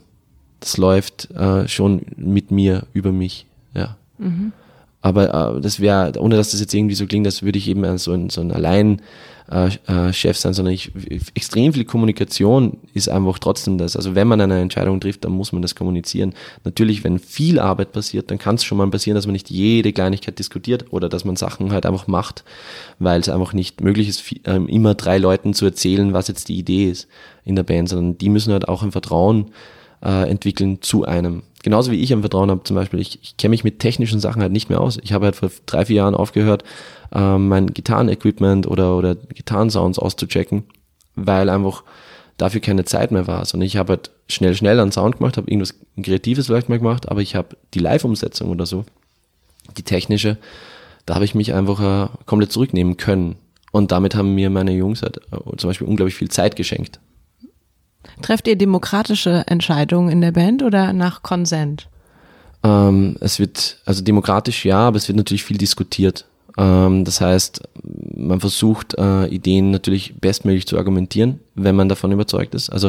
das 0.60 0.76
läuft 0.76 1.30
äh, 1.32 1.66
schon 1.68 2.02
mit 2.16 2.50
mir 2.50 2.86
über 2.92 3.12
mich, 3.12 3.46
ja. 3.74 3.96
Mhm. 4.18 4.52
Aber 5.00 5.56
äh, 5.56 5.60
das 5.60 5.80
wäre, 5.80 6.12
ohne 6.18 6.36
dass 6.36 6.50
das 6.50 6.60
jetzt 6.60 6.72
irgendwie 6.72 6.94
so 6.94 7.06
klingt, 7.06 7.26
das 7.26 7.42
würde 7.42 7.58
ich 7.58 7.68
eben 7.68 7.98
so 7.98 8.12
ein, 8.12 8.30
so 8.30 8.40
ein 8.40 8.52
allein 8.52 9.02
äh, 9.50 9.68
äh, 9.86 10.12
Chef 10.12 10.38
sein, 10.38 10.54
sondern 10.54 10.72
ich, 10.72 10.90
extrem 11.34 11.74
viel 11.74 11.84
Kommunikation 11.84 12.78
ist 12.94 13.08
einfach 13.08 13.38
trotzdem 13.38 13.76
das. 13.76 13.94
Also 13.94 14.14
wenn 14.14 14.26
man 14.26 14.40
eine 14.40 14.60
Entscheidung 14.60 15.00
trifft, 15.00 15.24
dann 15.24 15.32
muss 15.32 15.52
man 15.52 15.60
das 15.60 15.74
kommunizieren. 15.74 16.34
Natürlich, 16.64 17.04
wenn 17.04 17.18
viel 17.18 17.58
Arbeit 17.58 17.92
passiert, 17.92 18.30
dann 18.30 18.38
kann 18.38 18.54
es 18.54 18.64
schon 18.64 18.78
mal 18.78 18.88
passieren, 18.88 19.16
dass 19.16 19.26
man 19.26 19.34
nicht 19.34 19.50
jede 19.50 19.92
Kleinigkeit 19.92 20.38
diskutiert 20.38 20.86
oder 20.92 21.08
dass 21.08 21.26
man 21.26 21.36
Sachen 21.36 21.72
halt 21.72 21.84
einfach 21.84 22.06
macht, 22.06 22.42
weil 22.98 23.20
es 23.20 23.28
einfach 23.28 23.52
nicht 23.52 23.82
möglich 23.82 24.08
ist, 24.08 24.32
äh, 24.46 24.54
immer 24.54 24.94
drei 24.94 25.18
Leuten 25.18 25.52
zu 25.52 25.66
erzählen, 25.66 26.14
was 26.14 26.28
jetzt 26.28 26.48
die 26.48 26.58
Idee 26.58 26.90
ist 26.90 27.06
in 27.44 27.56
der 27.56 27.64
Band, 27.64 27.90
sondern 27.90 28.16
die 28.16 28.30
müssen 28.30 28.52
halt 28.52 28.68
auch 28.68 28.82
ein 28.82 28.92
Vertrauen 28.92 29.50
äh, 30.02 30.28
entwickeln 30.28 30.80
zu 30.80 31.04
einem. 31.04 31.42
Genauso 31.62 31.90
wie 31.90 32.00
ich 32.00 32.12
ein 32.12 32.20
Vertrauen 32.20 32.50
habe, 32.50 32.62
zum 32.64 32.76
Beispiel, 32.76 33.00
ich, 33.00 33.18
ich 33.22 33.36
kenne 33.38 33.50
mich 33.50 33.64
mit 33.64 33.78
technischen 33.78 34.20
Sachen 34.20 34.42
halt 34.42 34.52
nicht 34.52 34.68
mehr 34.68 34.80
aus. 34.80 34.98
Ich 35.02 35.12
habe 35.12 35.24
halt 35.24 35.36
vor 35.36 35.50
drei, 35.64 35.86
vier 35.86 35.96
Jahren 35.96 36.14
aufgehört, 36.14 36.62
ähm, 37.14 37.48
mein 37.48 37.68
Gitarrenequipment 37.68 38.66
oder, 38.66 38.96
oder 38.96 39.14
Gitarrensounds 39.14 39.98
auszuchecken, 39.98 40.64
weil 41.14 41.48
einfach 41.48 41.84
dafür 42.36 42.60
keine 42.60 42.84
Zeit 42.84 43.12
mehr 43.12 43.26
war. 43.26 43.44
Sondern 43.44 43.66
ich 43.66 43.76
habe 43.76 43.94
halt 43.94 44.10
schnell, 44.28 44.54
schnell 44.54 44.80
einen 44.80 44.92
Sound 44.92 45.18
gemacht, 45.18 45.36
habe 45.36 45.50
irgendwas 45.50 45.74
Kreatives 46.02 46.46
vielleicht 46.46 46.68
mal 46.68 46.78
gemacht, 46.78 47.08
aber 47.08 47.20
ich 47.20 47.34
habe 47.34 47.56
die 47.74 47.78
Live-Umsetzung 47.78 48.50
oder 48.50 48.66
so, 48.66 48.84
die 49.76 49.82
technische, 49.82 50.36
da 51.06 51.14
habe 51.14 51.24
ich 51.24 51.34
mich 51.34 51.54
einfach 51.54 51.80
äh, 51.80 52.08
komplett 52.26 52.52
zurücknehmen 52.52 52.96
können. 52.96 53.36
Und 53.72 53.90
damit 53.90 54.14
haben 54.14 54.34
mir 54.34 54.50
meine 54.50 54.72
Jungs 54.72 55.02
halt 55.02 55.18
äh, 55.32 55.56
zum 55.56 55.70
Beispiel 55.70 55.86
unglaublich 55.86 56.14
viel 56.14 56.30
Zeit 56.30 56.56
geschenkt. 56.56 57.00
Trefft 58.22 58.46
ihr 58.46 58.56
demokratische 58.56 59.44
Entscheidungen 59.46 60.10
in 60.10 60.20
der 60.20 60.32
Band 60.32 60.62
oder 60.62 60.92
nach 60.92 61.22
Konsent? 61.22 61.88
Ähm, 62.62 63.16
es 63.20 63.38
wird, 63.38 63.78
also 63.84 64.02
demokratisch 64.02 64.64
ja, 64.64 64.78
aber 64.78 64.96
es 64.96 65.08
wird 65.08 65.16
natürlich 65.16 65.44
viel 65.44 65.58
diskutiert. 65.58 66.26
Ähm, 66.56 67.04
das 67.04 67.20
heißt, 67.20 67.62
man 67.82 68.40
versucht, 68.40 68.94
äh, 68.98 69.26
Ideen 69.26 69.70
natürlich 69.70 70.14
bestmöglich 70.20 70.66
zu 70.66 70.78
argumentieren, 70.78 71.40
wenn 71.54 71.76
man 71.76 71.88
davon 71.88 72.12
überzeugt 72.12 72.54
ist. 72.54 72.70
Also 72.70 72.88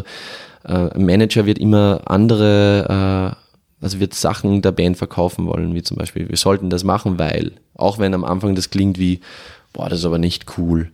äh, 0.64 0.90
ein 0.92 1.06
Manager 1.06 1.46
wird 1.46 1.58
immer 1.58 2.02
andere, 2.06 3.36
äh, 3.82 3.84
also 3.84 4.00
wird 4.00 4.14
Sachen 4.14 4.62
der 4.62 4.72
Band 4.72 4.98
verkaufen 4.98 5.48
wollen, 5.48 5.74
wie 5.74 5.84
zum 5.84 5.98
Beispiel, 5.98 6.30
wir 6.30 6.38
sollten 6.38 6.70
das 6.70 6.84
machen, 6.84 7.20
weil, 7.20 7.54
auch 7.76 8.00
wenn 8.00 8.14
am 8.14 8.24
Anfang 8.24 8.56
das 8.56 8.70
klingt 8.70 9.00
wie, 9.00 9.20
boah, 9.74 9.90
das 9.90 10.00
ist 10.00 10.06
aber 10.06 10.20
nicht 10.20 10.58
cool, 10.58 10.92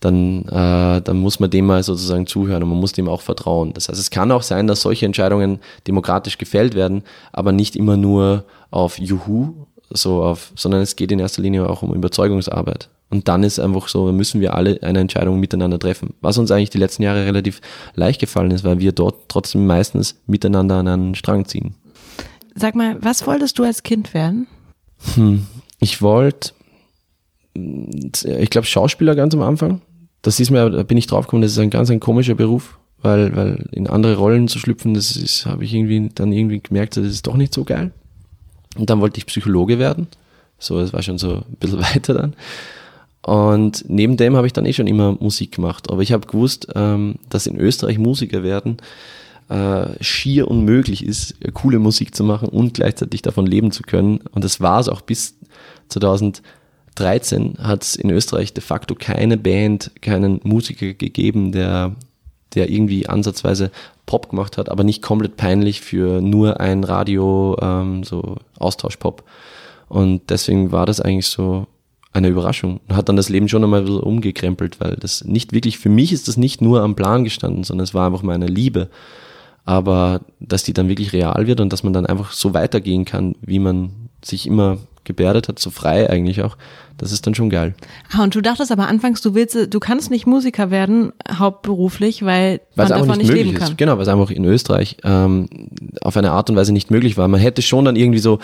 dann, 0.00 0.44
dann 0.44 1.18
muss 1.18 1.40
man 1.40 1.50
dem 1.50 1.66
mal 1.66 1.82
sozusagen 1.82 2.28
zuhören 2.28 2.62
und 2.62 2.68
man 2.68 2.78
muss 2.78 2.92
dem 2.92 3.08
auch 3.08 3.20
vertrauen. 3.20 3.72
Das 3.72 3.88
heißt, 3.88 3.98
es 3.98 4.10
kann 4.10 4.30
auch 4.30 4.42
sein, 4.44 4.68
dass 4.68 4.82
solche 4.82 5.06
Entscheidungen 5.06 5.58
demokratisch 5.88 6.38
gefällt 6.38 6.76
werden, 6.76 7.02
aber 7.32 7.50
nicht 7.50 7.74
immer 7.74 7.96
nur 7.96 8.44
auf 8.70 9.00
Juhu, 9.00 9.66
so 9.90 10.22
auf, 10.22 10.52
sondern 10.56 10.82
es 10.82 10.96
geht 10.96 11.12
in 11.12 11.18
erster 11.18 11.42
Linie 11.42 11.68
auch 11.68 11.82
um 11.82 11.94
Überzeugungsarbeit. 11.94 12.88
Und 13.10 13.28
dann 13.28 13.42
ist 13.42 13.58
einfach 13.58 13.88
so, 13.88 14.12
müssen 14.12 14.40
wir 14.40 14.54
alle 14.54 14.82
eine 14.82 15.00
Entscheidung 15.00 15.40
miteinander 15.40 15.78
treffen. 15.78 16.14
Was 16.20 16.36
uns 16.36 16.50
eigentlich 16.50 16.70
die 16.70 16.78
letzten 16.78 17.02
Jahre 17.02 17.24
relativ 17.24 17.60
leicht 17.94 18.20
gefallen 18.20 18.50
ist, 18.50 18.64
weil 18.64 18.80
wir 18.80 18.92
dort 18.92 19.28
trotzdem 19.28 19.66
meistens 19.66 20.20
miteinander 20.26 20.76
an 20.76 20.88
einen 20.88 21.14
Strang 21.14 21.46
ziehen. 21.46 21.74
Sag 22.54 22.74
mal, 22.74 22.96
was 23.00 23.26
wolltest 23.26 23.58
du 23.58 23.64
als 23.64 23.82
Kind 23.82 24.12
werden? 24.12 24.46
Hm. 25.14 25.46
Ich 25.80 26.02
wollte, 26.02 26.52
ich 27.54 28.50
glaube, 28.50 28.66
Schauspieler 28.66 29.14
ganz 29.14 29.32
am 29.34 29.42
Anfang. 29.42 29.80
Das 30.22 30.40
ist 30.40 30.50
mir, 30.50 30.68
da 30.68 30.82
bin 30.82 30.98
ich 30.98 31.06
draufgekommen, 31.06 31.42
das 31.42 31.52
ist 31.52 31.58
ein 31.58 31.70
ganz 31.70 31.90
ein 31.90 32.00
komischer 32.00 32.34
Beruf, 32.34 32.78
weil, 33.00 33.34
weil 33.36 33.68
in 33.70 33.86
andere 33.86 34.16
Rollen 34.16 34.48
zu 34.48 34.58
schlüpfen, 34.58 34.94
das 34.94 35.16
ist, 35.16 35.46
habe 35.46 35.64
ich 35.64 35.72
irgendwie 35.72 36.10
dann 36.12 36.32
irgendwie 36.32 36.60
gemerkt, 36.60 36.96
das 36.96 37.06
ist 37.06 37.26
doch 37.26 37.36
nicht 37.36 37.54
so 37.54 37.64
geil. 37.64 37.92
Und 38.76 38.90
dann 38.90 39.00
wollte 39.00 39.18
ich 39.18 39.26
Psychologe 39.26 39.78
werden. 39.78 40.08
So, 40.58 40.80
das 40.80 40.92
war 40.92 41.02
schon 41.02 41.18
so 41.18 41.36
ein 41.36 41.56
bisschen 41.58 41.80
weiter 41.94 42.14
dann. 42.14 42.34
Und 43.22 43.84
neben 43.88 44.16
dem 44.16 44.36
habe 44.36 44.46
ich 44.46 44.52
dann 44.52 44.66
eh 44.66 44.72
schon 44.72 44.86
immer 44.86 45.12
Musik 45.20 45.52
gemacht. 45.52 45.90
Aber 45.90 46.02
ich 46.02 46.12
habe 46.12 46.26
gewusst, 46.26 46.68
ähm, 46.74 47.16
dass 47.28 47.46
in 47.46 47.58
Österreich 47.58 47.98
Musiker 47.98 48.42
werden 48.42 48.78
äh, 49.48 50.02
schier 50.02 50.48
unmöglich 50.48 51.04
ist, 51.04 51.34
coole 51.54 51.78
Musik 51.78 52.14
zu 52.14 52.24
machen 52.24 52.48
und 52.48 52.74
gleichzeitig 52.74 53.22
davon 53.22 53.46
leben 53.46 53.70
zu 53.70 53.82
können. 53.82 54.20
Und 54.32 54.44
das 54.44 54.60
war 54.60 54.80
es 54.80 54.88
auch 54.88 55.00
bis 55.00 55.34
2013 55.88 57.54
hat 57.58 57.82
es 57.82 57.96
in 57.96 58.10
Österreich 58.10 58.52
de 58.52 58.62
facto 58.62 58.94
keine 58.94 59.36
Band, 59.36 59.90
keinen 60.02 60.40
Musiker 60.44 60.92
gegeben, 60.92 61.52
der, 61.52 61.96
der 62.54 62.70
irgendwie 62.70 63.08
ansatzweise 63.08 63.70
Pop 64.08 64.30
gemacht 64.30 64.56
hat, 64.56 64.70
aber 64.70 64.82
nicht 64.82 65.02
komplett 65.02 65.36
peinlich 65.36 65.82
für 65.82 66.20
nur 66.20 66.58
ein 66.58 66.82
Radio, 66.82 67.56
ähm, 67.60 68.02
so 68.02 68.36
Austauschpop. 68.58 69.22
Und 69.88 70.30
deswegen 70.30 70.72
war 70.72 70.86
das 70.86 71.00
eigentlich 71.00 71.26
so 71.26 71.66
eine 72.12 72.28
Überraschung 72.28 72.80
und 72.88 72.96
hat 72.96 73.08
dann 73.08 73.16
das 73.16 73.28
Leben 73.28 73.48
schon 73.48 73.62
einmal 73.62 73.86
ein 73.86 74.00
umgekrempelt, 74.00 74.80
weil 74.80 74.96
das 74.96 75.24
nicht 75.24 75.52
wirklich, 75.52 75.78
für 75.78 75.90
mich 75.90 76.12
ist 76.12 76.26
das 76.26 76.38
nicht 76.38 76.62
nur 76.62 76.82
am 76.82 76.96
Plan 76.96 77.22
gestanden, 77.22 77.64
sondern 77.64 77.84
es 77.84 77.94
war 77.94 78.06
einfach 78.06 78.22
meine 78.22 78.46
Liebe. 78.46 78.88
Aber 79.66 80.22
dass 80.40 80.64
die 80.64 80.72
dann 80.72 80.88
wirklich 80.88 81.12
real 81.12 81.46
wird 81.46 81.60
und 81.60 81.70
dass 81.70 81.82
man 81.82 81.92
dann 81.92 82.06
einfach 82.06 82.32
so 82.32 82.54
weitergehen 82.54 83.04
kann, 83.04 83.34
wie 83.42 83.58
man 83.58 83.90
sich 84.24 84.46
immer 84.46 84.78
gebärdet 85.08 85.48
hat, 85.48 85.58
so 85.58 85.70
frei 85.70 86.08
eigentlich 86.08 86.42
auch, 86.42 86.56
das 86.98 87.10
ist 87.10 87.26
dann 87.26 87.34
schon 87.34 87.50
geil. 87.50 87.74
Ah, 88.12 88.22
und 88.22 88.34
du 88.34 88.40
dachtest 88.40 88.70
aber 88.70 88.86
anfangs, 88.86 89.20
du 89.20 89.34
willst, 89.34 89.56
du 89.74 89.80
kannst 89.80 90.10
nicht 90.12 90.26
Musiker 90.26 90.70
werden, 90.70 91.12
hauptberuflich, 91.28 92.24
weil 92.24 92.60
Weil 92.76 92.88
man 92.88 92.98
davon 93.00 93.18
nicht 93.18 93.30
nicht 93.30 93.32
leben 93.32 93.54
kann. 93.54 93.70
ist. 93.72 93.78
Genau, 93.78 93.96
weil 93.96 94.02
es 94.02 94.08
einfach 94.08 94.30
in 94.30 94.44
Österreich 94.44 94.98
ähm, 95.02 95.48
auf 96.02 96.16
eine 96.16 96.30
Art 96.30 96.48
und 96.50 96.56
Weise 96.56 96.72
nicht 96.72 96.92
möglich 96.92 97.16
war. 97.16 97.26
Man 97.26 97.40
hätte 97.40 97.62
schon 97.62 97.84
dann 97.84 97.96
irgendwie 97.96 98.20
so 98.20 98.38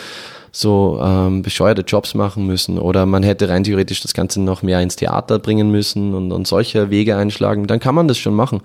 so 0.50 1.00
ähm, 1.03 1.42
bescheuerte 1.42 1.83
Jobs 1.83 2.14
machen 2.14 2.46
müssen 2.46 2.79
oder 2.79 3.07
man 3.07 3.24
hätte 3.24 3.48
rein 3.48 3.64
theoretisch 3.64 4.03
das 4.03 4.14
Ganze 4.14 4.40
noch 4.40 4.62
mehr 4.62 4.81
ins 4.81 4.94
Theater 4.94 5.40
bringen 5.40 5.72
müssen 5.72 6.14
und, 6.14 6.31
und 6.31 6.46
solche 6.46 6.90
Wege 6.90 7.16
einschlagen. 7.16 7.66
Dann 7.66 7.81
kann 7.81 7.96
man 7.96 8.07
das 8.07 8.18
schon 8.18 8.35
machen. 8.35 8.61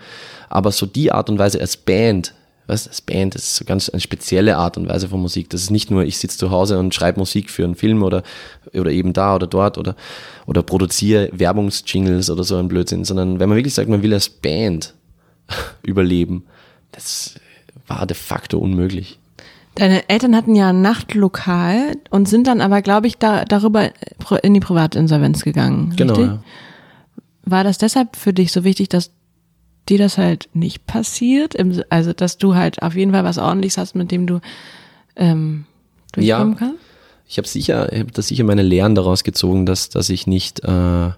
Aber 0.50 0.72
so 0.72 0.86
die 0.86 1.12
Art 1.12 1.32
und 1.32 1.40
Weise 1.40 1.60
als 1.60 1.78
Band, 1.78 2.36
was 2.70 2.88
als 2.88 3.02
Band, 3.02 3.36
das 3.36 3.44
ist 3.44 3.56
so 3.56 3.66
ganz 3.66 3.90
eine 3.90 4.00
spezielle 4.00 4.58
Art 4.58 4.78
und 4.78 4.88
Weise 4.88 5.10
von 5.10 5.20
Musik. 5.20 5.50
Das 5.50 5.62
ist 5.62 5.72
nicht 5.72 5.92
nur, 5.92 6.04
ich 6.04 6.18
sitze 6.18 6.38
zu 6.38 6.52
Hause 6.52 6.80
und 6.80 6.94
schreibe 6.94 7.20
Musik 7.20 7.50
für 7.50 7.64
einen 7.64 7.76
Film 7.76 8.04
oder, 8.04 8.24
oder 8.74 8.92
eben 8.92 9.12
da 9.14 9.36
oder 9.36 9.48
dort 9.48 9.78
oder, 9.78 9.96
oder 10.46 10.64
produziere 10.64 11.30
Werbungsjingles 11.34 12.30
oder 12.30 12.44
so 12.44 12.58
ein 12.58 12.68
Blödsinn, 12.68 13.04
sondern 13.04 13.40
wenn 13.40 13.50
man 13.50 13.58
wirklich 13.58 13.74
sagt, 13.74 13.90
man 13.90 14.04
will 14.04 14.14
als 14.14 14.30
Band 14.30 14.94
überleben, 15.84 16.46
das 16.92 17.36
war 17.88 18.06
de 18.06 18.16
facto 18.16 18.58
unmöglich. 18.60 19.20
Deine 19.76 20.08
Eltern 20.10 20.36
hatten 20.36 20.56
ja 20.56 20.70
ein 20.70 20.82
Nachtlokal 20.82 21.96
und 22.10 22.28
sind 22.28 22.48
dann 22.48 22.62
aber, 22.62 22.82
glaube 22.82 23.08
ich, 23.08 23.18
da, 23.18 23.46
darüber 23.46 23.92
in 24.44 24.54
die 24.54 24.60
Privatinsolvenz 24.60 25.44
gegangen. 25.44 25.94
Genau. 25.96 26.14
Richtig? 26.14 26.32
Ja. 26.32 26.44
War 27.46 27.64
das 27.64 27.78
deshalb 27.78 28.16
für 28.16 28.34
dich 28.34 28.52
so 28.52 28.64
wichtig, 28.64 28.90
dass 28.90 29.12
dir 29.90 29.98
das 29.98 30.18
halt 30.18 30.50
nicht 30.54 30.86
passiert? 30.86 31.56
Also, 31.90 32.14
dass 32.14 32.38
du 32.38 32.56
halt 32.56 32.82
auf 32.82 32.96
jeden 32.96 33.12
Fall 33.12 33.24
was 33.24 33.38
ordentliches 33.38 33.78
hast, 33.78 33.96
mit 33.96 34.12
dem 34.12 34.28
du 34.28 34.40
ähm, 35.16 35.66
durchkommen 36.14 36.54
Ja. 36.54 36.58
kannst? 36.58 36.76
Ich 37.28 37.38
habe 37.38 37.48
sicher, 37.48 37.92
ich 37.94 38.00
habe 38.00 38.12
da 38.12 38.22
sicher 38.22 38.44
meine 38.44 38.64
Lehren 38.64 38.96
daraus 38.96 39.24
gezogen, 39.24 39.66
dass, 39.68 39.90
dass 39.90 40.10
ich 40.10 40.26
nicht, 40.26 40.62
äh, 40.64 41.10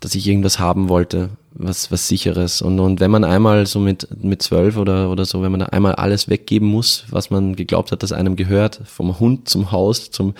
dass 0.00 0.14
ich 0.14 0.26
irgendwas 0.26 0.58
haben 0.58 0.88
wollte, 0.88 1.28
was, 1.52 1.92
was 1.92 2.08
sicheres. 2.08 2.62
Und, 2.62 2.80
und 2.80 2.98
wenn 3.00 3.10
man 3.12 3.22
einmal 3.22 3.66
so 3.66 3.78
mit, 3.78 4.08
mit 4.24 4.42
zwölf 4.42 4.76
oder, 4.76 5.10
oder 5.10 5.24
so, 5.26 5.42
wenn 5.42 5.50
man 5.52 5.60
da 5.60 5.66
einmal 5.66 5.94
alles 5.94 6.28
weggeben 6.28 6.66
muss, 6.68 7.04
was 7.10 7.30
man 7.30 7.54
geglaubt 7.54 7.92
hat, 7.92 8.02
dass 8.02 8.10
einem 8.12 8.34
gehört, 8.34 8.80
vom 8.86 9.20
Hund 9.20 9.48
zum 9.48 9.70
Haus, 9.70 10.10
zum, 10.10 10.34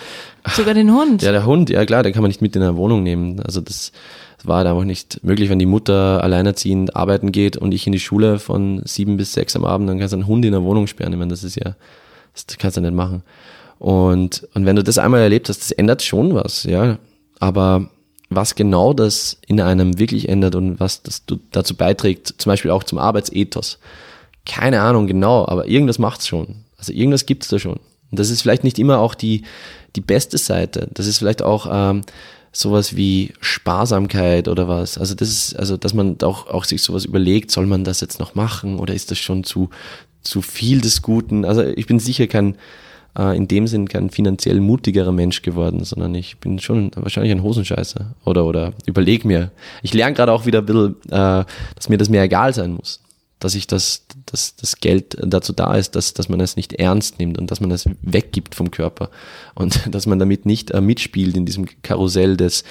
Sogar 0.49 0.73
den 0.73 0.91
Hund. 0.93 1.21
ja, 1.21 1.31
der 1.31 1.45
Hund, 1.45 1.69
ja 1.69 1.85
klar, 1.85 2.03
den 2.03 2.11
kann 2.11 2.21
man 2.23 2.29
nicht 2.29 2.41
mit 2.41 2.55
in 2.57 2.61
eine 2.61 2.75
Wohnung 2.75 3.03
nehmen. 3.03 3.39
Also 3.41 3.61
das 3.61 3.91
war 4.47 4.57
halt 4.57 4.67
einfach 4.67 4.83
nicht 4.83 5.23
möglich, 5.23 5.49
wenn 5.49 5.59
die 5.59 5.65
Mutter 5.65 6.23
alleinerziehend 6.23 6.95
arbeiten 6.95 7.31
geht 7.31 7.57
und 7.57 7.73
ich 7.73 7.85
in 7.85 7.93
die 7.93 7.99
Schule 7.99 8.39
von 8.39 8.81
sieben 8.85 9.17
bis 9.17 9.33
sechs 9.33 9.55
am 9.55 9.65
Abend, 9.65 9.89
dann 9.89 9.99
kannst 9.99 10.13
du 10.13 10.17
einen 10.17 10.27
Hund 10.27 10.45
in 10.45 10.51
der 10.51 10.63
Wohnung 10.63 10.87
sperren. 10.87 11.13
Ich 11.13 11.19
meine, 11.19 11.31
das 11.31 11.43
ist 11.43 11.55
ja, 11.55 11.75
das 12.33 12.57
kannst 12.57 12.77
du 12.77 12.81
nicht 12.81 12.93
machen. 12.93 13.23
Und, 13.79 14.47
und 14.53 14.65
wenn 14.65 14.75
du 14.75 14.83
das 14.83 14.97
einmal 14.97 15.21
erlebt 15.21 15.49
hast, 15.49 15.59
das 15.59 15.71
ändert 15.71 16.03
schon 16.03 16.35
was, 16.35 16.63
ja. 16.63 16.99
Aber 17.39 17.89
was 18.29 18.55
genau 18.55 18.93
das 18.93 19.37
in 19.47 19.59
einem 19.59 19.99
wirklich 19.99 20.29
ändert 20.29 20.55
und 20.55 20.79
was 20.79 21.03
das 21.03 21.23
dazu 21.51 21.75
beiträgt, 21.75 22.35
zum 22.37 22.51
Beispiel 22.51 22.71
auch 22.71 22.83
zum 22.83 22.97
Arbeitsethos, 22.97 23.79
keine 24.45 24.81
Ahnung 24.81 25.07
genau, 25.07 25.47
aber 25.47 25.67
irgendwas 25.67 25.99
macht's 25.99 26.27
schon. 26.27 26.63
Also 26.77 26.93
irgendwas 26.93 27.25
gibt's 27.25 27.49
da 27.49 27.59
schon. 27.59 27.79
Und 28.11 28.19
das 28.19 28.29
ist 28.29 28.41
vielleicht 28.41 28.63
nicht 28.63 28.79
immer 28.79 28.99
auch 28.99 29.15
die, 29.15 29.43
die 29.95 30.01
beste 30.01 30.37
Seite. 30.37 30.87
Das 30.93 31.07
ist 31.07 31.17
vielleicht 31.17 31.41
auch 31.41 31.67
ähm, 31.71 32.01
sowas 32.51 32.95
wie 32.95 33.33
Sparsamkeit 33.39 34.47
oder 34.47 34.67
was. 34.67 34.97
Also 34.97 35.15
das 35.15 35.29
ist, 35.29 35.55
also 35.55 35.77
dass 35.77 35.93
man 35.93 36.17
auch, 36.21 36.47
auch 36.47 36.65
sich 36.65 36.81
sowas 36.81 37.05
überlegt, 37.05 37.51
soll 37.51 37.65
man 37.65 37.83
das 37.83 38.01
jetzt 38.01 38.19
noch 38.19 38.35
machen 38.35 38.79
oder 38.79 38.93
ist 38.93 39.11
das 39.11 39.19
schon 39.19 39.43
zu, 39.43 39.69
zu 40.21 40.41
viel 40.41 40.81
des 40.81 41.01
Guten? 41.01 41.45
Also 41.45 41.63
ich 41.63 41.87
bin 41.87 41.99
sicher 41.99 42.27
kein, 42.27 42.55
äh, 43.17 43.35
in 43.37 43.47
dem 43.47 43.67
Sinn 43.67 43.87
kein 43.87 44.09
finanziell 44.09 44.59
mutigerer 44.59 45.13
Mensch 45.13 45.41
geworden, 45.41 45.83
sondern 45.85 46.13
ich 46.13 46.39
bin 46.39 46.59
schon 46.59 46.91
wahrscheinlich 46.95 47.31
ein 47.31 47.43
Hosenscheißer 47.43 48.15
oder, 48.25 48.45
oder 48.45 48.73
überleg 48.85 49.23
mir. 49.23 49.51
Ich 49.81 49.93
lerne 49.93 50.13
gerade 50.13 50.33
auch 50.33 50.45
wieder 50.45 50.59
ein 50.59 50.65
bisschen, 50.65 50.95
äh, 51.09 51.45
dass 51.75 51.89
mir 51.89 51.97
das 51.97 52.09
mehr 52.09 52.23
egal 52.23 52.53
sein 52.53 52.73
muss 52.73 52.99
dass 53.41 53.55
ich 53.55 53.67
das, 53.67 54.05
dass 54.25 54.55
das 54.55 54.77
Geld 54.77 55.17
dazu 55.21 55.51
da 55.51 55.75
ist, 55.75 55.95
dass, 55.95 56.13
dass 56.13 56.29
man 56.29 56.39
es 56.39 56.55
nicht 56.55 56.73
ernst 56.73 57.19
nimmt 57.19 57.37
und 57.37 57.51
dass 57.51 57.59
man 57.59 57.71
es 57.71 57.85
weggibt 58.01 58.55
vom 58.55 58.71
Körper 58.71 59.09
und 59.55 59.81
dass 59.93 60.05
man 60.05 60.19
damit 60.19 60.45
nicht 60.45 60.71
äh, 60.71 60.79
mitspielt 60.79 61.35
in 61.35 61.45
diesem 61.45 61.65
Karussell 61.81 62.37
des 62.37 62.63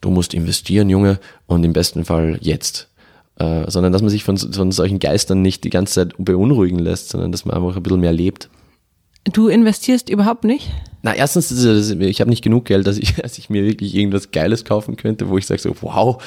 du 0.00 0.10
musst 0.10 0.34
investieren, 0.34 0.88
Junge, 0.88 1.18
und 1.46 1.64
im 1.64 1.72
besten 1.72 2.04
Fall 2.04 2.38
jetzt. 2.40 2.88
Äh, 3.36 3.70
sondern 3.70 3.92
dass 3.92 4.02
man 4.02 4.10
sich 4.10 4.24
von, 4.24 4.36
von 4.36 4.72
solchen 4.72 4.98
Geistern 4.98 5.42
nicht 5.42 5.64
die 5.64 5.70
ganze 5.70 5.94
Zeit 5.94 6.14
beunruhigen 6.18 6.78
lässt, 6.78 7.10
sondern 7.10 7.32
dass 7.32 7.44
man 7.44 7.56
einfach 7.56 7.76
ein 7.76 7.82
bisschen 7.82 8.00
mehr 8.00 8.12
lebt. 8.12 8.50
Du 9.24 9.48
investierst 9.48 10.08
überhaupt 10.08 10.44
nicht? 10.44 10.70
Na, 11.02 11.14
erstens, 11.14 11.50
ich 11.52 12.20
habe 12.20 12.30
nicht 12.30 12.42
genug 12.42 12.66
Geld, 12.66 12.86
dass 12.86 12.98
ich, 12.98 13.14
dass 13.22 13.38
ich 13.38 13.50
mir 13.50 13.64
wirklich 13.64 13.94
irgendwas 13.94 14.30
Geiles 14.30 14.64
kaufen 14.64 14.96
könnte, 14.96 15.28
wo 15.28 15.38
ich 15.38 15.46
sage 15.46 15.60
so, 15.60 15.74
wow, 15.80 16.22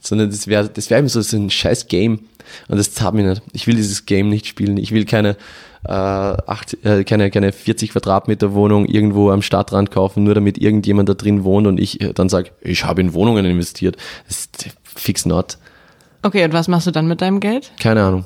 sondern 0.00 0.30
das 0.30 0.46
wäre 0.46 0.68
das 0.68 0.90
wäre 0.90 1.00
eben 1.00 1.08
so, 1.08 1.20
so 1.20 1.36
ein 1.36 1.50
scheiß 1.50 1.88
Game 1.88 2.20
und 2.68 2.78
das 2.78 2.92
zahlt 2.92 3.14
mir 3.14 3.28
nicht. 3.28 3.42
Ich 3.52 3.66
will 3.66 3.74
dieses 3.74 4.06
Game 4.06 4.28
nicht 4.28 4.46
spielen. 4.46 4.76
Ich 4.76 4.92
will 4.92 5.04
keine, 5.04 5.36
äh, 5.84 5.92
acht, 5.92 6.76
äh, 6.84 7.04
keine, 7.04 7.30
keine 7.30 7.52
40 7.52 7.90
Quadratmeter 7.92 8.54
Wohnung 8.54 8.86
irgendwo 8.86 9.30
am 9.30 9.42
Stadtrand 9.42 9.90
kaufen, 9.90 10.24
nur 10.24 10.34
damit 10.34 10.58
irgendjemand 10.58 11.08
da 11.08 11.14
drin 11.14 11.44
wohnt 11.44 11.66
und 11.66 11.78
ich 11.78 12.00
äh, 12.00 12.12
dann 12.12 12.28
sage, 12.28 12.50
ich 12.60 12.84
habe 12.84 13.00
in 13.00 13.14
Wohnungen 13.14 13.44
investiert. 13.44 13.96
Das 14.26 14.40
ist 14.40 14.70
fix 14.84 15.26
not. 15.26 15.58
Okay, 16.22 16.44
und 16.44 16.52
was 16.52 16.68
machst 16.68 16.86
du 16.86 16.90
dann 16.90 17.06
mit 17.06 17.20
deinem 17.20 17.40
Geld? 17.40 17.70
Keine 17.78 18.02
Ahnung. 18.02 18.24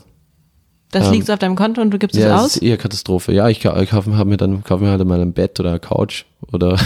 Das 0.90 1.06
Ähm, 1.06 1.12
liegt 1.12 1.26
so 1.26 1.32
auf 1.32 1.38
deinem 1.38 1.56
Konto 1.56 1.80
und 1.80 1.90
du 1.90 1.98
gibst 1.98 2.16
Ja, 2.16 2.22
es 2.26 2.30
das 2.30 2.40
aus? 2.42 2.56
ist 2.56 2.62
eher 2.62 2.76
Katastrophe. 2.76 3.32
Ja, 3.32 3.48
ich, 3.48 3.64
ich 3.64 3.90
kaufe 3.90 4.10
mir 4.24 4.36
dann 4.36 4.64
kaufe 4.64 4.84
mir 4.84 4.90
halt 4.90 5.04
mal 5.04 5.20
ein 5.20 5.32
Bett 5.32 5.58
oder 5.60 5.70
eine 5.70 5.80
Couch 5.80 6.24
oder 6.52 6.76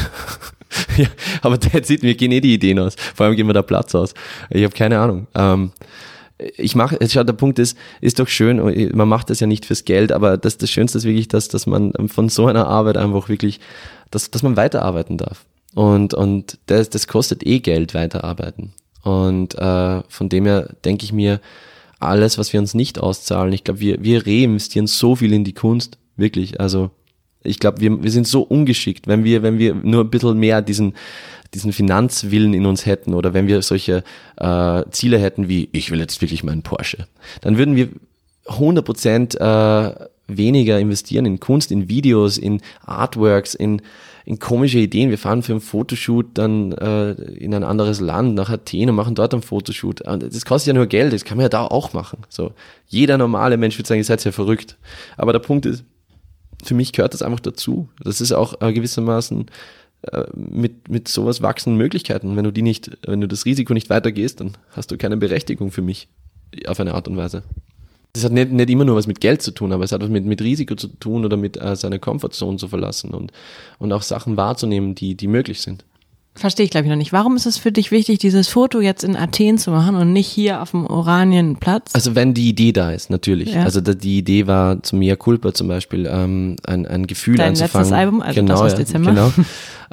ja, 0.97 1.07
aber 1.43 1.59
that's 1.59 1.91
it, 1.91 2.03
mir 2.03 2.15
gehen 2.15 2.33
eh 2.33 2.41
die 2.41 2.55
Ideen 2.55 2.79
aus. 2.79 2.97
Vor 3.15 3.27
allem 3.27 3.37
gehen 3.37 3.47
mir 3.47 3.53
da 3.55 3.63
Platz 3.63 3.95
aus. 3.95 4.15
Ich 4.51 4.63
habe 4.65 4.75
keine 4.75 4.99
Ahnung. 4.99 5.27
Ähm, 5.35 5.73
ich 6.57 6.75
mache, 6.75 6.99
schau, 7.09 7.23
der 7.23 7.33
Punkt 7.33 7.59
ist, 7.61 7.79
ist 8.01 8.19
doch 8.19 8.27
schön, 8.29 8.91
man 8.95 9.09
macht 9.09 9.31
das 9.31 9.39
ja 9.41 9.47
nicht 9.47 9.65
fürs 9.65 9.85
Geld, 9.85 10.11
aber 10.11 10.37
das, 10.37 10.59
das 10.59 10.69
Schönste 10.69 10.99
ist 10.99 11.05
wirklich, 11.05 11.29
dass, 11.29 11.47
dass 11.49 11.67
man 11.67 11.93
von 12.09 12.29
so 12.29 12.47
einer 12.47 12.67
Arbeit 12.67 12.97
einfach 12.97 13.29
wirklich, 13.29 13.61
dass, 14.11 14.31
dass 14.33 14.43
man 14.43 14.57
weiterarbeiten 14.57 15.17
darf. 15.17 15.45
Und, 15.75 16.13
und 16.13 16.59
das, 16.67 16.91
das 16.91 17.07
kostet 17.07 17.47
eh 17.47 17.61
Geld, 17.61 17.95
weiterarbeiten. 17.95 18.73
Und 19.03 19.55
äh, 19.57 20.03
von 20.09 20.29
dem 20.29 20.45
her 20.47 20.71
denke 20.85 21.05
ich 21.05 21.13
mir, 21.13 21.41
alles, 22.01 22.39
was 22.39 22.53
wir 22.53 22.61
uns 22.61 22.75
nicht 22.75 22.99
auszahlen, 22.99 23.53
ich 23.53 23.65
glaube, 23.65 23.81
wir, 23.81 24.03
wir 24.03 24.27
reinvestieren 24.27 24.87
so 24.87 25.17
viel 25.17 25.33
in 25.33 25.45
die 25.45 25.55
Kunst, 25.55 25.99
wirklich. 26.17 26.61
Also 26.61 26.91
ich 27.43 27.59
glaube, 27.59 27.81
wir, 27.81 28.03
wir 28.03 28.11
sind 28.11 28.27
so 28.27 28.43
ungeschickt, 28.43 29.07
wenn 29.07 29.25
wir, 29.25 29.43
wenn 29.43 29.59
wir 29.59 29.75
nur 29.75 30.05
ein 30.05 30.11
bisschen 30.11 30.39
mehr 30.39 30.63
diesen, 30.63 30.95
diesen 31.53 31.73
Finanzwillen 31.73 32.55
in 32.55 32.67
uns 32.67 32.87
hätten 32.87 33.15
oder 33.15 33.35
wenn 33.35 33.47
wir 33.47 33.63
solche 33.63 34.03
äh, 34.37 34.83
Ziele 34.91 35.19
hätten 35.19 35.49
wie, 35.49 35.69
ich 35.73 35.91
will 35.91 36.01
jetzt 36.01 36.21
wirklich 36.21 36.43
meinen 36.43 36.63
Porsche, 36.63 37.07
dann 37.43 37.59
würden 37.59 37.77
wir 37.77 37.89
100 38.47 38.85
Prozent 38.85 39.41
äh, 39.41 39.95
weniger 40.27 40.79
investieren 40.79 41.27
in 41.27 41.41
Kunst, 41.41 41.71
in 41.71 41.89
Videos, 41.89 42.39
in 42.39 42.61
Artworks, 42.85 43.55
in, 43.55 43.83
in 44.25 44.39
komische 44.39 44.79
Ideen. 44.79 45.11
Wir 45.11 45.19
fahren 45.19 45.43
für 45.43 45.53
einen 45.53 45.61
Fotoshoot 45.61 46.27
dann 46.35 46.73
äh, 46.73 47.13
in 47.13 47.55
ein 47.55 47.65
anderes 47.65 48.01
Land, 48.01 48.35
nach 48.35 48.49
Athen 48.49 48.89
und 48.89 48.97
machen 48.97 49.15
dort 49.15 49.35
einen 49.35 49.43
Fotoshoot. 49.43 50.03
Das 50.05 50.45
kostet 50.45 50.69
ja 50.69 50.73
nur 50.75 50.87
Geld, 50.87 51.13
das 51.13 51.25
kann 51.25 51.37
man 51.37 51.45
ja 51.45 51.51
da 51.51 51.67
auch 51.67 51.93
machen. 51.93 52.21
So, 52.29 52.53
jeder 52.87 53.19
normale 53.19 53.57
Mensch 53.57 53.79
würde 53.79 53.89
sagen, 53.89 53.99
ihr 54.01 54.05
seid 54.05 54.25
ja 54.25 54.33
verrückt. 54.33 54.77
Aber 55.17 55.33
der 55.33 55.41
Punkt 55.41 55.67
ist, 55.67 55.85
für 56.63 56.75
mich 56.75 56.93
gehört 56.93 57.13
das 57.13 57.23
einfach 57.23 57.41
dazu. 57.41 57.89
Das 58.03 58.21
ist 58.21 58.33
auch 58.33 58.61
äh, 58.63 58.73
gewissermaßen 58.73 59.47
äh, 60.13 60.25
mit, 60.35 60.89
mit 60.89 61.09
sowas 61.09 61.43
wachsenden 61.43 61.77
Möglichkeiten. 61.77 62.37
Wenn 62.37 62.45
du 62.45 62.53
die 62.53 62.63
nicht, 62.63 62.97
wenn 63.07 63.21
du 63.21 63.29
das 63.29 63.45
Risiko 63.45 63.75
nicht 63.75 63.91
weitergehst, 63.91 64.41
dann 64.41 64.53
hast 64.71 64.91
du 64.91 64.97
keine 64.97 65.19
Berechtigung 65.19 65.71
für 65.71 65.83
mich 65.83 66.09
auf 66.67 66.81
eine 66.81 66.95
Art 66.95 67.09
und 67.09 67.17
Weise. 67.17 67.43
Das 68.15 68.25
hat 68.25 68.33
nicht, 68.33 68.53
nicht 68.53 68.71
immer 68.71 68.85
nur 68.85 68.95
was 68.95 69.09
mit 69.09 69.21
Geld 69.21 69.43
zu 69.43 69.51
tun, 69.51 69.73
aber 69.73 69.83
es 69.83 69.93
hat 69.93 70.01
was 70.01 70.09
mit, 70.09 70.25
mit 70.25 70.41
Risiko 70.41 70.77
zu 70.77 70.87
tun 70.87 71.25
oder 71.25 71.37
mit 71.37 71.61
äh, 71.61 71.75
seine 71.75 71.99
Komfortzone 71.99 72.59
zu 72.59 72.69
verlassen 72.69 73.11
und, 73.11 73.33
und 73.79 73.93
auch 73.93 74.03
Sachen 74.03 74.37
wahrzunehmen, 74.37 74.95
die, 74.95 75.17
die 75.17 75.27
möglich 75.27 75.61
sind. 75.61 75.85
Verstehe 76.37 76.65
ich, 76.65 76.71
glaube 76.71 76.87
ich, 76.87 76.91
noch 76.91 76.97
nicht. 76.97 77.13
Warum 77.13 77.37
ist 77.37 77.47
es 77.47 77.59
für 77.59 77.71
dich 77.71 77.93
wichtig, 77.93 78.19
dieses 78.19 78.49
Foto 78.49 78.81
jetzt 78.81 79.05
in 79.05 79.15
Athen 79.15 79.57
zu 79.57 79.71
machen 79.71 79.95
und 79.95 80.13
nicht 80.13 80.27
hier 80.27 80.63
auf 80.63 80.73
dem 80.73 80.85
Oranienplatz? 80.85 81.95
Also 81.95 82.17
wenn 82.17 82.35
die 82.35 82.49
Idee 82.49 82.73
da 82.73 82.91
ist, 82.91 83.09
natürlich. 83.09 83.55
Ja. 83.55 83.63
Also 83.63 83.81
die 83.81 84.19
Idee 84.19 84.49
war 84.49 84.83
zum 84.83 84.99
Mea 84.99 85.15
Culpa 85.15 85.55
zum 85.55 85.69
Beispiel, 85.69 86.09
ähm, 86.11 86.57
ein, 86.67 86.87
ein 86.87 87.07
Gefühl 87.07 87.37
Dein 87.37 87.51
anzufangen. 87.51 87.85
letztes 87.85 87.99
Album, 87.99 88.21
also 88.21 88.41
genau, 88.41 88.53
das 88.53 88.61
aus 88.63 88.73
ja, 88.73 88.79
Dezember. 88.79 89.11
Genau. 89.11 89.33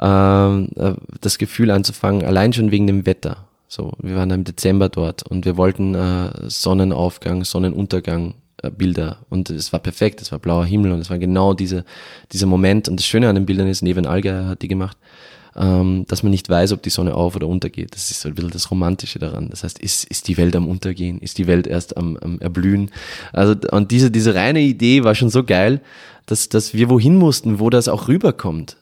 ähm, 0.00 0.68
äh, 0.76 0.94
das 1.20 1.38
Gefühl 1.38 1.70
anzufangen, 1.70 2.24
allein 2.24 2.52
schon 2.52 2.72
wegen 2.72 2.88
dem 2.88 3.06
Wetter. 3.06 3.48
So, 3.74 3.94
wir 4.02 4.16
waren 4.16 4.30
im 4.30 4.44
Dezember 4.44 4.90
dort 4.90 5.22
und 5.22 5.46
wir 5.46 5.56
wollten 5.56 5.94
äh, 5.94 6.30
Sonnenaufgang, 6.46 7.42
Sonnenuntergang 7.42 8.34
äh, 8.62 8.70
Bilder 8.70 9.24
und 9.30 9.48
es 9.48 9.72
war 9.72 9.80
perfekt, 9.80 10.20
es 10.20 10.30
war 10.30 10.38
blauer 10.38 10.66
Himmel 10.66 10.92
und 10.92 11.00
es 11.00 11.08
war 11.08 11.16
genau 11.16 11.54
diese, 11.54 11.86
dieser 12.32 12.44
Moment 12.44 12.90
und 12.90 13.00
das 13.00 13.06
Schöne 13.06 13.30
an 13.30 13.34
den 13.34 13.46
Bildern 13.46 13.68
ist, 13.68 13.80
Neven 13.80 14.04
Alger 14.04 14.46
hat 14.46 14.60
die 14.60 14.68
gemacht, 14.68 14.98
ähm, 15.56 16.04
dass 16.06 16.22
man 16.22 16.32
nicht 16.32 16.50
weiß, 16.50 16.72
ob 16.72 16.82
die 16.82 16.90
Sonne 16.90 17.14
auf 17.14 17.34
oder 17.34 17.48
untergeht. 17.48 17.94
Das 17.94 18.10
ist 18.10 18.20
so 18.20 18.28
ein 18.28 18.34
bisschen 18.34 18.50
das 18.50 18.70
Romantische 18.70 19.18
daran. 19.18 19.48
Das 19.48 19.64
heißt, 19.64 19.78
ist, 19.78 20.04
ist 20.04 20.28
die 20.28 20.36
Welt 20.36 20.54
am 20.54 20.68
Untergehen? 20.68 21.18
Ist 21.20 21.38
die 21.38 21.46
Welt 21.46 21.66
erst 21.66 21.96
am, 21.96 22.18
am 22.18 22.40
Erblühen? 22.40 22.90
Also, 23.32 23.54
und 23.70 23.90
diese, 23.90 24.10
diese 24.10 24.34
reine 24.34 24.60
Idee 24.60 25.02
war 25.02 25.14
schon 25.14 25.30
so 25.30 25.44
geil, 25.44 25.80
dass, 26.26 26.50
dass 26.50 26.74
wir 26.74 26.90
wohin 26.90 27.16
mussten, 27.16 27.58
wo 27.58 27.70
das 27.70 27.88
auch 27.88 28.06
rüberkommt. 28.06 28.76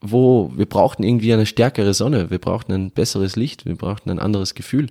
Wo 0.00 0.52
wir 0.54 0.66
brauchten 0.66 1.02
irgendwie 1.02 1.32
eine 1.32 1.46
stärkere 1.46 1.92
Sonne, 1.92 2.30
wir 2.30 2.38
brauchten 2.38 2.72
ein 2.72 2.90
besseres 2.90 3.34
Licht, 3.36 3.66
wir 3.66 3.74
brauchten 3.74 4.10
ein 4.10 4.18
anderes 4.18 4.54
Gefühl. 4.54 4.88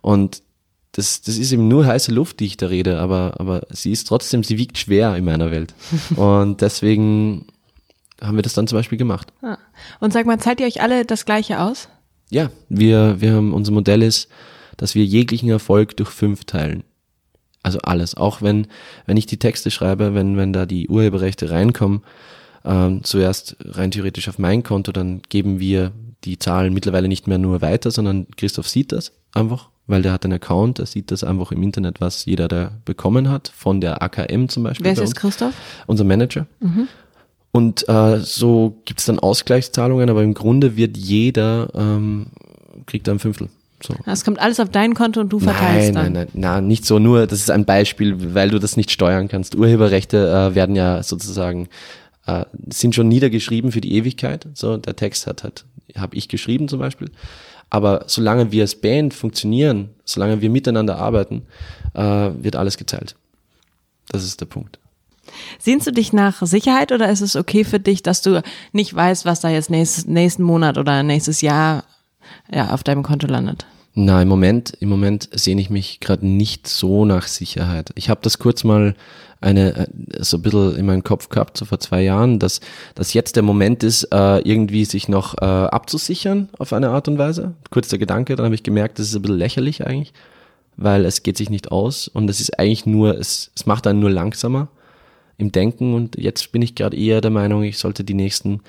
Und 0.00 0.42
das, 0.92 1.22
das 1.22 1.38
ist 1.38 1.52
eben 1.52 1.68
nur 1.68 1.86
heiße 1.86 2.12
Luft, 2.12 2.40
die 2.40 2.46
ich 2.46 2.56
da 2.56 2.66
rede, 2.66 2.98
aber, 2.98 3.34
aber 3.38 3.62
sie 3.70 3.92
ist 3.92 4.08
trotzdem, 4.08 4.44
sie 4.44 4.58
wiegt 4.58 4.76
schwer 4.78 5.16
in 5.16 5.24
meiner 5.24 5.50
Welt. 5.50 5.74
Und 6.16 6.60
deswegen 6.60 7.46
haben 8.20 8.36
wir 8.36 8.42
das 8.42 8.54
dann 8.54 8.66
zum 8.66 8.78
Beispiel 8.78 8.98
gemacht. 8.98 9.32
Ah. 9.42 9.58
Und 10.00 10.12
sag 10.12 10.26
mal, 10.26 10.38
zahlt 10.38 10.60
ihr 10.60 10.66
euch 10.66 10.82
alle 10.82 11.04
das 11.04 11.24
Gleiche 11.24 11.60
aus? 11.60 11.88
Ja, 12.30 12.50
wir, 12.68 13.20
wir 13.20 13.32
haben, 13.32 13.52
unser 13.52 13.72
Modell 13.72 14.02
ist, 14.02 14.28
dass 14.76 14.94
wir 14.94 15.04
jeglichen 15.04 15.48
Erfolg 15.48 15.96
durch 15.96 16.10
fünf 16.10 16.44
teilen. 16.44 16.84
Also 17.62 17.78
alles. 17.80 18.16
Auch 18.16 18.42
wenn, 18.42 18.66
wenn 19.06 19.16
ich 19.16 19.26
die 19.26 19.38
Texte 19.38 19.70
schreibe, 19.70 20.14
wenn, 20.14 20.36
wenn 20.36 20.52
da 20.52 20.66
die 20.66 20.88
Urheberrechte 20.88 21.50
reinkommen, 21.50 22.02
ähm, 22.64 23.02
zuerst 23.04 23.56
rein 23.64 23.90
theoretisch 23.90 24.28
auf 24.28 24.38
mein 24.38 24.62
Konto, 24.62 24.92
dann 24.92 25.22
geben 25.28 25.60
wir 25.60 25.92
die 26.24 26.38
Zahlen 26.38 26.72
mittlerweile 26.72 27.08
nicht 27.08 27.26
mehr 27.26 27.38
nur 27.38 27.60
weiter, 27.62 27.90
sondern 27.90 28.26
Christoph 28.36 28.68
sieht 28.68 28.92
das 28.92 29.12
einfach, 29.32 29.68
weil 29.86 30.02
der 30.02 30.12
hat 30.12 30.24
einen 30.24 30.34
Account, 30.34 30.78
der 30.78 30.86
sieht 30.86 31.10
das 31.10 31.24
einfach 31.24 31.52
im 31.52 31.62
Internet, 31.62 32.00
was 32.00 32.24
jeder 32.24 32.48
da 32.48 32.72
bekommen 32.84 33.28
hat, 33.28 33.52
von 33.54 33.80
der 33.80 34.02
AKM 34.02 34.48
zum 34.48 34.62
Beispiel. 34.62 34.84
Wer 34.84 34.92
ist 34.92 35.00
uns 35.00 35.14
Christoph? 35.14 35.54
unser 35.86 36.04
Manager. 36.04 36.46
Und 37.50 37.88
äh, 37.88 38.18
so 38.20 38.80
gibt's 38.84 39.04
dann 39.04 39.18
Ausgleichszahlungen, 39.18 40.08
aber 40.08 40.22
im 40.22 40.34
Grunde 40.34 40.76
wird 40.76 40.96
jeder, 40.96 41.68
ähm, 41.74 42.26
kriegt 42.86 43.08
da 43.08 43.12
ein 43.12 43.18
Fünftel. 43.18 43.48
So. 43.82 43.94
Es 44.06 44.24
kommt 44.24 44.38
alles 44.38 44.60
auf 44.60 44.68
dein 44.68 44.94
Konto 44.94 45.20
und 45.20 45.30
du 45.30 45.40
verteilst 45.40 45.92
Nein, 45.92 46.04
dann. 46.04 46.12
nein, 46.12 46.28
nein, 46.32 46.40
na, 46.40 46.60
nicht 46.60 46.86
so, 46.86 46.98
nur, 46.98 47.26
das 47.26 47.40
ist 47.40 47.50
ein 47.50 47.64
Beispiel, 47.64 48.34
weil 48.34 48.50
du 48.50 48.58
das 48.58 48.76
nicht 48.76 48.90
steuern 48.92 49.26
kannst. 49.28 49.56
Urheberrechte 49.56 50.50
äh, 50.52 50.54
werden 50.54 50.76
ja 50.76 51.02
sozusagen, 51.02 51.68
äh, 52.26 52.44
sind 52.72 52.94
schon 52.94 53.08
niedergeschrieben 53.08 53.72
für 53.72 53.80
die 53.80 53.94
Ewigkeit. 53.94 54.46
So, 54.54 54.76
der 54.76 54.96
Text 54.96 55.26
hat, 55.26 55.44
hat 55.44 55.64
habe 55.96 56.16
ich 56.16 56.28
geschrieben 56.28 56.68
zum 56.68 56.78
Beispiel. 56.78 57.10
Aber 57.70 58.04
solange 58.06 58.52
wir 58.52 58.62
als 58.62 58.74
Band 58.74 59.14
funktionieren, 59.14 59.90
solange 60.04 60.40
wir 60.40 60.50
miteinander 60.50 60.98
arbeiten, 60.98 61.42
äh, 61.94 62.02
wird 62.02 62.56
alles 62.56 62.76
geteilt. 62.76 63.16
Das 64.08 64.24
ist 64.24 64.40
der 64.40 64.46
Punkt. 64.46 64.78
Sehnst 65.58 65.86
du 65.86 65.92
dich 65.92 66.12
nach 66.12 66.44
Sicherheit 66.44 66.92
oder 66.92 67.10
ist 67.10 67.20
es 67.20 67.36
okay 67.36 67.64
für 67.64 67.80
dich, 67.80 68.02
dass 68.02 68.22
du 68.22 68.42
nicht 68.72 68.94
weißt, 68.94 69.24
was 69.24 69.40
da 69.40 69.48
jetzt 69.48 69.70
nächstes, 69.70 70.06
nächsten 70.06 70.42
Monat 70.42 70.76
oder 70.78 71.02
nächstes 71.02 71.40
Jahr 71.40 71.84
ja, 72.52 72.70
auf 72.70 72.82
deinem 72.82 73.02
Konto 73.02 73.26
landet? 73.26 73.64
Na, 73.94 74.22
im 74.22 74.28
Moment, 74.28 74.72
im 74.80 74.88
Moment 74.88 75.28
sehne 75.32 75.60
ich 75.60 75.68
mich 75.68 76.00
gerade 76.00 76.26
nicht 76.26 76.66
so 76.66 77.04
nach 77.04 77.26
Sicherheit. 77.26 77.90
Ich 77.94 78.08
habe 78.08 78.20
das 78.22 78.38
kurz 78.38 78.64
mal 78.64 78.94
eine 79.42 79.76
äh, 79.76 79.86
so 80.20 80.38
ein 80.38 80.42
bisschen 80.42 80.76
in 80.76 80.86
meinem 80.86 81.04
Kopf 81.04 81.28
gehabt, 81.28 81.58
so 81.58 81.66
vor 81.66 81.78
zwei 81.78 82.02
Jahren, 82.02 82.38
dass, 82.38 82.60
dass 82.94 83.12
jetzt 83.12 83.36
der 83.36 83.42
Moment 83.42 83.82
ist, 83.82 84.04
äh, 84.04 84.38
irgendwie 84.38 84.86
sich 84.86 85.08
noch 85.08 85.36
äh, 85.42 85.44
abzusichern 85.44 86.48
auf 86.58 86.72
eine 86.72 86.88
Art 86.88 87.06
und 87.08 87.18
Weise. 87.18 87.54
Kurz 87.70 87.88
der 87.88 87.98
Gedanke, 87.98 88.34
dann 88.34 88.46
habe 88.46 88.54
ich 88.54 88.62
gemerkt, 88.62 88.98
das 88.98 89.08
ist 89.08 89.16
ein 89.16 89.22
bisschen 89.22 89.38
lächerlich 89.38 89.86
eigentlich, 89.86 90.14
weil 90.78 91.04
es 91.04 91.22
geht 91.22 91.36
sich 91.36 91.50
nicht 91.50 91.70
aus 91.70 92.08
und 92.08 92.30
es 92.30 92.40
ist 92.40 92.58
eigentlich 92.58 92.86
nur, 92.86 93.18
es, 93.18 93.50
es 93.54 93.66
macht 93.66 93.86
einen 93.86 94.00
nur 94.00 94.10
langsamer 94.10 94.68
im 95.36 95.52
Denken 95.52 95.92
und 95.92 96.16
jetzt 96.16 96.50
bin 96.52 96.62
ich 96.62 96.76
gerade 96.76 96.96
eher 96.96 97.20
der 97.20 97.30
Meinung, 97.30 97.62
ich 97.62 97.76
sollte 97.76 98.04
die 98.04 98.14
nächsten 98.14 98.60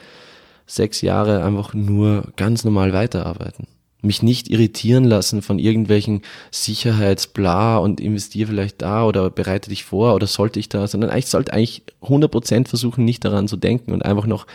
sechs 0.65 1.01
Jahre 1.01 1.45
einfach 1.45 1.73
nur 1.73 2.33
ganz 2.35 2.65
normal 2.65 2.91
weiterarbeiten. 2.91 3.67
Mich 4.05 4.21
nicht 4.21 4.49
irritieren 4.49 5.05
lassen 5.05 5.41
von 5.41 5.59
irgendwelchen 5.59 6.21
Sicherheitsbla 6.51 7.77
und 7.77 8.01
investiere 8.01 8.49
vielleicht 8.49 8.81
da 8.81 9.05
oder 9.05 9.29
bereite 9.29 9.69
dich 9.69 9.85
vor 9.85 10.13
oder 10.13 10.27
sollte 10.27 10.59
ich 10.59 10.69
da, 10.69 10.87
sondern 10.87 11.15
ich 11.17 11.27
sollte 11.27 11.53
eigentlich 11.53 11.83
100% 12.01 12.67
versuchen, 12.67 13.05
nicht 13.05 13.23
daran 13.23 13.47
zu 13.47 13.55
denken 13.55 13.93
und 13.93 14.03
einfach 14.03 14.25
noch 14.25 14.45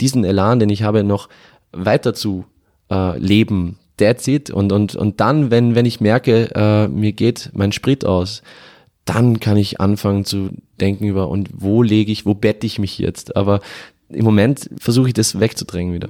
diesen 0.00 0.24
Elan, 0.24 0.58
den 0.58 0.70
ich 0.70 0.82
habe, 0.82 1.04
noch 1.04 1.28
weiter 1.72 2.14
zu 2.14 2.44
äh, 2.90 3.18
leben. 3.18 3.78
That's 3.96 4.26
it. 4.28 4.50
Und, 4.50 4.72
und, 4.72 4.94
und 4.94 5.20
dann, 5.20 5.50
wenn, 5.50 5.74
wenn 5.74 5.86
ich 5.86 6.00
merke, 6.00 6.50
äh, 6.54 6.88
mir 6.88 7.12
geht 7.12 7.50
mein 7.54 7.72
Sprit 7.72 8.04
aus, 8.04 8.42
dann 9.04 9.40
kann 9.40 9.56
ich 9.56 9.80
anfangen 9.80 10.24
zu 10.24 10.50
denken 10.80 11.06
über, 11.06 11.28
und 11.28 11.48
wo 11.52 11.82
lege 11.82 12.12
ich, 12.12 12.26
wo 12.26 12.34
bette 12.34 12.66
ich 12.66 12.78
mich 12.78 12.98
jetzt? 12.98 13.36
Aber 13.36 13.60
im 14.08 14.24
Moment 14.24 14.68
versuche 14.78 15.08
ich 15.08 15.14
das 15.14 15.40
wegzudrängen 15.40 15.94
wieder. 15.94 16.08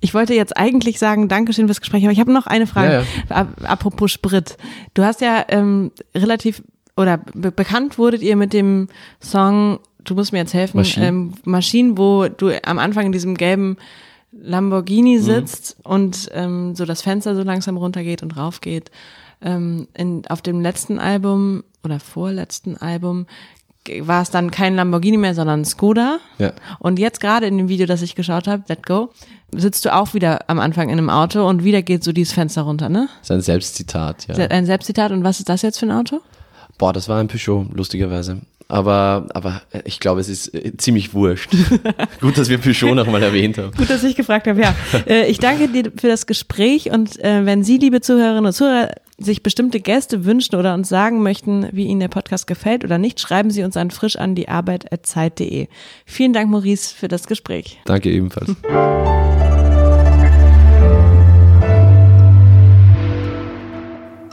Ich 0.00 0.12
wollte 0.14 0.34
jetzt 0.34 0.56
eigentlich 0.56 0.98
sagen, 0.98 1.28
Dankeschön 1.28 1.66
fürs 1.66 1.80
Gespräch, 1.80 2.04
aber 2.04 2.12
ich 2.12 2.20
habe 2.20 2.32
noch 2.32 2.46
eine 2.46 2.66
Frage. 2.66 3.04
Ap- 3.28 3.62
Apropos 3.68 4.12
Sprit. 4.12 4.56
Du 4.94 5.02
hast 5.04 5.20
ja 5.20 5.44
ähm, 5.48 5.90
relativ 6.14 6.62
oder 6.96 7.18
be 7.34 7.50
bekannt 7.50 7.98
wurdet 7.98 8.22
ihr 8.22 8.36
mit 8.36 8.52
dem 8.52 8.88
Song, 9.20 9.80
du 10.04 10.14
musst 10.14 10.32
mir 10.32 10.38
jetzt 10.38 10.54
helfen, 10.54 10.78
Maschinen. 10.78 11.06
Ähm, 11.06 11.32
Maschinen, 11.44 11.98
wo 11.98 12.28
du 12.28 12.50
am 12.64 12.78
Anfang 12.78 13.06
in 13.06 13.12
diesem 13.12 13.36
gelben 13.36 13.76
Lamborghini 14.32 15.18
sitzt 15.18 15.76
und 15.82 16.28
ähm, 16.32 16.74
so 16.74 16.84
das 16.84 17.02
Fenster 17.02 17.34
so 17.34 17.42
langsam 17.42 17.76
runtergeht 17.76 18.22
und 18.22 18.36
raufgeht. 18.36 18.90
Ähm, 19.42 19.88
in, 19.94 20.22
auf 20.28 20.42
dem 20.42 20.60
letzten 20.60 20.98
Album 20.98 21.64
oder 21.84 22.00
vorletzten 22.00 22.76
Album 22.76 23.26
war 24.00 24.22
es 24.22 24.30
dann 24.30 24.50
kein 24.50 24.74
Lamborghini 24.74 25.16
mehr, 25.16 25.34
sondern 25.34 25.64
Skoda. 25.64 26.18
Ja. 26.38 26.52
Und 26.78 26.98
jetzt 26.98 27.20
gerade 27.20 27.46
in 27.46 27.56
dem 27.56 27.68
Video, 27.68 27.86
das 27.86 28.02
ich 28.02 28.14
geschaut 28.14 28.48
habe, 28.48 28.64
Let 28.68 28.84
Go, 28.84 29.10
sitzt 29.52 29.84
du 29.84 29.94
auch 29.94 30.14
wieder 30.14 30.48
am 30.48 30.58
Anfang 30.58 30.88
in 30.88 30.98
einem 30.98 31.10
Auto 31.10 31.48
und 31.48 31.64
wieder 31.64 31.82
geht 31.82 32.04
so 32.04 32.12
dieses 32.12 32.32
Fenster 32.32 32.62
runter, 32.62 32.88
ne? 32.88 33.08
Das 33.20 33.30
ist 33.30 33.36
ein 33.36 33.40
Selbstzitat, 33.42 34.26
ja. 34.28 34.34
Ein 34.48 34.66
Selbstzitat. 34.66 35.12
Und 35.12 35.24
was 35.24 35.38
ist 35.38 35.48
das 35.48 35.62
jetzt 35.62 35.78
für 35.78 35.86
ein 35.86 35.92
Auto? 35.92 36.20
Boah, 36.78 36.92
das 36.92 37.08
war 37.08 37.20
ein 37.20 37.28
Peugeot, 37.28 37.66
lustigerweise. 37.72 38.40
Aber, 38.68 39.26
aber 39.32 39.62
ich 39.84 40.00
glaube, 40.00 40.20
es 40.20 40.28
ist 40.28 40.52
äh, 40.52 40.76
ziemlich 40.76 41.14
wurscht. 41.14 41.52
Gut, 42.20 42.36
dass 42.36 42.48
wir 42.48 42.58
Peugeot 42.58 42.94
nochmal 42.94 43.22
erwähnt 43.22 43.58
haben. 43.58 43.70
Gut, 43.76 43.88
dass 43.88 44.02
ich 44.02 44.16
gefragt 44.16 44.48
habe, 44.48 44.60
ja. 44.60 44.74
Äh, 45.06 45.30
ich 45.30 45.38
danke 45.38 45.68
dir 45.68 45.92
für 45.96 46.08
das 46.08 46.26
Gespräch 46.26 46.90
und 46.90 47.22
äh, 47.22 47.46
wenn 47.46 47.62
Sie, 47.62 47.78
liebe 47.78 48.00
Zuhörerinnen 48.00 48.46
und 48.46 48.52
Zuhörer, 48.52 48.90
sich 49.18 49.42
bestimmte 49.42 49.80
Gäste 49.80 50.24
wünschen 50.24 50.56
oder 50.56 50.74
uns 50.74 50.88
sagen 50.88 51.22
möchten, 51.22 51.68
wie 51.72 51.86
Ihnen 51.86 52.00
der 52.00 52.08
Podcast 52.08 52.46
gefällt 52.46 52.84
oder 52.84 52.98
nicht, 52.98 53.20
schreiben 53.20 53.50
Sie 53.50 53.62
uns 53.62 53.76
an 53.76 53.90
frisch 53.90 54.16
an 54.16 54.34
die 54.34 54.48
Arbeit@zeit.de. 54.48 55.68
Vielen 56.04 56.32
Dank, 56.32 56.50
Maurice, 56.50 56.94
für 56.94 57.08
das 57.08 57.26
Gespräch. 57.26 57.80
Danke 57.86 58.10
ebenfalls. 58.10 58.54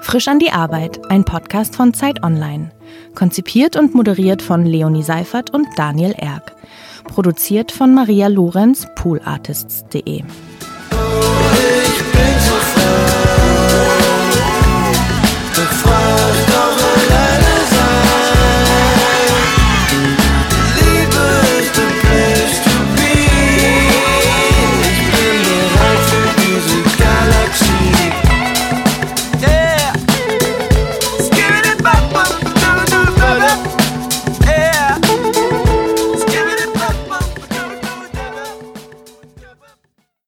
Frisch 0.01 0.27
an 0.27 0.37
die 0.37 0.51
Arbeit, 0.51 0.99
ein 1.09 1.23
Podcast 1.23 1.75
von 1.75 1.93
Zeit 1.93 2.23
Online. 2.23 2.71
Konzipiert 3.15 3.75
und 3.75 3.95
moderiert 3.95 4.41
von 4.41 4.65
Leonie 4.65 5.01
Seifert 5.01 5.51
und 5.51 5.65
Daniel 5.77 6.11
Erck. 6.11 6.55
Produziert 7.05 7.71
von 7.71 7.93
Maria 7.93 8.27
Lorenz, 8.27 8.85
poolartists.de. 8.95 10.23
de 15.63 15.75
fraude 15.75 16.52